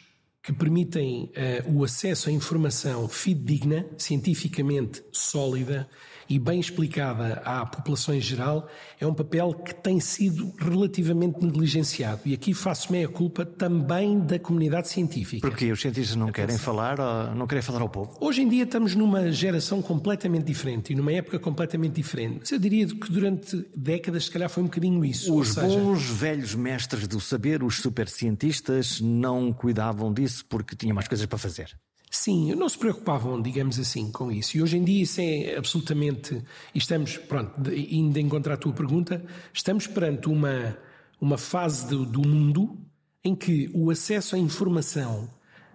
que 0.44 0.52
permitem 0.52 1.32
uh, 1.66 1.72
o 1.74 1.84
acesso 1.84 2.28
à 2.28 2.32
informação 2.32 3.08
fidedigna, 3.08 3.86
cientificamente 3.96 5.02
sólida, 5.10 5.88
e 6.28 6.38
bem 6.38 6.60
explicada 6.60 7.42
à 7.44 7.64
população 7.66 8.14
em 8.14 8.20
geral, 8.20 8.68
é 9.00 9.06
um 9.06 9.14
papel 9.14 9.52
que 9.54 9.74
tem 9.74 10.00
sido 10.00 10.52
relativamente 10.58 11.42
negligenciado. 11.42 12.20
E 12.24 12.34
aqui 12.34 12.54
faço 12.54 12.90
meia 12.92 13.08
culpa 13.08 13.44
também 13.44 14.20
da 14.20 14.38
comunidade 14.38 14.88
científica. 14.88 15.46
Porque 15.46 15.70
os 15.70 15.80
cientistas 15.80 16.16
não 16.16 16.30
querem 16.32 16.58
falar, 16.58 17.34
não 17.34 17.46
querem 17.46 17.62
falar 17.62 17.80
ao 17.80 17.88
povo? 17.88 18.16
Hoje 18.20 18.42
em 18.42 18.48
dia 18.48 18.64
estamos 18.64 18.94
numa 18.94 19.30
geração 19.30 19.82
completamente 19.82 20.44
diferente 20.44 20.92
e 20.92 20.96
numa 20.96 21.12
época 21.12 21.38
completamente 21.38 21.94
diferente. 21.94 22.38
Mas 22.40 22.50
eu 22.50 22.58
diria 22.58 22.86
que 22.86 23.12
durante 23.12 23.66
décadas, 23.76 24.24
se 24.24 24.30
calhar, 24.30 24.48
foi 24.48 24.62
um 24.62 24.66
bocadinho 24.66 25.04
isso. 25.04 25.34
Os 25.34 25.48
seja... 25.48 25.66
bons 25.66 26.08
velhos 26.10 26.54
mestres 26.54 27.06
do 27.06 27.20
saber, 27.20 27.62
os 27.62 27.76
supercientistas, 27.80 29.00
não 29.00 29.52
cuidavam 29.52 30.12
disso 30.12 30.44
porque 30.48 30.76
tinham 30.76 30.94
mais 30.94 31.08
coisas 31.08 31.26
para 31.26 31.38
fazer. 31.38 31.76
Sim, 32.14 32.54
não 32.54 32.68
se 32.68 32.78
preocupavam, 32.78 33.42
digamos 33.42 33.76
assim, 33.76 34.08
com 34.12 34.30
isso. 34.30 34.56
E 34.56 34.62
hoje 34.62 34.78
em 34.78 34.84
dia 34.84 35.02
isso 35.02 35.20
é 35.20 35.56
absolutamente. 35.56 36.40
Estamos, 36.72 37.16
pronto, 37.16 37.52
indo 37.74 38.16
encontrar 38.20 38.54
a 38.54 38.56
tua 38.56 38.72
pergunta, 38.72 39.22
estamos 39.52 39.88
perante 39.88 40.28
uma, 40.28 40.78
uma 41.20 41.36
fase 41.36 41.88
do, 41.88 42.06
do 42.06 42.20
mundo 42.20 42.78
em 43.24 43.34
que 43.34 43.68
o 43.74 43.90
acesso 43.90 44.36
à 44.36 44.38
informação 44.38 45.28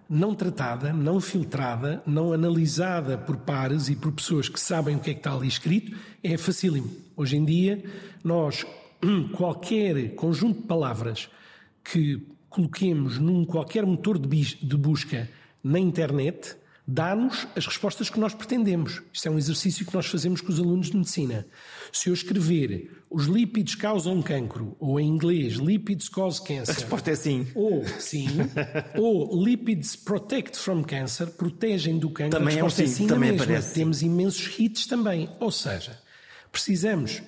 não 0.08 0.34
tratada, 0.34 0.94
não 0.94 1.20
filtrada, 1.20 2.02
não 2.06 2.32
analisada 2.32 3.18
por 3.18 3.36
pares 3.36 3.90
e 3.90 3.94
por 3.94 4.10
pessoas 4.10 4.48
que 4.48 4.58
sabem 4.58 4.96
o 4.96 4.98
que 4.98 5.10
é 5.10 5.12
que 5.12 5.20
está 5.20 5.34
ali 5.34 5.46
escrito, 5.46 5.94
é 6.24 6.38
facílimo. 6.38 6.90
Hoje 7.14 7.36
em 7.36 7.44
dia, 7.44 7.84
nós, 8.24 8.64
qualquer 9.36 10.14
conjunto 10.14 10.62
de 10.62 10.66
palavras 10.66 11.28
que 11.84 12.26
coloquemos 12.48 13.18
num 13.18 13.44
qualquer 13.44 13.84
motor 13.84 14.18
de 14.18 14.76
busca 14.78 15.28
na 15.62 15.78
internet 15.78 16.56
dá-nos 16.86 17.46
as 17.54 17.66
respostas 17.66 18.10
que 18.10 18.18
nós 18.18 18.34
pretendemos. 18.34 19.00
Isto 19.12 19.28
é 19.28 19.30
um 19.30 19.38
exercício 19.38 19.86
que 19.86 19.94
nós 19.94 20.06
fazemos 20.06 20.40
com 20.40 20.48
os 20.50 20.58
alunos 20.58 20.90
de 20.90 20.96
medicina. 20.96 21.46
Se 21.92 22.08
eu 22.08 22.14
escrever 22.14 23.04
os 23.08 23.26
lípidos 23.26 23.74
causam 23.76 24.20
cancro, 24.20 24.76
ou 24.78 24.98
em 24.98 25.06
inglês, 25.06 25.54
lípidos 25.54 26.08
cause 26.08 26.42
cancer. 26.42 26.70
A 26.70 26.78
resposta 26.78 27.10
é 27.10 27.14
sim. 27.14 27.46
Ou 27.54 27.84
sim. 27.98 28.26
ou 28.98 29.42
lípids 29.42 29.94
protect 29.94 30.56
from 30.56 30.82
cancer, 30.82 31.28
protegem 31.28 31.98
do 31.98 32.10
cancro. 32.10 32.38
Também 32.38 32.60
a 32.60 32.64
resposta 32.64 32.82
é 32.82 32.84
um 32.84 32.88
sim, 32.88 32.92
é 32.92 32.96
sim 32.96 33.06
também 33.06 33.30
mesma. 33.30 33.44
Aparece. 33.44 33.74
Temos 33.74 34.02
imensos 34.02 34.58
hits 34.58 34.86
também. 34.86 35.28
Ou 35.38 35.52
seja, 35.52 35.98
precisamos 36.50 37.22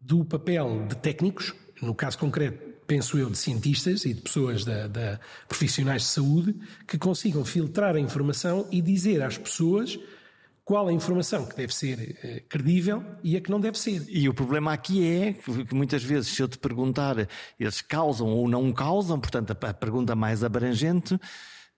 do 0.00 0.24
papel 0.24 0.86
de 0.88 0.96
técnicos, 0.96 1.54
no 1.80 1.94
caso 1.94 2.18
concreto 2.18 2.71
penso 2.92 3.16
eu, 3.16 3.30
de 3.30 3.38
cientistas 3.38 4.04
e 4.04 4.12
de 4.12 4.20
pessoas 4.20 4.66
da, 4.66 4.86
da, 4.86 5.18
profissionais 5.48 6.02
de 6.02 6.08
saúde 6.08 6.54
que 6.86 6.98
consigam 6.98 7.42
filtrar 7.42 7.96
a 7.96 7.98
informação 7.98 8.68
e 8.70 8.82
dizer 8.82 9.22
às 9.22 9.38
pessoas 9.38 9.98
qual 10.62 10.86
a 10.88 10.92
informação 10.92 11.46
que 11.46 11.56
deve 11.56 11.74
ser 11.74 12.18
eh, 12.22 12.42
credível 12.46 13.02
e 13.24 13.34
a 13.34 13.40
que 13.40 13.50
não 13.50 13.58
deve 13.58 13.78
ser. 13.78 14.04
E 14.10 14.28
o 14.28 14.34
problema 14.34 14.74
aqui 14.74 15.06
é 15.06 15.32
que 15.32 15.74
muitas 15.74 16.04
vezes, 16.04 16.34
se 16.34 16.42
eu 16.42 16.46
te 16.46 16.58
perguntar, 16.58 17.26
eles 17.58 17.80
causam 17.80 18.28
ou 18.28 18.46
não 18.46 18.70
causam, 18.74 19.18
portanto, 19.18 19.52
a, 19.52 19.68
a 19.70 19.72
pergunta 19.72 20.14
mais 20.14 20.44
abrangente, 20.44 21.18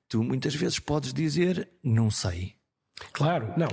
tu 0.09 0.20
muitas 0.20 0.57
vezes 0.57 0.81
podes 0.81 1.14
dizer 1.14 1.68
não 1.81 2.11
sei. 2.11 2.57
Claro, 3.12 3.55
não. 3.57 3.68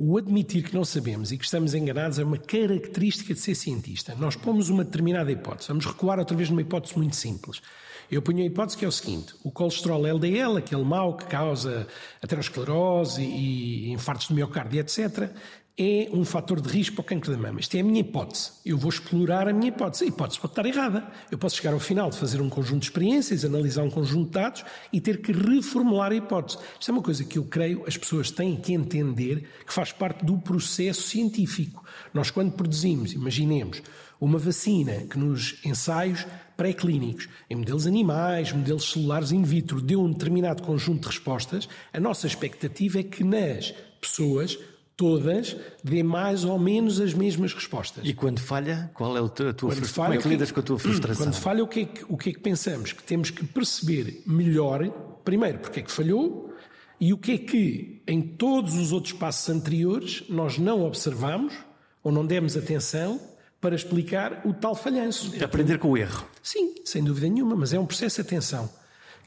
O 0.00 0.16
admitir 0.16 0.62
que 0.62 0.76
não 0.76 0.84
sabemos 0.84 1.32
e 1.32 1.36
que 1.36 1.44
estamos 1.44 1.74
enganados 1.74 2.20
é 2.20 2.24
uma 2.24 2.38
característica 2.38 3.34
de 3.34 3.40
ser 3.40 3.56
cientista. 3.56 4.14
Nós 4.14 4.36
pomos 4.36 4.68
uma 4.68 4.84
determinada 4.84 5.32
hipótese. 5.32 5.66
Vamos 5.66 5.86
recuar 5.86 6.20
outra 6.20 6.36
vez 6.36 6.48
numa 6.48 6.60
hipótese 6.60 6.96
muito 6.96 7.16
simples. 7.16 7.60
Eu 8.08 8.22
ponho 8.22 8.44
a 8.44 8.46
hipótese 8.46 8.78
que 8.78 8.84
é 8.84 8.88
o 8.88 8.92
seguinte: 8.92 9.34
o 9.42 9.50
colesterol 9.50 10.06
LDL, 10.06 10.56
aquele 10.56 10.84
mau 10.84 11.16
que 11.16 11.24
causa 11.24 11.88
aterosclerose 12.22 13.22
e 13.24 13.90
infartos 13.90 14.28
de 14.28 14.34
miocárdio, 14.34 14.78
etc., 14.78 15.32
é 15.78 16.08
um 16.12 16.24
fator 16.24 16.60
de 16.60 16.68
risco 16.68 16.96
para 16.96 17.02
o 17.02 17.04
cancro 17.04 17.30
da 17.30 17.38
mama. 17.38 17.60
Isto 17.60 17.76
é 17.76 17.80
a 17.80 17.84
minha 17.84 18.00
hipótese. 18.00 18.50
Eu 18.66 18.76
vou 18.76 18.90
explorar 18.90 19.46
a 19.46 19.52
minha 19.52 19.68
hipótese. 19.68 20.04
A 20.04 20.06
hipótese 20.08 20.40
pode 20.40 20.52
estar 20.52 20.66
errada. 20.66 21.06
Eu 21.30 21.38
posso 21.38 21.56
chegar 21.56 21.72
ao 21.72 21.78
final 21.78 22.10
de 22.10 22.18
fazer 22.18 22.40
um 22.40 22.48
conjunto 22.48 22.80
de 22.80 22.86
experiências, 22.86 23.44
analisar 23.44 23.84
um 23.84 23.90
conjunto 23.90 24.26
de 24.26 24.32
dados 24.32 24.64
e 24.92 25.00
ter 25.00 25.22
que 25.22 25.30
reformular 25.30 26.10
a 26.10 26.16
hipótese. 26.16 26.58
Isto 26.80 26.90
é 26.90 26.92
uma 26.92 27.02
coisa 27.02 27.22
que 27.22 27.38
eu 27.38 27.44
creio 27.44 27.84
as 27.86 27.96
pessoas 27.96 28.32
têm 28.32 28.56
que 28.56 28.72
entender 28.72 29.48
que 29.64 29.72
faz 29.72 29.92
parte 29.92 30.24
do 30.24 30.36
processo 30.38 31.02
científico. 31.02 31.84
Nós, 32.12 32.28
quando 32.28 32.52
produzimos, 32.52 33.12
imaginemos, 33.12 33.80
uma 34.20 34.38
vacina 34.38 35.06
que 35.08 35.16
nos 35.16 35.64
ensaios 35.64 36.26
pré-clínicos, 36.56 37.28
em 37.48 37.54
modelos 37.54 37.86
animais, 37.86 38.52
modelos 38.52 38.90
celulares 38.90 39.30
in 39.30 39.44
vitro, 39.44 39.80
deu 39.80 40.00
um 40.00 40.10
determinado 40.10 40.60
conjunto 40.64 41.02
de 41.02 41.06
respostas, 41.14 41.68
a 41.92 42.00
nossa 42.00 42.26
expectativa 42.26 42.98
é 42.98 43.04
que 43.04 43.22
nas 43.22 43.72
pessoas 44.00 44.58
todas 44.98 45.56
dê 45.82 46.02
mais 46.02 46.44
ou 46.44 46.58
menos 46.58 47.00
as 47.00 47.14
mesmas 47.14 47.54
respostas. 47.54 48.04
E 48.04 48.12
quando 48.12 48.40
falha, 48.40 48.90
qual 48.92 49.16
é 49.16 49.20
a 49.20 49.28
tua, 49.28 49.70
frustração? 49.70 50.04
Como 50.04 50.14
é 50.14 50.18
que 50.18 50.28
lidas 50.28 50.50
com 50.50 50.58
a 50.58 50.62
tua 50.62 50.76
frustração? 50.80 51.26
Quando 51.26 51.34
falha, 51.36 51.62
o 51.62 51.68
que, 51.68 51.80
é 51.80 51.84
que, 51.84 52.04
o 52.08 52.16
que 52.16 52.30
é 52.30 52.32
que 52.32 52.40
pensamos? 52.40 52.92
Que 52.92 53.02
temos 53.04 53.30
que 53.30 53.46
perceber 53.46 54.24
melhor, 54.26 54.90
primeiro, 55.24 55.60
porque 55.60 55.78
é 55.78 55.82
que 55.84 55.92
falhou 55.92 56.52
e 57.00 57.12
o 57.12 57.16
que 57.16 57.32
é 57.32 57.38
que 57.38 58.02
em 58.08 58.20
todos 58.20 58.74
os 58.74 58.92
outros 58.92 59.12
passos 59.12 59.48
anteriores 59.48 60.24
nós 60.28 60.58
não 60.58 60.82
observamos 60.82 61.54
ou 62.02 62.10
não 62.10 62.26
demos 62.26 62.56
atenção 62.56 63.20
para 63.60 63.76
explicar 63.76 64.42
o 64.44 64.52
tal 64.52 64.74
falhanço. 64.74 65.32
Aprender 65.42 65.78
com 65.78 65.90
o 65.90 65.96
erro. 65.96 66.26
Sim, 66.42 66.74
sem 66.84 67.04
dúvida 67.04 67.28
nenhuma, 67.28 67.54
mas 67.54 67.72
é 67.72 67.78
um 67.78 67.86
processo 67.86 68.16
de 68.16 68.22
atenção 68.22 68.68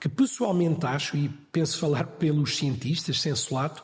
que 0.02 0.10
pessoalmente 0.10 0.84
acho, 0.86 1.16
e 1.16 1.30
penso 1.52 1.78
falar 1.78 2.04
pelos 2.20 2.58
cientistas, 2.58 3.22
sensolato, 3.22 3.84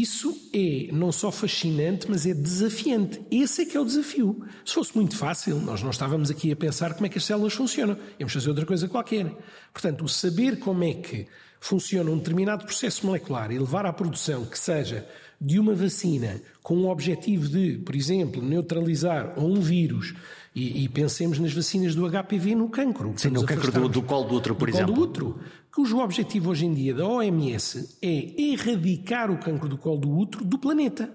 isso 0.00 0.36
é 0.52 0.88
não 0.92 1.10
só 1.10 1.30
fascinante, 1.30 2.06
mas 2.08 2.26
é 2.26 2.34
desafiante. 2.34 3.20
Esse 3.30 3.62
é 3.62 3.64
que 3.64 3.76
é 3.76 3.80
o 3.80 3.84
desafio. 3.84 4.44
Se 4.64 4.74
fosse 4.74 4.96
muito 4.96 5.16
fácil, 5.16 5.60
nós 5.60 5.82
não 5.82 5.90
estávamos 5.90 6.30
aqui 6.30 6.52
a 6.52 6.56
pensar 6.56 6.94
como 6.94 7.06
é 7.06 7.08
que 7.08 7.18
as 7.18 7.24
células 7.24 7.54
funcionam. 7.54 7.96
Íamos 8.18 8.32
fazer 8.32 8.48
outra 8.48 8.66
coisa 8.66 8.88
qualquer. 8.88 9.32
Portanto, 9.72 10.04
o 10.04 10.08
saber 10.08 10.58
como 10.58 10.84
é 10.84 10.94
que 10.94 11.26
funciona 11.60 12.10
um 12.10 12.18
determinado 12.18 12.64
processo 12.64 13.06
molecular 13.06 13.50
e 13.50 13.58
levar 13.58 13.86
à 13.86 13.92
produção 13.92 14.44
que 14.44 14.58
seja 14.58 15.06
de 15.40 15.58
uma 15.58 15.74
vacina 15.74 16.40
com 16.62 16.76
o 16.78 16.90
objetivo 16.90 17.48
de, 17.48 17.78
por 17.78 17.94
exemplo, 17.94 18.42
neutralizar 18.42 19.38
um 19.38 19.60
vírus, 19.60 20.14
e, 20.56 20.84
e, 20.84 20.88
pensemos 20.88 21.38
nas 21.38 21.52
vacinas 21.52 21.94
do 21.94 22.08
HPV 22.08 22.54
no 22.54 22.70
cancro. 22.70 23.12
Sim, 23.18 23.28
no 23.28 23.44
cancro 23.44 23.70
do, 23.70 23.88
do, 23.90 24.02
colo 24.02 24.24
do 24.24 24.36
útero, 24.36 24.54
por 24.54 24.70
do 24.70 24.74
exemplo. 24.74 24.94
Colo 24.94 25.06
do 25.06 25.10
útero, 25.10 25.40
cujo 25.76 25.98
objetivo 25.98 26.52
hoje 26.52 26.64
em 26.64 26.72
dia 26.72 26.94
da 26.94 27.06
OMS 27.06 27.98
é 28.00 28.40
erradicar 28.40 29.30
o 29.30 29.36
cancro 29.36 29.68
do 29.68 29.76
colo 29.76 29.98
do 29.98 30.10
útero 30.10 30.42
do 30.42 30.58
planeta. 30.58 31.14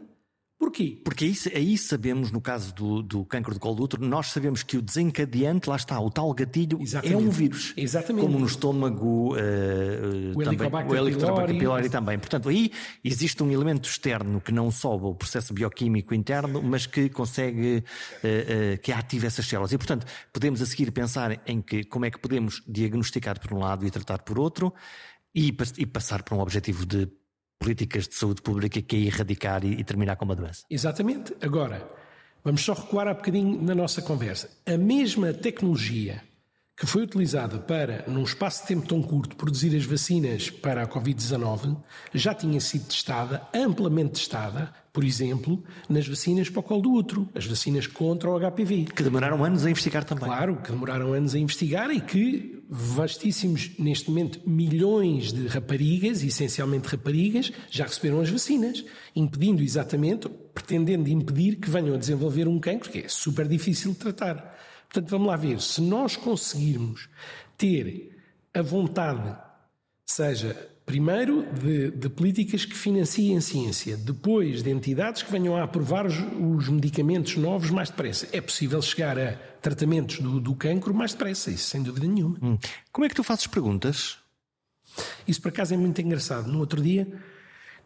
Porquê? 0.62 1.02
Porque 1.04 1.26
aí, 1.26 1.34
aí 1.56 1.76
sabemos, 1.76 2.32
no 2.32 2.40
caso 2.40 2.72
do, 2.76 3.02
do 3.02 3.26
cancro 3.26 3.52
do 3.52 3.60
colo 3.60 3.78
do 3.78 3.84
útero, 3.84 4.06
nós 4.06 4.28
sabemos 4.28 4.62
que 4.62 4.78
o 4.78 4.82
desencadeante, 4.82 5.68
lá 5.68 5.76
está, 5.76 6.00
o 6.00 6.12
tal 6.12 6.32
gatilho, 6.36 6.80
Exatamente. 6.80 7.16
é 7.16 7.18
um 7.18 7.32
vírus. 7.32 7.74
Exatamente. 7.76 8.24
Como 8.24 8.38
no 8.38 8.46
estômago, 8.46 9.34
uh, 9.34 10.38
o 10.38 10.44
Helicobacter, 10.44 10.92
o 10.92 10.96
Helicobacter 10.96 11.58
pylori 11.58 11.90
também. 11.90 12.20
Portanto, 12.20 12.48
aí 12.48 12.72
existe 13.04 13.42
um 13.42 13.50
elemento 13.50 13.90
externo 13.90 14.40
que 14.40 14.52
não 14.52 14.70
sobe 14.70 15.06
o 15.06 15.16
processo 15.16 15.52
bioquímico 15.52 16.14
interno, 16.14 16.62
mas 16.62 16.86
que 16.86 17.10
consegue, 17.10 17.78
uh, 18.24 18.76
uh, 18.76 18.78
que 18.84 18.92
ativa 18.92 19.26
essas 19.26 19.48
células. 19.48 19.72
E, 19.72 19.80
portanto, 19.80 20.06
podemos 20.32 20.62
a 20.62 20.68
seguir 20.68 20.92
pensar 20.92 21.42
em 21.48 21.60
que 21.60 21.84
como 21.86 22.06
é 22.06 22.12
que 22.12 22.20
podemos 22.20 22.62
diagnosticar 22.68 23.40
por 23.40 23.52
um 23.52 23.58
lado 23.58 23.84
e 23.84 23.90
tratar 23.90 24.20
por 24.20 24.38
outro, 24.38 24.72
e, 25.34 25.56
e 25.78 25.86
passar 25.88 26.22
para 26.22 26.36
um 26.36 26.40
objetivo 26.40 26.86
de 26.86 27.10
políticas 27.62 28.08
de 28.08 28.16
saúde 28.16 28.42
pública 28.42 28.82
que 28.82 28.96
é 28.96 29.00
erradicar 29.02 29.64
e, 29.64 29.80
e 29.80 29.84
terminar 29.84 30.16
com 30.16 30.26
uma 30.26 30.36
doença. 30.36 30.66
Exatamente. 30.68 31.36
Agora, 31.40 31.88
vamos 32.44 32.62
só 32.62 32.74
recuar 32.74 33.08
um 33.08 33.14
bocadinho 33.14 33.62
na 33.62 33.76
nossa 33.76 34.02
conversa. 34.02 34.50
A 34.66 34.78
mesma 34.78 35.32
tecnologia 35.32 36.24
que 36.82 36.88
foi 36.88 37.04
utilizada 37.04 37.60
para, 37.60 38.04
num 38.08 38.24
espaço 38.24 38.64
de 38.64 38.70
tempo 38.70 38.88
tão 38.88 39.04
curto, 39.04 39.36
produzir 39.36 39.78
as 39.78 39.86
vacinas 39.86 40.50
para 40.50 40.82
a 40.82 40.88
Covid-19, 40.88 41.78
já 42.12 42.34
tinha 42.34 42.60
sido 42.60 42.86
testada, 42.86 43.48
amplamente 43.54 44.14
testada, 44.14 44.74
por 44.92 45.04
exemplo, 45.04 45.64
nas 45.88 46.08
vacinas 46.08 46.50
para 46.50 46.60
o 46.60 46.64
colo 46.64 46.82
do 46.82 46.92
útero, 46.92 47.30
as 47.36 47.46
vacinas 47.46 47.86
contra 47.86 48.32
o 48.32 48.40
HPV. 48.40 48.86
Que 48.96 49.04
demoraram 49.04 49.44
anos 49.46 49.64
a 49.64 49.70
investigar 49.70 50.04
também. 50.04 50.26
Claro, 50.26 50.56
que 50.56 50.72
demoraram 50.72 51.14
anos 51.14 51.36
a 51.36 51.38
investigar 51.38 51.92
e 51.92 52.02
que 52.02 52.64
vastíssimos, 52.68 53.74
neste 53.78 54.10
momento, 54.10 54.42
milhões 54.50 55.32
de 55.32 55.46
raparigas, 55.46 56.24
essencialmente 56.24 56.88
raparigas, 56.88 57.52
já 57.70 57.86
receberam 57.86 58.22
as 58.22 58.30
vacinas, 58.32 58.84
impedindo 59.16 59.62
exatamente, 59.62 60.28
pretendendo 60.52 61.08
impedir 61.10 61.58
que 61.58 61.70
venham 61.70 61.94
a 61.94 62.00
desenvolver 62.00 62.48
um 62.48 62.58
cancro 62.60 62.90
que 62.90 63.02
é 63.02 63.08
super 63.08 63.48
difícil 63.48 63.92
de 63.92 63.98
tratar. 63.98 64.58
Portanto, 64.92 65.10
vamos 65.10 65.28
lá 65.28 65.38
ver, 65.38 65.62
se 65.62 65.80
nós 65.80 66.18
conseguirmos 66.18 67.08
ter 67.58 68.20
a 68.54 68.62
vontade, 68.62 69.34
seja 70.06 70.70
primeiro 70.86 71.48
de, 71.54 71.92
de, 71.92 72.10
políticas 72.10 72.66
que 72.66 72.76
financiem 72.76 73.38
a 73.38 73.42
ciência, 73.42 73.96
depois 73.96 74.62
de 74.62 74.70
entidades 74.70 75.24
que 75.24 75.32
venham 75.32 75.56
a 75.56 75.64
aprovar 75.64 76.06
os, 76.06 76.16
os 76.18 76.68
medicamentos 76.68 77.38
novos 77.38 77.70
mais 77.70 77.90
depressa, 77.90 78.28
é 78.34 78.42
possível 78.42 78.82
chegar 78.82 79.18
a 79.18 79.32
tratamentos 79.62 80.20
do, 80.20 80.42
do 80.42 80.54
cancro 80.56 80.94
mais 80.94 81.14
depressa, 81.14 81.50
isso 81.50 81.70
sem 81.70 81.82
dúvida 81.82 82.06
nenhuma. 82.06 82.38
Hum. 82.42 82.58
Como 82.92 83.06
é 83.06 83.08
que 83.08 83.16
tu 83.16 83.24
fazes 83.24 83.48
perguntas? 83.48 84.18
Isso 85.26 85.42
por 85.42 85.48
acaso 85.48 85.74
é 85.74 85.78
muito 85.78 86.02
engraçado. 86.02 86.52
No 86.52 86.60
outro 86.60 86.82
dia, 86.82 87.08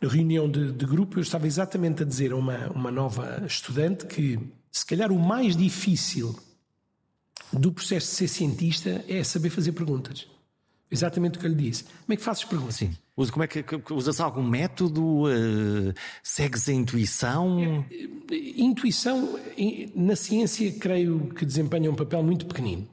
na 0.01 0.09
reunião 0.09 0.49
de, 0.49 0.71
de 0.71 0.85
grupo, 0.87 1.19
eu 1.19 1.21
estava 1.21 1.45
exatamente 1.45 2.01
a 2.01 2.05
dizer 2.05 2.31
a 2.31 2.35
uma, 2.35 2.69
uma 2.69 2.89
nova 2.89 3.43
estudante 3.45 4.07
que 4.07 4.39
se 4.71 4.83
calhar 4.83 5.11
o 5.11 5.19
mais 5.19 5.55
difícil 5.55 6.35
do 7.51 7.71
processo 7.71 8.07
de 8.07 8.13
ser 8.15 8.27
cientista 8.27 9.03
é 9.07 9.23
saber 9.23 9.49
fazer 9.49 9.71
perguntas. 9.71 10.27
Exatamente 10.89 11.37
o 11.37 11.41
que 11.41 11.47
eu 11.47 11.49
lhe 11.49 11.69
disse. 11.69 11.83
Como 11.83 12.13
é 12.13 12.15
que 12.15 12.23
fazes 12.23 12.43
perguntas? 12.43 12.75
Sim. 12.75 12.95
Usa, 13.17 13.31
como 13.31 13.43
é 13.43 13.47
que, 13.47 13.63
usas 13.91 14.19
algum 14.19 14.43
método? 14.43 15.23
Uh, 15.23 15.93
segues 16.21 16.69
a 16.69 16.73
intuição? 16.73 17.85
Intuição, 18.29 19.39
na 19.95 20.15
ciência, 20.15 20.71
creio 20.73 21.29
que 21.33 21.45
desempenha 21.45 21.89
um 21.89 21.95
papel 21.95 22.21
muito 22.21 22.45
pequenino. 22.45 22.87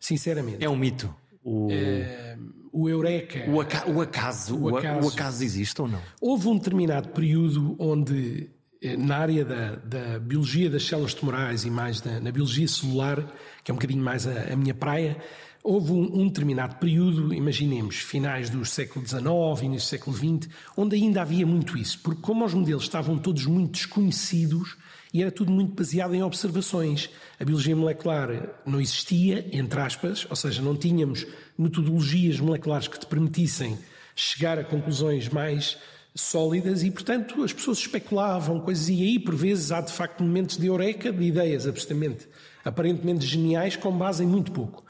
Sinceramente. 0.00 0.64
É 0.64 0.68
um 0.68 0.76
mito. 0.76 1.14
O, 1.44 1.68
é, 1.70 2.36
o 2.72 2.88
eureka. 2.88 3.50
O, 3.50 3.60
aca 3.60 3.88
o, 3.88 4.00
acaso, 4.00 4.58
o, 4.58 4.76
acaso, 4.76 5.06
o 5.06 5.10
acaso 5.10 5.44
existe 5.44 5.80
ou 5.80 5.88
não? 5.88 6.00
Houve 6.20 6.48
um 6.48 6.56
determinado 6.56 7.08
período 7.10 7.76
onde 7.78 8.44
eh, 8.44 8.57
na 8.98 9.16
área 9.16 9.44
da, 9.44 9.74
da, 9.76 10.18
biologia 10.18 10.70
das 10.70 10.84
células 10.84 11.14
tumorais 11.14 11.64
e 11.64 11.70
mais 11.70 12.00
da, 12.00 12.20
na 12.20 12.30
biologia 12.30 12.68
celular, 12.68 13.16
que 13.64 13.70
é 13.70 13.72
um 13.72 13.76
bocadinho 13.76 14.02
mais 14.02 14.26
a, 14.26 14.52
a 14.52 14.56
minha 14.56 14.74
praia, 14.74 15.16
houve 15.62 15.92
um, 15.92 16.20
um, 16.20 16.28
determinado 16.28 16.76
período, 16.76 17.34
imaginemos, 17.34 17.96
finais 17.96 18.48
do 18.48 18.64
século 18.64 19.06
XIX, 19.06 19.24
início 19.62 19.86
do 19.86 19.90
século 19.90 20.16
XX, 20.16 20.48
onde 20.76 20.96
ainda 20.96 21.22
havia 21.22 21.46
muito 21.46 21.76
isso, 21.76 21.98
porque 22.00 22.22
como 22.22 22.44
os 22.44 22.54
modelos 22.54 22.84
estavam 22.84 23.18
todos 23.18 23.44
muito 23.46 23.72
desconhecidos 23.72 24.76
e 25.12 25.22
era 25.22 25.30
tudo 25.30 25.50
muito 25.50 25.74
baseado 25.74 26.14
em 26.14 26.22
observações, 26.22 27.10
a 27.40 27.44
biologia 27.44 27.74
molecular 27.74 28.60
não 28.64 28.80
existia, 28.80 29.46
entre 29.52 29.80
aspas, 29.80 30.26
ou 30.28 30.36
seja, 30.36 30.62
não 30.62 30.76
tínhamos 30.76 31.26
metodologias 31.56 32.38
moleculares 32.38 32.88
que 32.88 32.98
te 32.98 33.06
permitissem 33.06 33.76
chegar 34.14 34.58
a 34.58 34.64
conclusões 34.64 35.28
mais 35.28 35.78
sólidas 36.20 36.82
e, 36.82 36.90
portanto, 36.90 37.42
as 37.42 37.52
pessoas 37.52 37.78
especulavam 37.78 38.60
coisas 38.60 38.88
e 38.88 39.02
aí, 39.02 39.18
por 39.18 39.34
vezes, 39.34 39.70
há 39.70 39.80
de 39.80 39.92
facto 39.92 40.22
momentos 40.22 40.56
de 40.56 40.66
eureka, 40.66 41.12
de 41.12 41.24
ideias 41.24 41.66
absolutamente, 41.66 42.28
aparentemente 42.64 43.26
geniais, 43.26 43.76
com 43.76 43.96
base 43.96 44.24
em 44.24 44.26
muito 44.26 44.52
pouco. 44.52 44.84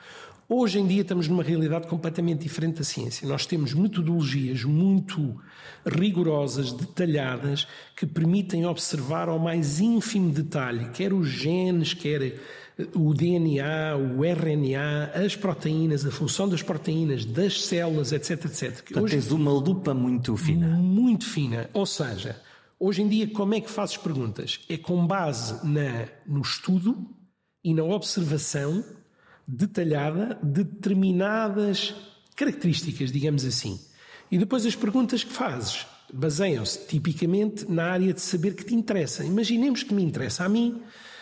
Hoje 0.51 0.79
em 0.79 0.87
dia 0.87 1.03
estamos 1.03 1.29
numa 1.29 1.43
realidade 1.43 1.87
completamente 1.87 2.41
diferente 2.41 2.79
da 2.79 2.85
ciência. 2.85 3.29
Nós 3.29 3.45
temos 3.45 3.75
metodologias 3.75 4.65
muito 4.65 5.39
rigorosas, 5.85 6.73
detalhadas, 6.73 7.69
que 7.95 8.07
permitem 8.07 8.65
observar 8.65 9.29
ao 9.29 9.39
mais 9.39 9.79
ínfimo 9.79 10.33
detalhe, 10.33 10.89
quer 10.95 11.13
os 11.13 11.29
genes, 11.29 11.93
quer 11.93 12.41
o 12.95 13.13
DNA, 13.13 13.97
o 13.97 14.25
RNA, 14.25 15.11
as 15.15 15.35
proteínas, 15.35 16.07
a 16.07 16.11
função 16.11 16.49
das 16.49 16.63
proteínas, 16.63 17.25
das 17.25 17.65
células, 17.65 18.13
etc, 18.13 18.45
etc. 18.45 18.83
Portanto, 18.83 19.05
hoje, 19.05 19.15
tens 19.15 19.33
uma 19.33 19.53
lupa 19.53 19.93
muito 19.93 20.37
fina. 20.37 20.69
Muito 20.69 21.27
fina. 21.27 21.69
Ou 21.73 21.85
seja, 21.85 22.41
hoje 22.79 23.03
em 23.03 23.09
dia, 23.09 23.29
como 23.29 23.55
é 23.55 23.61
que 23.61 23.71
fazes 23.71 23.97
perguntas? 23.97 24.61
É 24.69 24.77
com 24.77 25.05
base 25.05 25.67
na, 25.67 26.07
no 26.25 26.41
estudo 26.41 27.09
e 27.65 27.75
na 27.75 27.83
observação 27.83 28.85
detalhada 29.47 30.39
de 30.41 30.63
determinadas 30.63 31.95
características, 32.37 33.11
digamos 33.11 33.45
assim. 33.45 33.81
E 34.31 34.39
depois 34.39 34.65
as 34.65 34.77
perguntas 34.77 35.25
que 35.25 35.33
fazes 35.33 35.85
baseiam-se 36.13 36.87
tipicamente 36.87 37.69
na 37.69 37.87
área 37.87 38.13
de 38.13 38.21
saber 38.21 38.55
que 38.55 38.65
te 38.65 38.75
interessa. 38.75 39.25
Imaginemos 39.25 39.83
que 39.83 39.93
me 39.93 40.03
interessa 40.03 40.45
a 40.45 40.49
mim 40.49 40.81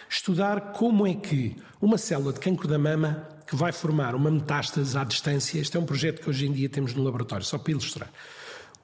estudar 0.08 0.72
como 0.72 1.06
é 1.06 1.14
que 1.14 1.56
uma 1.80 1.98
célula 1.98 2.32
de 2.32 2.40
cancro 2.40 2.68
da 2.68 2.78
mama 2.78 3.28
que 3.46 3.54
vai 3.54 3.72
formar 3.72 4.14
uma 4.14 4.30
metástase 4.30 4.96
à 4.98 5.04
distância, 5.04 5.58
este 5.58 5.76
é 5.76 5.80
um 5.80 5.86
projeto 5.86 6.20
que 6.20 6.28
hoje 6.28 6.46
em 6.46 6.52
dia 6.52 6.68
temos 6.68 6.94
no 6.94 7.02
laboratório, 7.02 7.44
só 7.44 7.56
para 7.58 7.70
ilustrar. 7.70 8.10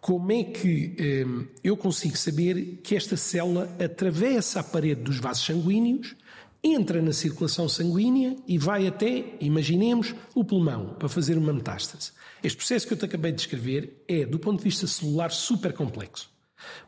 Como 0.00 0.32
é 0.32 0.44
que 0.44 0.96
eh, 0.98 1.26
eu 1.62 1.76
consigo 1.76 2.16
saber 2.16 2.80
que 2.82 2.96
esta 2.96 3.16
célula 3.16 3.68
atravessa 3.82 4.60
a 4.60 4.64
parede 4.64 5.02
dos 5.02 5.18
vasos 5.18 5.44
sanguíneos, 5.44 6.14
entra 6.62 7.02
na 7.02 7.12
circulação 7.12 7.68
sanguínea 7.68 8.36
e 8.46 8.56
vai 8.56 8.86
até, 8.86 9.34
imaginemos, 9.40 10.14
o 10.34 10.44
pulmão 10.44 10.94
para 10.98 11.08
fazer 11.08 11.36
uma 11.36 11.52
metástase? 11.52 12.12
Este 12.42 12.56
processo 12.56 12.86
que 12.86 12.94
eu 12.94 12.98
te 12.98 13.04
acabei 13.04 13.32
de 13.32 13.38
descrever 13.38 14.04
é, 14.08 14.24
do 14.24 14.38
ponto 14.38 14.58
de 14.58 14.64
vista 14.64 14.86
celular, 14.86 15.30
super 15.30 15.72
complexo. 15.72 16.31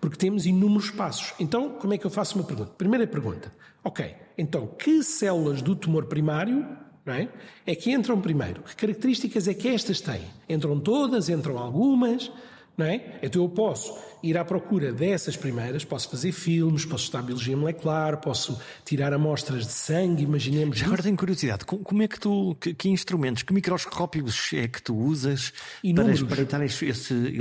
Porque 0.00 0.16
temos 0.16 0.46
inúmeros 0.46 0.90
passos. 0.90 1.34
Então, 1.38 1.70
como 1.70 1.94
é 1.94 1.98
que 1.98 2.06
eu 2.06 2.10
faço 2.10 2.36
uma 2.38 2.44
pergunta? 2.44 2.70
Primeira 2.76 3.06
pergunta. 3.06 3.52
Ok, 3.82 4.14
então, 4.36 4.66
que 4.66 5.02
células 5.02 5.62
do 5.62 5.76
tumor 5.76 6.06
primário 6.06 6.66
é? 7.06 7.28
é? 7.66 7.74
que 7.74 7.92
entram 7.92 8.20
primeiro? 8.20 8.62
Que 8.62 8.74
características 8.74 9.46
é 9.46 9.54
que 9.54 9.68
estas 9.68 10.00
têm? 10.00 10.22
Entram 10.48 10.80
todas? 10.80 11.28
Entram 11.28 11.58
algumas? 11.58 12.30
não 12.76 12.86
é? 12.86 13.18
Então 13.22 13.42
eu 13.42 13.48
posso 13.48 13.96
ir 14.22 14.36
à 14.36 14.44
procura 14.44 14.92
dessas 14.92 15.36
primeiras, 15.36 15.84
posso 15.84 16.08
fazer 16.08 16.32
filmes, 16.32 16.84
posso 16.84 17.04
estudar 17.04 17.22
biologia 17.22 17.56
molecular, 17.56 18.20
posso 18.20 18.58
tirar 18.84 19.12
amostras 19.12 19.66
de 19.66 19.72
sangue, 19.72 20.24
imaginemos. 20.24 20.78
Já 20.78 20.86
agora 20.86 21.02
tenho 21.02 21.16
curiosidade, 21.16 21.64
como 21.64 22.02
é 22.02 22.08
que 22.08 22.18
tu, 22.18 22.56
que, 22.60 22.74
que 22.74 22.88
instrumentos, 22.88 23.42
que 23.42 23.52
microscópios 23.52 24.50
é 24.52 24.66
que 24.66 24.82
tu 24.82 24.96
usas 24.96 25.52
Inúmeros. 25.82 26.22
para 26.22 26.30
espreitar 26.30 26.62
esse, 26.62 26.86
esse, 26.86 27.14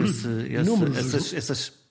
esse, 0.54 1.00
essas, 1.00 1.34
essas 1.34 1.83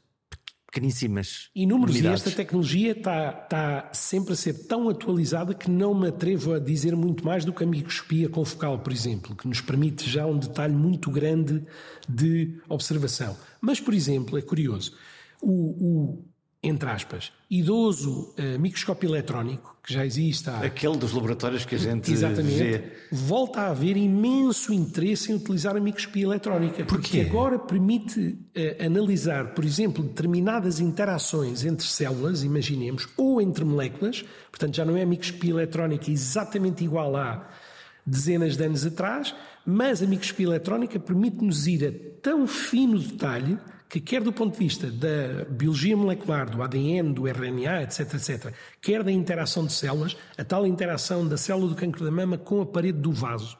pequeníssimas. 0.72 1.50
Inúmeros, 1.54 1.94
unidades. 1.94 2.22
e 2.22 2.28
esta 2.28 2.36
tecnologia 2.36 2.92
está, 2.92 3.42
está 3.44 3.90
sempre 3.92 4.32
a 4.32 4.36
ser 4.36 4.54
tão 4.66 4.88
atualizada 4.88 5.52
que 5.52 5.70
não 5.70 5.94
me 5.94 6.08
atrevo 6.08 6.54
a 6.54 6.58
dizer 6.58 6.96
muito 6.96 7.24
mais 7.24 7.44
do 7.44 7.52
que 7.52 7.62
a 7.62 7.66
microscopia 7.66 8.28
confocal, 8.30 8.78
por 8.78 8.90
exemplo, 8.90 9.36
que 9.36 9.46
nos 9.46 9.60
permite 9.60 10.08
já 10.08 10.26
um 10.26 10.38
detalhe 10.38 10.74
muito 10.74 11.10
grande 11.10 11.62
de 12.08 12.58
observação. 12.68 13.36
Mas, 13.60 13.78
por 13.78 13.92
exemplo, 13.92 14.38
é 14.38 14.42
curioso, 14.42 14.96
o, 15.42 15.50
o 15.52 16.31
entre 16.62 16.88
aspas, 16.88 17.32
idoso 17.50 18.32
uh, 18.38 18.58
microscópio 18.58 19.10
eletrónico, 19.10 19.76
que 19.82 19.92
já 19.92 20.06
existe 20.06 20.48
há... 20.48 20.60
Aquele 20.60 20.96
dos 20.96 21.12
laboratórios 21.12 21.64
que 21.64 21.74
a 21.74 21.78
gente 21.78 22.12
Exatamente, 22.12 22.56
vê. 22.56 22.92
volta 23.10 23.62
a 23.62 23.70
haver 23.70 23.96
imenso 23.96 24.72
interesse 24.72 25.32
em 25.32 25.34
utilizar 25.34 25.76
a 25.76 25.80
microscopia 25.80 26.22
eletrónica. 26.22 26.84
Porque 26.84 27.20
agora 27.20 27.58
permite 27.58 28.20
uh, 28.20 28.86
analisar, 28.86 29.54
por 29.54 29.64
exemplo, 29.64 30.04
determinadas 30.04 30.78
interações 30.78 31.64
entre 31.64 31.84
células, 31.84 32.44
imaginemos, 32.44 33.08
ou 33.16 33.40
entre 33.40 33.64
moléculas, 33.64 34.24
portanto 34.48 34.76
já 34.76 34.84
não 34.84 34.96
é 34.96 35.02
a 35.02 35.06
microscopia 35.06 35.50
eletrónica 35.50 36.12
exatamente 36.12 36.84
igual 36.84 37.16
a 37.16 37.48
dezenas 38.06 38.56
de 38.56 38.64
anos 38.64 38.86
atrás, 38.86 39.34
mas 39.64 40.02
a 40.02 40.06
microscopia 40.06 40.46
eletrónica 40.46 40.98
permite-nos 40.98 41.66
ir 41.66 41.86
a 41.86 42.20
tão 42.20 42.46
fino 42.46 42.98
detalhe 42.98 43.58
que 43.88 44.00
quer 44.00 44.22
do 44.22 44.32
ponto 44.32 44.54
de 44.54 44.58
vista 44.58 44.90
da 44.90 45.44
biologia 45.50 45.94
molecular, 45.94 46.48
do 46.48 46.62
ADN, 46.62 47.12
do 47.12 47.28
RNA, 47.28 47.82
etc, 47.82 48.14
etc, 48.14 48.54
quer 48.80 49.02
da 49.02 49.12
interação 49.12 49.66
de 49.66 49.72
células, 49.74 50.16
a 50.38 50.42
tal 50.42 50.66
interação 50.66 51.28
da 51.28 51.36
célula 51.36 51.68
do 51.68 51.74
cancro 51.74 52.02
da 52.02 52.10
mama 52.10 52.38
com 52.38 52.62
a 52.62 52.66
parede 52.66 52.98
do 52.98 53.12
vaso. 53.12 53.58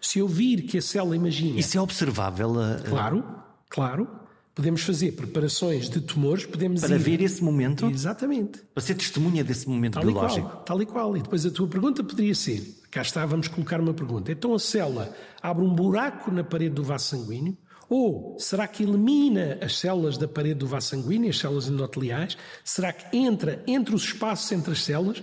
Se 0.00 0.20
eu 0.20 0.26
vir 0.26 0.62
que 0.62 0.78
a 0.78 0.82
célula, 0.82 1.14
imagina... 1.14 1.60
Isso 1.60 1.76
é 1.76 1.80
observável? 1.80 2.58
A... 2.58 2.76
Claro, 2.78 3.24
claro. 3.68 4.08
Podemos 4.54 4.82
fazer 4.82 5.12
preparações 5.12 5.90
de 5.90 6.00
tumores, 6.00 6.46
podemos 6.46 6.80
Para 6.80 6.94
ir... 6.94 6.98
ver 6.98 7.20
esse 7.20 7.42
momento? 7.42 7.86
Exatamente. 7.86 8.60
Para 8.72 8.82
ser 8.82 8.94
testemunha 8.94 9.42
desse 9.42 9.68
momento 9.68 9.94
tal 9.94 10.04
biológico? 10.04 10.46
E 10.46 10.50
qual, 10.50 10.62
tal 10.62 10.82
e 10.82 10.86
qual. 10.86 11.16
E 11.16 11.22
depois 11.22 11.44
a 11.44 11.50
tua 11.50 11.66
pergunta 11.66 12.02
poderia 12.02 12.34
ser, 12.34 12.62
cá 12.94 13.02
está, 13.02 13.26
vamos 13.26 13.48
colocar 13.48 13.80
uma 13.80 13.92
pergunta. 13.92 14.30
Então 14.30 14.54
a 14.54 14.58
célula 14.58 15.12
abre 15.42 15.64
um 15.64 15.74
buraco 15.74 16.30
na 16.30 16.44
parede 16.44 16.76
do 16.76 16.84
vaso 16.84 17.06
sanguíneo, 17.06 17.58
ou 17.90 18.38
será 18.38 18.68
que 18.68 18.84
elimina 18.84 19.58
as 19.60 19.76
células 19.78 20.16
da 20.16 20.28
parede 20.28 20.60
do 20.60 20.66
vaso 20.68 20.90
sanguíneo, 20.90 21.28
as 21.28 21.38
células 21.38 21.68
endoteliais? 21.68 22.38
Será 22.62 22.92
que 22.92 23.16
entra 23.16 23.64
entre 23.66 23.96
os 23.96 24.04
espaços 24.04 24.50
entre 24.52 24.72
as 24.72 24.82
células? 24.84 25.20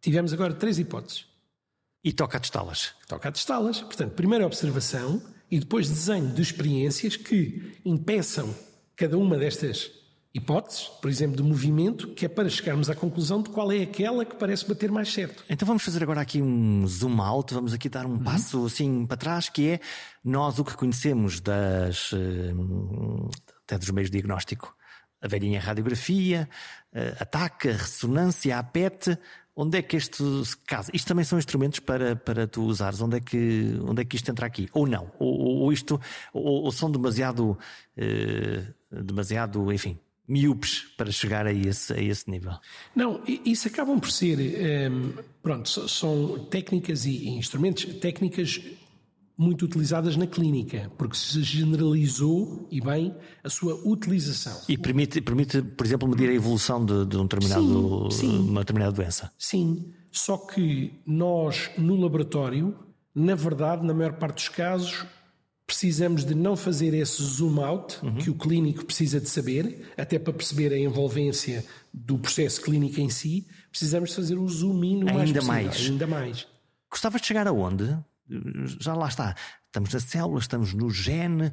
Tivemos 0.00 0.32
agora 0.32 0.54
três 0.54 0.78
hipóteses. 0.78 1.26
E 2.04 2.12
toca 2.12 2.36
a 2.36 2.40
testá-las. 2.40 2.94
Toca 3.08 3.28
a 3.28 3.32
testá-las. 3.32 3.80
Portanto, 3.80 4.12
primeira 4.12 4.46
observação 4.46 5.20
e 5.50 5.58
depois 5.58 5.88
desenho 5.88 6.28
de 6.28 6.40
experiências 6.40 7.16
que 7.16 7.80
impeçam 7.84 8.54
cada 8.94 9.18
uma 9.18 9.36
destas 9.36 9.90
hipóteses, 10.36 10.88
por 11.00 11.10
exemplo, 11.10 11.36
de 11.36 11.42
movimento, 11.42 12.08
que 12.08 12.26
é 12.26 12.28
para 12.28 12.48
chegarmos 12.48 12.90
à 12.90 12.94
conclusão 12.94 13.42
de 13.42 13.48
qual 13.48 13.72
é 13.72 13.82
aquela 13.82 14.24
que 14.24 14.36
parece 14.36 14.68
bater 14.68 14.90
mais 14.90 15.12
certo. 15.12 15.42
Então 15.48 15.66
vamos 15.66 15.82
fazer 15.82 16.02
agora 16.02 16.20
aqui 16.20 16.42
um 16.42 16.86
zoom 16.86 17.20
out, 17.22 17.54
vamos 17.54 17.72
aqui 17.72 17.88
dar 17.88 18.04
um 18.04 18.10
uhum. 18.10 18.22
passo 18.22 18.66
assim 18.66 19.06
para 19.06 19.16
trás, 19.16 19.48
que 19.48 19.70
é 19.70 19.80
nós 20.22 20.58
o 20.58 20.64
que 20.64 20.76
conhecemos 20.76 21.40
das 21.40 22.10
eh, 22.12 22.52
até 23.64 23.78
dos 23.78 23.90
meios 23.90 24.10
de 24.10 24.18
diagnóstico, 24.18 24.76
a 25.22 25.26
velhinha 25.26 25.58
radiografia, 25.58 26.48
eh, 26.92 27.16
a 27.18 27.24
TAC, 27.24 27.68
a 27.68 27.72
ressonância, 27.72 28.58
a 28.58 28.62
PET, 28.62 29.18
onde 29.54 29.78
é 29.78 29.82
que 29.82 29.96
isto 29.96 30.44
se 30.44 30.56
casa? 30.58 30.90
Isto 30.92 31.08
também 31.08 31.24
são 31.24 31.38
instrumentos 31.38 31.80
para, 31.80 32.14
para 32.14 32.46
tu 32.46 32.62
usares. 32.64 33.00
Onde 33.00 33.16
é, 33.16 33.20
que, 33.20 33.80
onde 33.88 34.02
é 34.02 34.04
que 34.04 34.16
isto 34.16 34.30
entra 34.30 34.44
aqui? 34.44 34.68
Ou 34.74 34.86
não? 34.86 35.10
Ou, 35.18 35.62
ou 35.62 35.72
isto, 35.72 35.98
ou, 36.32 36.64
ou, 36.64 36.70
são 36.70 36.90
demasiado, 36.90 37.58
eh, 37.96 38.64
demasiado, 38.90 39.72
enfim, 39.72 39.98
miúpes 40.28 40.84
para 40.96 41.10
chegar 41.10 41.46
a 41.46 41.52
esse, 41.52 41.92
a 41.92 42.00
esse 42.00 42.30
nível? 42.30 42.52
Não, 42.94 43.22
isso 43.26 43.68
acabam 43.68 43.98
por 43.98 44.10
ser, 44.10 44.38
um, 44.38 44.42
ehm, 44.42 45.12
pronto, 45.42 45.88
são 45.88 46.46
técnicas 46.50 47.04
e 47.04 47.28
instrumentos, 47.28 47.84
técnicas 48.00 48.60
muito 49.38 49.66
utilizadas 49.66 50.16
na 50.16 50.26
clínica, 50.26 50.90
porque 50.96 51.16
se 51.16 51.42
generalizou 51.42 52.66
e 52.70 52.80
bem 52.80 53.14
a 53.44 53.50
sua 53.50 53.74
utilização. 53.84 54.58
E 54.68 54.78
permite, 54.78 55.20
permite 55.20 55.60
por 55.60 55.84
exemplo, 55.84 56.08
medir 56.08 56.30
a 56.30 56.32
evolução 56.32 56.84
de, 56.84 57.04
de 57.04 57.16
um 57.18 57.24
determinado, 57.24 58.10
sim, 58.10 58.30
sim. 58.30 58.38
uma 58.48 58.60
determinada 58.60 58.92
doença. 58.92 59.30
Sim, 59.38 59.92
só 60.10 60.38
que 60.38 61.02
nós 61.06 61.70
no 61.76 61.96
laboratório, 61.96 62.74
na 63.14 63.34
verdade, 63.34 63.86
na 63.86 63.92
maior 63.92 64.14
parte 64.14 64.36
dos 64.36 64.48
casos, 64.48 65.04
precisamos 65.66 66.24
de 66.24 66.34
não 66.34 66.56
fazer 66.56 66.94
esse 66.94 67.22
zoom 67.22 67.60
out 67.60 67.98
uhum. 68.04 68.14
que 68.14 68.30
o 68.30 68.34
clínico 68.34 68.84
precisa 68.84 69.20
de 69.20 69.28
saber, 69.28 69.92
até 69.96 70.18
para 70.18 70.32
perceber 70.32 70.72
a 70.72 70.78
envolvência 70.78 71.64
do 71.92 72.18
processo 72.18 72.62
clínico 72.62 73.00
em 73.00 73.10
si, 73.10 73.46
precisamos 73.70 74.10
de 74.10 74.16
fazer 74.16 74.38
o 74.38 74.48
zoom 74.48 74.84
in 74.84 75.04
o 75.04 75.08
ainda 75.08 75.42
mais, 75.42 75.66
mais. 75.66 75.80
ainda 75.80 76.06
mais. 76.06 76.46
Gostavas 76.90 77.20
de 77.20 77.26
chegar 77.26 77.48
aonde? 77.48 77.98
Já 78.80 78.94
lá 78.94 79.08
está. 79.08 79.34
Estamos 79.66 79.92
na 79.92 80.00
célula, 80.00 80.38
estamos 80.38 80.72
no 80.72 80.88
gene, 80.88 81.52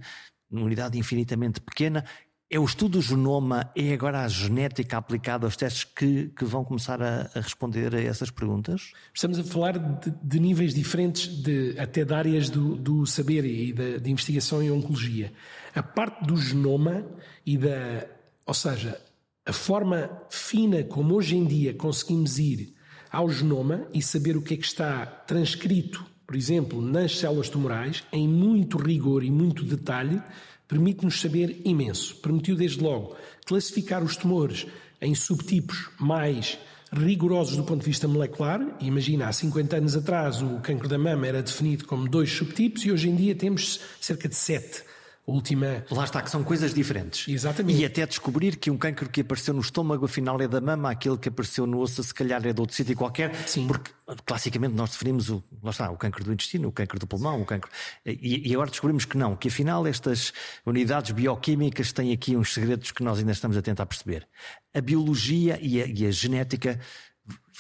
numa 0.50 0.66
unidade 0.66 0.98
infinitamente 0.98 1.60
pequena. 1.60 2.06
É 2.54 2.60
o 2.60 2.66
estudo 2.66 3.00
do 3.00 3.02
genoma, 3.02 3.72
é 3.76 3.94
agora 3.94 4.24
a 4.24 4.28
genética 4.28 4.96
aplicada 4.96 5.48
aos 5.48 5.58
testes 5.58 5.86
que, 5.86 6.28
que 6.38 6.46
vão 6.46 6.64
começar 6.64 7.02
a, 7.02 7.28
a, 7.34 7.40
responder 7.40 7.96
a 7.96 8.00
essas 8.00 8.30
perguntas? 8.30 8.92
Estamos 9.12 9.40
a 9.40 9.44
falar 9.44 9.80
de, 9.80 10.14
de 10.22 10.40
níveis 10.40 10.72
diferentes, 10.72 11.26
de, 11.26 11.74
até 11.80 12.06
de 12.06 12.14
áreas 12.14 12.52
do, 12.52 12.76
do 12.76 13.08
saber 13.08 13.44
e 13.44 13.74
da, 13.74 13.98
de 13.98 14.12
investigação 14.12 14.62
em 14.62 14.70
oncologia. 14.70 15.34
A 15.74 15.82
parte 15.82 16.28
do 16.28 16.38
genoma 16.38 17.04
e 17.44 17.58
da. 17.58 18.06
Ou 18.46 18.54
seja, 18.54 19.02
a 19.44 19.52
forma 19.52 20.12
fina 20.30 20.84
como 20.84 21.16
hoje 21.16 21.36
em 21.36 21.46
dia 21.46 21.74
conseguimos 21.74 22.38
ir 22.38 22.72
ao 23.12 23.32
genoma 23.32 23.88
e 23.92 24.00
saber 24.00 24.38
o 24.38 24.44
que 24.44 24.54
é 24.54 24.58
que 24.58 24.66
está 24.66 25.08
transcrito, 25.08 26.06
por 26.28 26.36
exemplo, 26.36 26.84
nas 26.84 27.18
células 27.18 27.50
tumorais, 27.50 28.04
em 28.12 28.28
muito 28.28 28.78
rigor 28.78 29.24
e 29.24 29.32
muito 29.32 29.66
detalhe 29.66 30.22
permite-nos 30.68 31.20
saber 31.20 31.62
imenso. 31.66 32.16
Permitiu, 32.18 32.56
desde 32.56 32.82
logo, 32.82 33.16
classificar 33.46 34.04
os 34.04 34.16
tumores 34.16 34.66
em 35.02 35.14
subtipos 35.14 35.90
mais 36.00 36.58
rigorosos 36.92 37.58
do 37.58 37.64
ponto 37.64 37.80
de 37.82 37.88
vista 37.88 38.08
molecular. 38.08 38.60
Imagina, 38.80 39.28
há 39.28 39.34
50 39.34 39.78
anos 39.78 39.96
atrás 39.96 40.42
o 40.42 40.60
cancro 40.60 40.88
da 40.88 40.98
mama 40.98 41.28
era 41.28 41.42
definido 41.42 41.86
como 41.86 42.08
dois 42.08 42.32
subtipos 42.32 42.86
e 42.86 42.92
hoje 42.92 43.10
em 43.10 43.16
dia 43.16 43.36
temos 43.36 43.80
cerca 44.00 44.30
de 44.30 44.36
sete 44.36 44.84
última. 45.26 45.86
Lá 45.90 46.04
está, 46.04 46.22
que 46.22 46.30
são 46.30 46.44
coisas 46.44 46.74
diferentes. 46.74 47.28
Exatamente. 47.28 47.80
E 47.80 47.86
até 47.86 48.06
descobrir 48.06 48.58
que 48.58 48.70
um 48.70 48.78
cancro 48.78 49.10
que 49.10 49.22
apareceu 49.22 49.54
no 49.54 49.62
estômago, 49.62 50.06
afinal 50.06 50.40
é 50.42 50.48
da 50.48 50.60
mama, 50.60 50.92
aquele 50.92 51.18
que 51.18 51.30
apareceu 51.30 51.66
no 51.66 51.80
osso, 51.80 52.04
se 52.04 52.14
calhar 52.14 52.46
é 52.46 52.52
de 52.52 52.60
outro 52.60 52.76
sítio 52.76 52.96
qualquer. 52.96 53.34
Sim. 53.48 53.68
Porque 53.68 53.92
classicamente 54.26 54.76
nós 54.76 54.92
definimos 54.92 55.30
o, 55.30 55.44
lá 55.62 55.72
está, 55.72 55.90
o 55.90 55.98
cancro 55.98 56.24
do 56.24 56.34
intestino, 56.34 56.68
o 56.68 56.72
cancro 56.72 57.00
do 57.00 57.08
pulmão, 57.08 57.42
o 57.42 57.46
cancro. 57.46 57.72
E, 58.06 58.50
e 58.50 58.54
agora 58.54 58.70
descobrimos 58.70 59.06
que 59.06 59.18
não, 59.18 59.36
que 59.36 59.48
afinal 59.48 59.88
estas 59.88 60.34
unidades 60.66 61.12
bioquímicas 61.12 61.94
têm 61.94 62.12
aqui 62.12 62.36
uns 62.36 62.54
segredos 62.54 62.92
que 62.92 63.04
nós 63.04 63.20
ainda 63.20 63.32
estamos 63.32 63.56
a 63.56 63.62
tentar 63.62 63.86
perceber. 63.86 64.28
A 64.74 64.82
biologia 64.82 65.58
e 65.62 65.82
a, 65.82 65.86
e 65.86 66.06
a 66.06 66.12
genética 66.12 66.80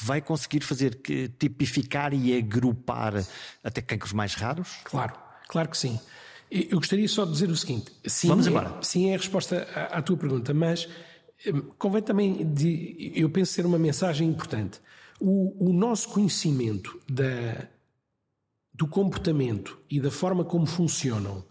vai 0.02 0.22
conseguir 0.22 0.62
fazer 0.62 1.00
tipificar 1.38 2.14
e 2.14 2.38
agrupar 2.38 3.14
até 3.64 3.82
cancros 3.82 4.12
mais 4.12 4.34
raros? 4.36 4.80
Claro, 4.84 5.14
claro 5.48 5.70
que 5.70 5.78
sim. 5.78 6.00
Eu 6.54 6.78
gostaria 6.78 7.08
só 7.08 7.26
de 7.26 7.32
dizer 7.32 7.50
o 7.50 7.56
seguinte: 7.56 7.92
sim, 8.06 8.28
Vamos 8.28 8.46
embora. 8.46 8.78
É, 8.80 8.84
sim, 8.84 9.10
é 9.10 9.16
a 9.16 9.18
resposta 9.18 9.68
à, 9.74 9.98
à 9.98 10.02
tua 10.02 10.16
pergunta, 10.16 10.54
mas 10.54 10.88
hum, 11.48 11.62
convém 11.80 12.02
também, 12.04 12.46
de, 12.54 13.12
eu 13.16 13.28
penso 13.30 13.54
ser 13.54 13.66
uma 13.66 13.80
mensagem 13.80 14.30
importante. 14.30 14.80
O, 15.20 15.70
o 15.70 15.74
nosso 15.74 16.10
conhecimento 16.10 17.00
da, 17.10 17.68
do 18.74 18.88
comportamento 18.88 19.80
e 19.90 20.00
da 20.00 20.12
forma 20.12 20.46
como 20.46 20.68
funcionam 20.68 21.44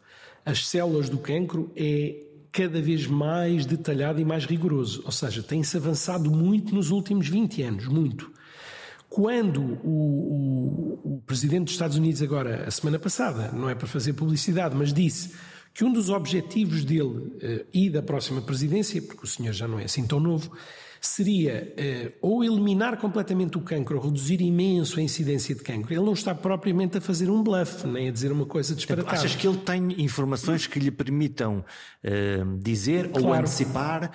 as 0.44 0.68
células 0.68 1.08
do 1.08 1.18
cancro 1.18 1.72
é 1.74 2.24
cada 2.52 2.80
vez 2.82 3.06
mais 3.06 3.64
detalhado 3.64 4.20
e 4.20 4.24
mais 4.24 4.44
rigoroso. 4.44 5.02
Ou 5.04 5.12
seja, 5.12 5.42
tem-se 5.42 5.76
avançado 5.76 6.30
muito 6.30 6.74
nos 6.74 6.90
últimos 6.90 7.28
20 7.28 7.62
anos, 7.62 7.88
muito. 7.88 8.30
Quando 9.12 9.78
o, 9.84 11.02
o, 11.04 11.16
o, 11.16 11.22
presidente 11.26 11.64
dos 11.64 11.74
Estados 11.74 11.98
Unidos, 11.98 12.22
agora, 12.22 12.64
a 12.66 12.70
semana 12.70 12.98
passada, 12.98 13.52
não 13.52 13.68
é 13.68 13.74
para 13.74 13.86
fazer 13.86 14.14
publicidade, 14.14 14.74
mas 14.74 14.90
disse 14.90 15.32
que 15.74 15.84
um 15.84 15.92
dos 15.92 16.08
objetivos 16.08 16.82
dele 16.82 17.02
uh, 17.04 17.66
e 17.74 17.90
da 17.90 18.02
próxima 18.02 18.40
presidência, 18.40 19.02
porque 19.02 19.24
o 19.24 19.26
senhor 19.26 19.52
já 19.52 19.68
não 19.68 19.78
é 19.78 19.84
assim 19.84 20.06
tão 20.06 20.18
novo, 20.18 20.50
seria 20.98 21.74
uh, 21.76 22.12
ou 22.22 22.42
eliminar 22.42 22.96
completamente 22.96 23.58
o 23.58 23.60
cancro, 23.60 23.98
ou 23.98 24.04
reduzir 24.04 24.40
imenso 24.40 24.98
a 24.98 25.02
incidência 25.02 25.54
de 25.54 25.60
cancro. 25.60 25.92
Ele 25.92 26.04
não 26.04 26.14
está 26.14 26.34
propriamente 26.34 26.96
a 26.96 27.00
fazer 27.02 27.28
um 27.28 27.42
bluff, 27.42 27.86
nem 27.86 28.08
a 28.08 28.10
dizer 28.10 28.32
uma 28.32 28.46
coisa 28.46 28.74
disparatada. 28.74 29.14
Achas 29.14 29.36
que 29.36 29.46
ele 29.46 29.58
tem 29.58 30.00
informações 30.02 30.66
que 30.66 30.78
lhe 30.78 30.90
permitam 30.90 31.58
uh, 32.02 32.58
dizer 32.58 33.10
claro. 33.10 33.26
ou 33.26 33.34
antecipar 33.34 34.10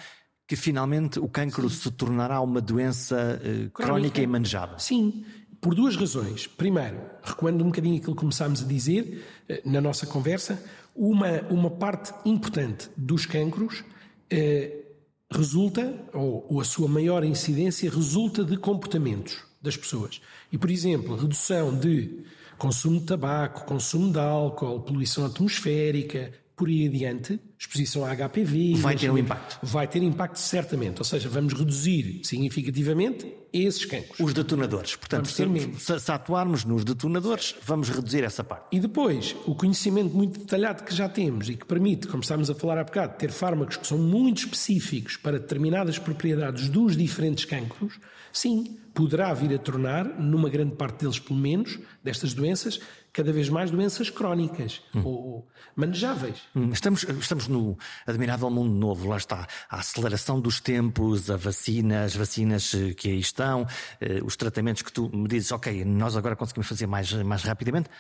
que 0.48 0.56
finalmente 0.56 1.20
o 1.20 1.28
cancro 1.28 1.70
Sim. 1.70 1.76
se 1.76 1.91
tornará 1.91 2.39
uma 2.41 2.62
doença 2.62 3.39
uh, 3.43 3.70
crónica 3.72 4.22
e 4.22 4.28
manejável? 4.28 4.80
Sim, 4.80 5.26
por 5.60 5.76
duas 5.76 5.95
razões. 5.95 6.48
Primeiro, 6.48 7.00
recuando 7.22 7.64
um 7.64 7.68
bocadinho 7.68 7.98
aquilo 7.98 8.16
que 8.16 8.22
começámos 8.22 8.64
a 8.64 8.66
dizer 8.66 9.26
na 9.66 9.82
nossa 9.82 10.06
conversa, 10.06 10.64
uma, 10.95 11.41
uma 11.50 11.70
parte 11.70 12.14
importante 12.26 12.89
dos 12.98 13.26
cancros 13.26 13.84
eh, 14.30 14.84
resulta, 15.32 15.93
ou, 16.14 16.45
ou 16.50 16.62
a 16.62 16.64
sua 16.64 16.88
maior 16.88 17.24
incidência, 17.24 17.89
resulta 17.89 18.43
de 18.43 18.58
comportamentos 18.58 19.43
das 19.62 19.78
pessoas. 19.78 20.22
E, 20.52 20.58
por 20.58 20.72
exemplo, 20.72 21.16
redução 21.16 21.78
de 21.78 22.24
consumo 22.58 23.00
de 23.00 23.06
tabaco, 23.06 23.66
consumo 23.66 24.12
de 24.12 24.20
álcool, 24.20 24.82
poluição 24.82 25.26
atmosférica, 25.26 26.32
por 26.58 26.68
aí 26.68 26.88
adiante, 26.88 27.39
exposição 27.58 28.03
a 28.03 28.16
HPV. 28.16 28.74
Vai 28.78 28.95
ter 28.95 29.12
um 29.12 29.18
impacto. 29.18 29.60
Vai 29.62 29.88
ter 29.88 30.01
impacto, 30.01 30.38
certamente. 30.38 30.97
Ou 30.97 31.05
seja, 31.05 31.30
vamos 31.30 31.53
reduzir 31.53 32.22
significativamente 32.24 33.32
esses 33.53 33.86
cancros. 33.86 34.20
Os 34.20 34.34
detonadores. 34.34 34.95
Portanto, 34.95 35.30
se, 35.30 35.99
se, 35.99 36.12
atuarmos 36.12 36.66
nos 36.66 36.84
detonadores, 36.84 37.55
vamos 37.64 37.89
reduzir 37.89 38.24
essa 38.24 38.43
parte. 38.43 38.66
E 38.72 38.80
depois, 38.80 39.36
o 39.45 39.53
conhecimento 39.53 40.16
muito 40.16 40.39
detalhado 40.39 40.84
que 40.84 40.95
já 40.95 41.08
temos 41.08 41.47
e 41.47 41.55
que 41.55 41.66
permite, 41.66 42.08
como 42.08 42.24
estávamos 42.24 42.49
a 42.49 42.55
falar 42.55 42.80
há 42.80 42.84
bocado, 42.84 43.18
ter 43.20 43.30
fármacos 43.30 43.78
que 43.78 43.86
são 43.86 43.99
muito 43.99 44.39
específicos 44.39 45.16
para 45.16 45.38
determinadas 45.38 45.99
propriedades 45.99 46.70
dos 46.70 46.97
diferentes 46.97 47.45
cancros, 47.45 47.99
sim, 48.34 48.80
poderá 48.98 49.32
vir 49.32 49.54
a 49.54 49.60
tornar, 49.60 50.06
numa 50.06 50.50
grande 50.50 50.76
parte 50.76 51.02
deles 51.02 51.20
pelo 51.20 51.39
menos, 51.39 51.78
destas 52.04 52.34
doenças, 52.34 52.80
cada 53.14 53.32
vez 53.32 53.48
mais 53.48 53.70
doenças 53.70 54.10
crónicas 54.10 54.82
hum. 54.95 55.04
ou 55.06 55.48
manejáveis. 55.76 56.41
Hum, 56.56 56.72
estamos, 56.72 57.04
estamos 57.04 57.48
no 57.48 57.78
admirável 58.08 58.50
mundo 58.50 58.74
novo, 58.74 59.08
lá 59.08 59.18
está. 59.18 59.48
A 59.70 59.78
aceleração 59.78 60.41
dos 60.41 60.60
tempos, 60.60 61.30
a 61.30 61.38
vacina, 61.38 62.06
as 62.06 62.16
vacinas 62.16 62.74
eh, 62.74 62.95
que 62.95 63.10
aí 63.10 63.20
estão, 63.20 63.68
eh, 64.02 64.20
os 64.24 64.36
tratamentos 64.36 64.82
que 64.82 64.91
tu 64.91 65.16
me 65.16 65.28
dizes, 65.28 65.52
ok, 65.52 65.86
nós 65.86 66.18
agora 66.18 66.36
conseguimos 66.36 66.68
fazer 66.68 66.88
mais, 66.88 67.14
mais 67.14 67.43
rapidamente. 67.43 67.91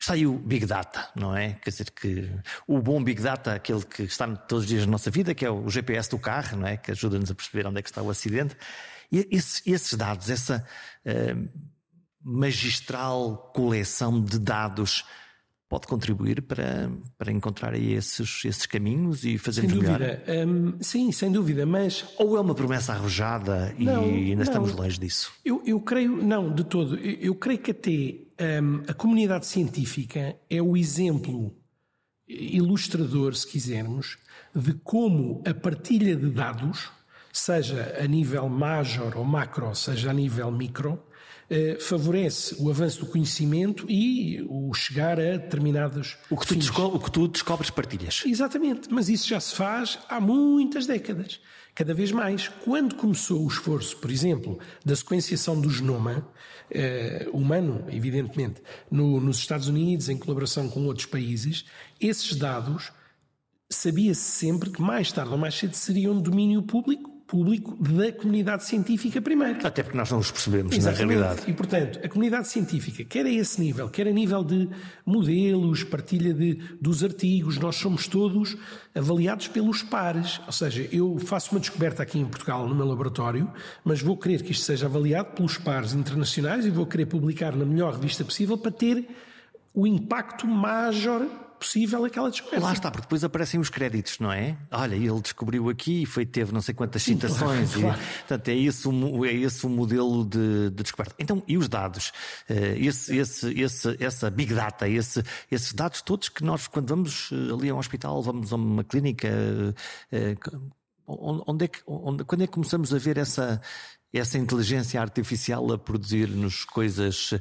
Está 0.00 0.14
aí 0.14 0.26
o 0.26 0.36
Big 0.36 0.66
Data, 0.66 1.08
não 1.14 1.36
é? 1.36 1.52
Quer 1.62 1.70
dizer 1.70 1.90
que 1.92 2.32
o 2.66 2.82
bom 2.82 3.02
Big 3.02 3.22
Data, 3.22 3.54
aquele 3.54 3.84
que 3.84 4.02
está 4.02 4.26
todos 4.26 4.64
os 4.64 4.68
dias 4.68 4.84
na 4.86 4.90
nossa 4.90 5.08
vida, 5.08 5.36
que 5.36 5.46
é 5.46 5.50
o 5.50 5.70
GPS 5.70 6.10
do 6.10 6.18
carro, 6.18 6.58
não 6.58 6.66
é? 6.66 6.76
Que 6.76 6.90
ajuda-nos 6.90 7.30
a 7.30 7.34
perceber 7.34 7.64
onde 7.64 7.78
é 7.78 7.82
que 7.82 7.88
está 7.88 8.02
o 8.02 8.10
acidente. 8.10 8.56
E 9.14 9.28
esses, 9.30 9.62
esses 9.64 9.94
dados, 9.94 10.28
essa 10.28 10.66
uh, 11.06 11.48
magistral 12.20 13.52
coleção 13.54 14.20
de 14.20 14.40
dados 14.40 15.04
pode 15.68 15.86
contribuir 15.86 16.42
para, 16.42 16.90
para 17.16 17.32
encontrar 17.32 17.74
esses, 17.74 18.44
esses 18.44 18.66
caminhos 18.66 19.24
e 19.24 19.38
fazer 19.38 19.62
sem 19.62 19.70
melhor? 19.70 19.98
Dúvida. 19.98 20.24
Um, 20.46 20.82
sim, 20.82 21.12
sem 21.12 21.30
dúvida, 21.30 21.64
mas... 21.64 22.04
Ou 22.18 22.36
é 22.36 22.40
uma 22.40 22.54
promessa 22.54 22.92
arrojada 22.92 23.74
e 23.78 23.84
não, 23.84 24.04
ainda 24.04 24.36
não. 24.36 24.42
estamos 24.42 24.72
longe 24.72 24.98
disso? 24.98 25.32
Eu, 25.44 25.62
eu 25.64 25.80
creio, 25.80 26.16
não, 26.22 26.52
de 26.52 26.64
todo. 26.64 26.96
Eu, 26.96 27.12
eu 27.20 27.34
creio 27.34 27.58
que 27.58 27.70
até 27.70 28.60
um, 28.62 28.82
a 28.88 28.94
comunidade 28.94 29.46
científica 29.46 30.36
é 30.50 30.60
o 30.60 30.76
exemplo 30.76 31.56
ilustrador, 32.26 33.34
se 33.34 33.46
quisermos, 33.46 34.18
de 34.54 34.74
como 34.74 35.42
a 35.46 35.52
partilha 35.52 36.16
de 36.16 36.30
dados, 36.30 36.90
seja 37.34 37.96
a 38.00 38.06
nível 38.06 38.48
major 38.48 39.18
ou 39.18 39.24
macro, 39.24 39.74
seja 39.74 40.10
a 40.10 40.14
nível 40.14 40.52
micro, 40.52 41.02
eh, 41.50 41.76
favorece 41.80 42.54
o 42.60 42.70
avanço 42.70 43.00
do 43.00 43.06
conhecimento 43.06 43.90
e 43.90 44.40
o 44.48 44.72
chegar 44.72 45.18
a 45.18 45.36
determinados. 45.36 46.16
O 46.30 46.36
que, 46.36 46.46
tu 46.46 46.54
o 46.54 47.00
que 47.00 47.10
tu 47.10 47.26
descobres, 47.26 47.70
partilhas. 47.70 48.22
Exatamente, 48.24 48.88
mas 48.88 49.08
isso 49.08 49.28
já 49.28 49.40
se 49.40 49.52
faz 49.52 49.98
há 50.08 50.20
muitas 50.20 50.86
décadas. 50.86 51.40
Cada 51.74 51.92
vez 51.92 52.12
mais. 52.12 52.46
Quando 52.46 52.94
começou 52.94 53.44
o 53.44 53.48
esforço, 53.48 53.96
por 53.96 54.12
exemplo, 54.12 54.60
da 54.84 54.94
sequenciação 54.94 55.60
do 55.60 55.68
genoma 55.68 56.24
eh, 56.70 57.28
humano, 57.32 57.84
evidentemente, 57.90 58.62
no, 58.88 59.20
nos 59.20 59.38
Estados 59.38 59.66
Unidos, 59.66 60.08
em 60.08 60.16
colaboração 60.16 60.68
com 60.68 60.86
outros 60.86 61.06
países, 61.06 61.64
esses 62.00 62.36
dados 62.36 62.92
sabia-se 63.68 64.20
sempre 64.20 64.70
que 64.70 64.80
mais 64.80 65.10
tarde 65.10 65.32
ou 65.32 65.38
mais 65.38 65.56
cedo 65.56 65.74
seriam 65.74 66.16
domínio 66.20 66.62
público 66.62 67.13
público 67.26 67.76
da 67.82 68.12
comunidade 68.12 68.64
científica 68.64 69.20
primeiro. 69.20 69.66
Até 69.66 69.82
porque 69.82 69.96
nós 69.96 70.10
não 70.10 70.18
os 70.18 70.30
percebemos 70.30 70.76
Exatamente. 70.76 71.16
na 71.16 71.22
realidade. 71.22 71.50
E, 71.50 71.54
portanto, 71.54 72.00
a 72.04 72.08
comunidade 72.08 72.48
científica, 72.48 73.04
quer 73.04 73.26
a 73.26 73.30
esse 73.30 73.60
nível, 73.60 73.88
quer 73.88 74.06
a 74.06 74.12
nível 74.12 74.44
de 74.44 74.68
modelos, 75.04 75.82
partilha 75.84 76.34
de, 76.34 76.54
dos 76.80 77.02
artigos, 77.02 77.58
nós 77.58 77.76
somos 77.76 78.06
todos 78.06 78.56
avaliados 78.94 79.48
pelos 79.48 79.82
pares. 79.82 80.40
Ou 80.46 80.52
seja, 80.52 80.88
eu 80.92 81.18
faço 81.18 81.52
uma 81.52 81.60
descoberta 81.60 82.02
aqui 82.02 82.18
em 82.18 82.26
Portugal, 82.26 82.68
no 82.68 82.74
meu 82.74 82.86
laboratório, 82.86 83.50
mas 83.84 84.02
vou 84.02 84.16
querer 84.16 84.42
que 84.42 84.52
isto 84.52 84.64
seja 84.64 84.86
avaliado 84.86 85.34
pelos 85.34 85.56
pares 85.56 85.94
internacionais 85.94 86.66
e 86.66 86.70
vou 86.70 86.86
querer 86.86 87.06
publicar 87.06 87.56
na 87.56 87.64
melhor 87.64 87.94
revista 87.94 88.24
possível 88.24 88.58
para 88.58 88.70
ter 88.70 89.08
o 89.72 89.86
impacto 89.86 90.46
major 90.46 91.26
possível 91.64 92.04
aquela 92.04 92.30
descoberta. 92.30 92.64
Lá 92.64 92.72
está, 92.72 92.90
porque 92.90 93.06
depois 93.06 93.24
aparecem 93.24 93.58
os 93.58 93.70
créditos, 93.70 94.18
não 94.18 94.30
é? 94.30 94.56
Olha, 94.70 94.94
ele 94.94 95.20
descobriu 95.20 95.70
aqui 95.70 96.02
e 96.02 96.06
foi, 96.06 96.26
teve 96.26 96.52
não 96.52 96.60
sei 96.60 96.74
quantas 96.74 97.02
citações. 97.02 97.70
Sim, 97.70 97.80
claro, 97.80 98.00
E, 98.00 98.18
portanto, 98.18 98.48
é 98.48 98.54
esse, 98.54 98.86
o, 98.86 99.24
é 99.24 99.32
esse 99.32 99.64
o 99.64 99.68
modelo 99.68 100.24
de, 100.24 100.70
de 100.70 100.82
descoberta. 100.82 101.14
Então, 101.18 101.42
e 101.48 101.56
os 101.56 101.68
dados? 101.68 102.12
Eh, 102.48 102.76
esse, 102.78 103.16
esse, 103.16 103.60
esse, 103.60 103.96
essa 103.98 104.30
big 104.30 104.54
data, 104.54 104.86
esse, 104.86 105.22
esses 105.50 105.72
dados 105.72 106.02
todos 106.02 106.28
que 106.28 106.44
nós, 106.44 106.66
quando 106.68 106.88
vamos 106.88 107.30
eh, 107.32 107.52
ali 107.52 107.70
a 107.70 107.74
um 107.74 107.78
hospital, 107.78 108.22
vamos 108.22 108.52
a 108.52 108.56
uma 108.56 108.84
clínica, 108.84 109.28
eh, 110.12 110.36
onde 111.06 111.64
é 111.64 111.68
que, 111.68 111.80
onde, 111.86 112.24
quando 112.24 112.42
é 112.42 112.46
que 112.46 112.52
começamos 112.52 112.92
a 112.92 112.98
ver 112.98 113.16
essa, 113.16 113.60
essa 114.12 114.36
inteligência 114.36 115.00
artificial 115.00 115.72
a 115.72 115.78
produzir-nos 115.78 116.64
coisas 116.64 117.32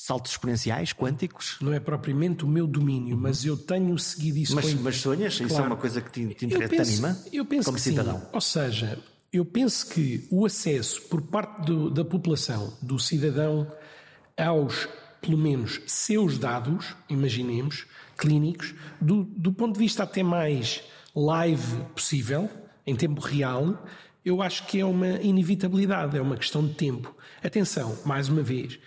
saltos 0.00 0.32
exponenciais, 0.32 0.92
quânticos? 0.94 1.58
Não 1.60 1.72
é 1.72 1.78
propriamente 1.78 2.44
o 2.44 2.48
meu 2.48 2.66
domínio, 2.66 3.16
uhum. 3.16 3.22
mas 3.22 3.44
eu 3.44 3.56
tenho 3.56 3.98
seguido 3.98 4.38
isso. 4.38 4.54
Mas, 4.54 4.72
mas 4.74 4.96
sonhas? 4.96 5.36
Claro. 5.36 5.52
Isso 5.52 5.60
é 5.60 5.64
uma 5.64 5.76
coisa 5.76 6.00
que 6.00 6.10
te, 6.10 6.34
te, 6.34 6.46
te 6.46 6.68
penso, 6.68 6.90
anima? 6.90 7.18
Eu 7.30 7.44
penso 7.44 7.66
como 7.66 7.76
que 7.76 7.82
cidadão? 7.82 8.18
Sim. 8.18 8.26
Ou 8.32 8.40
seja, 8.40 8.98
eu 9.30 9.44
penso 9.44 9.86
que 9.88 10.26
o 10.30 10.46
acesso 10.46 11.02
por 11.02 11.20
parte 11.20 11.66
do, 11.66 11.90
da 11.90 12.04
população, 12.04 12.76
do 12.80 12.98
cidadão, 12.98 13.70
aos, 14.36 14.88
pelo 15.20 15.36
menos, 15.36 15.82
seus 15.86 16.38
dados, 16.38 16.96
imaginemos, 17.08 17.86
clínicos, 18.16 18.74
do, 19.00 19.24
do 19.24 19.52
ponto 19.52 19.74
de 19.74 19.80
vista 19.80 20.04
até 20.04 20.22
mais 20.22 20.82
live 21.14 21.84
possível, 21.94 22.48
em 22.86 22.96
tempo 22.96 23.20
real, 23.20 23.84
eu 24.24 24.40
acho 24.40 24.66
que 24.66 24.80
é 24.80 24.84
uma 24.84 25.20
inevitabilidade, 25.20 26.16
é 26.16 26.22
uma 26.22 26.36
questão 26.36 26.66
de 26.66 26.72
tempo. 26.72 27.14
Atenção, 27.42 27.98
mais 28.04 28.28
uma 28.28 28.42
vez, 28.42 28.78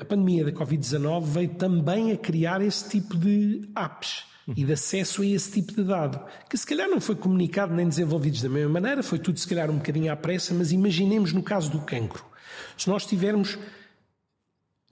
a 0.00 0.04
pandemia 0.04 0.44
da 0.44 0.52
Covid-19 0.52 1.24
veio 1.24 1.48
também 1.54 2.12
a 2.12 2.16
criar 2.16 2.60
esse 2.60 2.88
tipo 2.88 3.16
de 3.16 3.68
apps 3.74 4.24
e 4.46 4.64
de 4.64 4.72
acesso 4.72 5.22
a 5.22 5.26
esse 5.26 5.52
tipo 5.52 5.72
de 5.72 5.84
dado, 5.84 6.20
que 6.48 6.56
se 6.56 6.66
calhar 6.66 6.88
não 6.88 7.00
foi 7.00 7.14
comunicado 7.14 7.72
nem 7.74 7.88
desenvolvidos 7.88 8.42
da 8.42 8.48
mesma 8.48 8.72
maneira, 8.72 9.02
foi 9.02 9.18
tudo 9.18 9.38
se 9.38 9.48
calhar 9.48 9.70
um 9.70 9.76
bocadinho 9.76 10.12
à 10.12 10.16
pressa, 10.16 10.52
mas 10.52 10.72
imaginemos 10.72 11.32
no 11.32 11.42
caso 11.42 11.70
do 11.70 11.80
cancro. 11.80 12.24
Se 12.76 12.88
nós 12.88 13.06
tivermos 13.06 13.58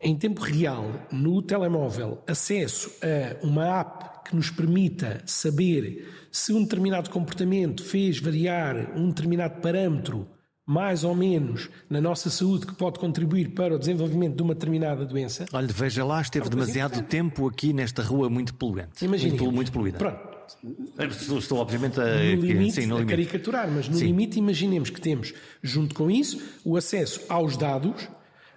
em 0.00 0.16
tempo 0.16 0.40
real, 0.40 1.06
no 1.12 1.42
telemóvel, 1.42 2.22
acesso 2.26 2.90
a 3.02 3.44
uma 3.44 3.80
app 3.80 4.28
que 4.30 4.34
nos 4.34 4.50
permita 4.50 5.22
saber 5.26 6.08
se 6.32 6.52
um 6.52 6.62
determinado 6.62 7.10
comportamento 7.10 7.84
fez 7.84 8.18
variar 8.18 8.96
um 8.96 9.08
determinado 9.08 9.60
parâmetro 9.60 10.26
mais 10.66 11.04
ou 11.04 11.14
menos 11.14 11.68
na 11.88 12.00
nossa 12.00 12.30
saúde 12.30 12.66
que 12.66 12.74
pode 12.74 12.98
contribuir 12.98 13.50
para 13.50 13.74
o 13.74 13.78
desenvolvimento 13.78 14.36
de 14.36 14.42
uma 14.42 14.54
determinada 14.54 15.04
doença. 15.04 15.46
Olha, 15.52 15.66
veja 15.66 16.04
lá, 16.04 16.20
esteve 16.20 16.46
é 16.46 16.50
demasiado 16.50 17.02
tempo 17.02 17.48
aqui 17.48 17.72
nesta 17.72 18.02
rua 18.02 18.30
muito 18.30 18.54
poluente. 18.54 19.04
Imagina. 19.04 19.34
Muito, 19.34 19.52
muito 19.52 19.72
poluída. 19.72 19.98
Pronto. 19.98 20.30
Estou, 20.98 21.38
estou 21.38 21.58
obviamente 21.58 22.00
a, 22.00 22.04
no 22.04 22.42
limite, 22.42 22.72
sim, 22.72 22.86
no 22.86 22.98
limite. 22.98 23.14
a 23.14 23.16
caricaturar, 23.16 23.70
mas 23.70 23.88
no 23.88 23.96
sim. 23.96 24.06
limite 24.06 24.38
imaginemos 24.38 24.90
que 24.90 25.00
temos, 25.00 25.32
junto 25.62 25.94
com 25.94 26.10
isso, 26.10 26.40
o 26.64 26.76
acesso 26.76 27.20
aos 27.28 27.56
dados, 27.56 28.08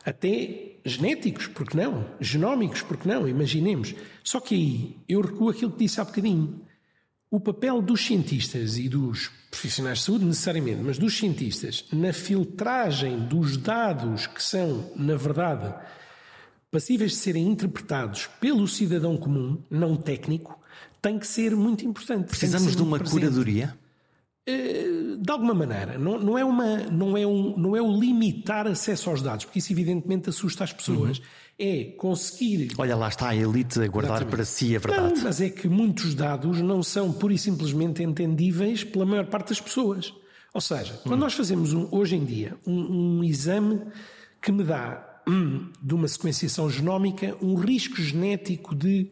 até 0.04 0.74
genéticos, 0.86 1.48
porque 1.48 1.78
não? 1.78 2.06
Genómicos, 2.20 2.82
porque 2.82 3.08
não? 3.08 3.28
Imaginemos. 3.28 3.96
Só 4.24 4.40
que 4.40 4.56
aí 4.56 4.98
eu 5.08 5.22
recuo 5.22 5.50
aquilo 5.50 5.72
que 5.72 5.80
disse 5.80 6.02
há 6.02 6.04
bocadinho. 6.04 6.62
O 7.34 7.40
papel 7.40 7.82
dos 7.82 8.06
cientistas 8.06 8.78
e 8.78 8.88
dos 8.88 9.32
profissionais 9.50 9.98
de 9.98 10.04
saúde, 10.04 10.24
necessariamente, 10.24 10.84
mas 10.84 11.00
dos 11.00 11.18
cientistas, 11.18 11.84
na 11.92 12.14
filtragem 12.14 13.22
dos 13.22 13.58
dados 13.58 14.28
que 14.28 14.44
são, 14.44 14.92
na 14.96 15.16
verdade, 15.16 15.74
passíveis 16.70 17.14
de 17.14 17.18
serem 17.18 17.48
interpretados 17.48 18.28
pelo 18.40 18.68
cidadão 18.68 19.18
comum, 19.18 19.60
não 19.68 19.96
técnico, 19.96 20.60
tem 21.02 21.18
que 21.18 21.26
ser 21.26 21.56
muito 21.56 21.84
importante. 21.84 22.28
Precisamos 22.28 22.76
de 22.76 22.84
uma 22.84 23.00
presente. 23.00 23.22
curadoria? 23.22 23.76
Eh, 24.46 25.16
de 25.20 25.32
alguma 25.32 25.54
maneira, 25.54 25.98
não, 25.98 26.20
não, 26.20 26.38
é 26.38 26.44
uma, 26.44 26.78
não, 26.90 27.18
é 27.18 27.26
um, 27.26 27.58
não 27.58 27.76
é 27.76 27.82
o 27.82 27.98
limitar 27.98 28.68
acesso 28.68 29.10
aos 29.10 29.22
dados, 29.22 29.46
porque 29.46 29.60
isso 29.60 29.72
evidentemente 29.72 30.30
assusta 30.30 30.64
as 30.64 30.74
pessoas. 30.74 31.20
Uhum. 31.20 31.24
É 31.58 31.84
conseguir. 31.98 32.72
Olha, 32.80 32.96
lá 32.96 33.08
está 33.08 33.30
a 33.30 33.36
elite 33.36 33.80
a 33.80 33.88
guardar 33.88 34.18
Exatamente. 34.18 34.36
para 34.36 34.44
si 34.44 34.76
a 34.76 34.80
verdade. 34.80 35.16
Não, 35.16 35.24
mas 35.24 35.40
é 35.40 35.50
que 35.50 35.70
muitos 35.70 36.16
dados 36.16 36.60
não 36.62 36.82
são 36.82 37.14
pura 37.14 37.34
e 37.34 37.38
simplesmente 37.38 38.02
entendíveis 38.02 38.84
pela 38.84 39.06
maior 39.06 39.28
parte 39.28 39.50
das 39.50 39.62
pessoas. 39.62 40.14
Ou 40.52 40.60
seja, 40.60 41.00
quando 41.04 41.14
uhum. 41.14 41.20
nós 41.20 41.34
fazemos 41.36 41.72
um, 41.72 41.88
hoje 41.92 42.16
em 42.16 42.26
dia 42.26 42.58
um, 42.66 43.20
um 43.20 43.24
exame 43.24 43.82
que 44.42 44.52
me 44.52 44.64
dá 44.64 45.22
hum, 45.28 45.72
de 45.82 45.94
uma 45.94 46.08
sequenciação 46.08 46.70
genómica 46.70 47.38
um 47.42 47.56
risco 47.56 48.02
genético 48.02 48.76
de 48.76 49.12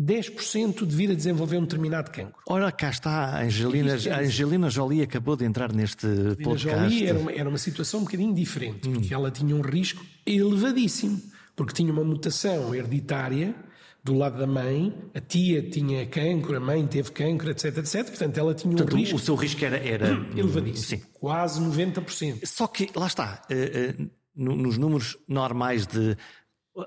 10% 0.00 0.86
de 0.86 0.96
vir 0.96 1.10
a 1.10 1.14
desenvolver 1.14 1.58
um 1.58 1.62
determinado 1.62 2.10
cancro. 2.10 2.40
Ora, 2.46 2.72
cá 2.72 2.88
está, 2.88 3.36
a 3.36 3.42
Angelina, 3.42 3.92
é 3.92 4.10
a 4.10 4.20
Angelina 4.20 4.70
Jolie 4.70 5.02
acabou 5.02 5.36
de 5.36 5.44
entrar 5.44 5.72
neste 5.72 6.06
Angelina 6.06 6.36
podcast. 6.36 6.82
Jolie 6.82 7.06
era 7.06 7.18
uma, 7.18 7.32
era 7.32 7.48
uma 7.48 7.58
situação 7.58 8.00
um 8.00 8.04
bocadinho 8.04 8.34
diferente, 8.34 8.88
hum. 8.88 8.94
porque 8.94 9.12
ela 9.12 9.30
tinha 9.30 9.54
um 9.54 9.60
risco 9.60 10.02
elevadíssimo, 10.24 11.20
porque 11.54 11.74
tinha 11.74 11.92
uma 11.92 12.02
mutação 12.02 12.74
hereditária 12.74 13.54
do 14.02 14.14
lado 14.14 14.38
da 14.38 14.46
mãe, 14.46 14.96
a 15.14 15.20
tia 15.20 15.62
tinha 15.68 16.06
cancro, 16.06 16.56
a 16.56 16.60
mãe 16.60 16.86
teve 16.86 17.10
cancro, 17.10 17.50
etc, 17.50 17.76
etc. 17.76 18.06
Portanto, 18.06 18.38
ela 18.38 18.54
tinha 18.54 18.72
um 18.72 18.76
Portanto, 18.76 18.96
risco. 18.96 19.16
O 19.16 19.18
seu 19.18 19.34
risco 19.34 19.62
era, 19.62 19.76
era 19.76 20.08
elevadíssimo, 20.34 21.02
sim. 21.02 21.06
quase 21.12 21.60
90%. 21.60 22.46
Só 22.46 22.66
que, 22.66 22.88
lá 22.96 23.06
está, 23.06 23.42
uh, 23.50 24.02
uh, 24.02 24.10
nos 24.34 24.78
números 24.78 25.18
normais 25.28 25.86
de. 25.86 26.16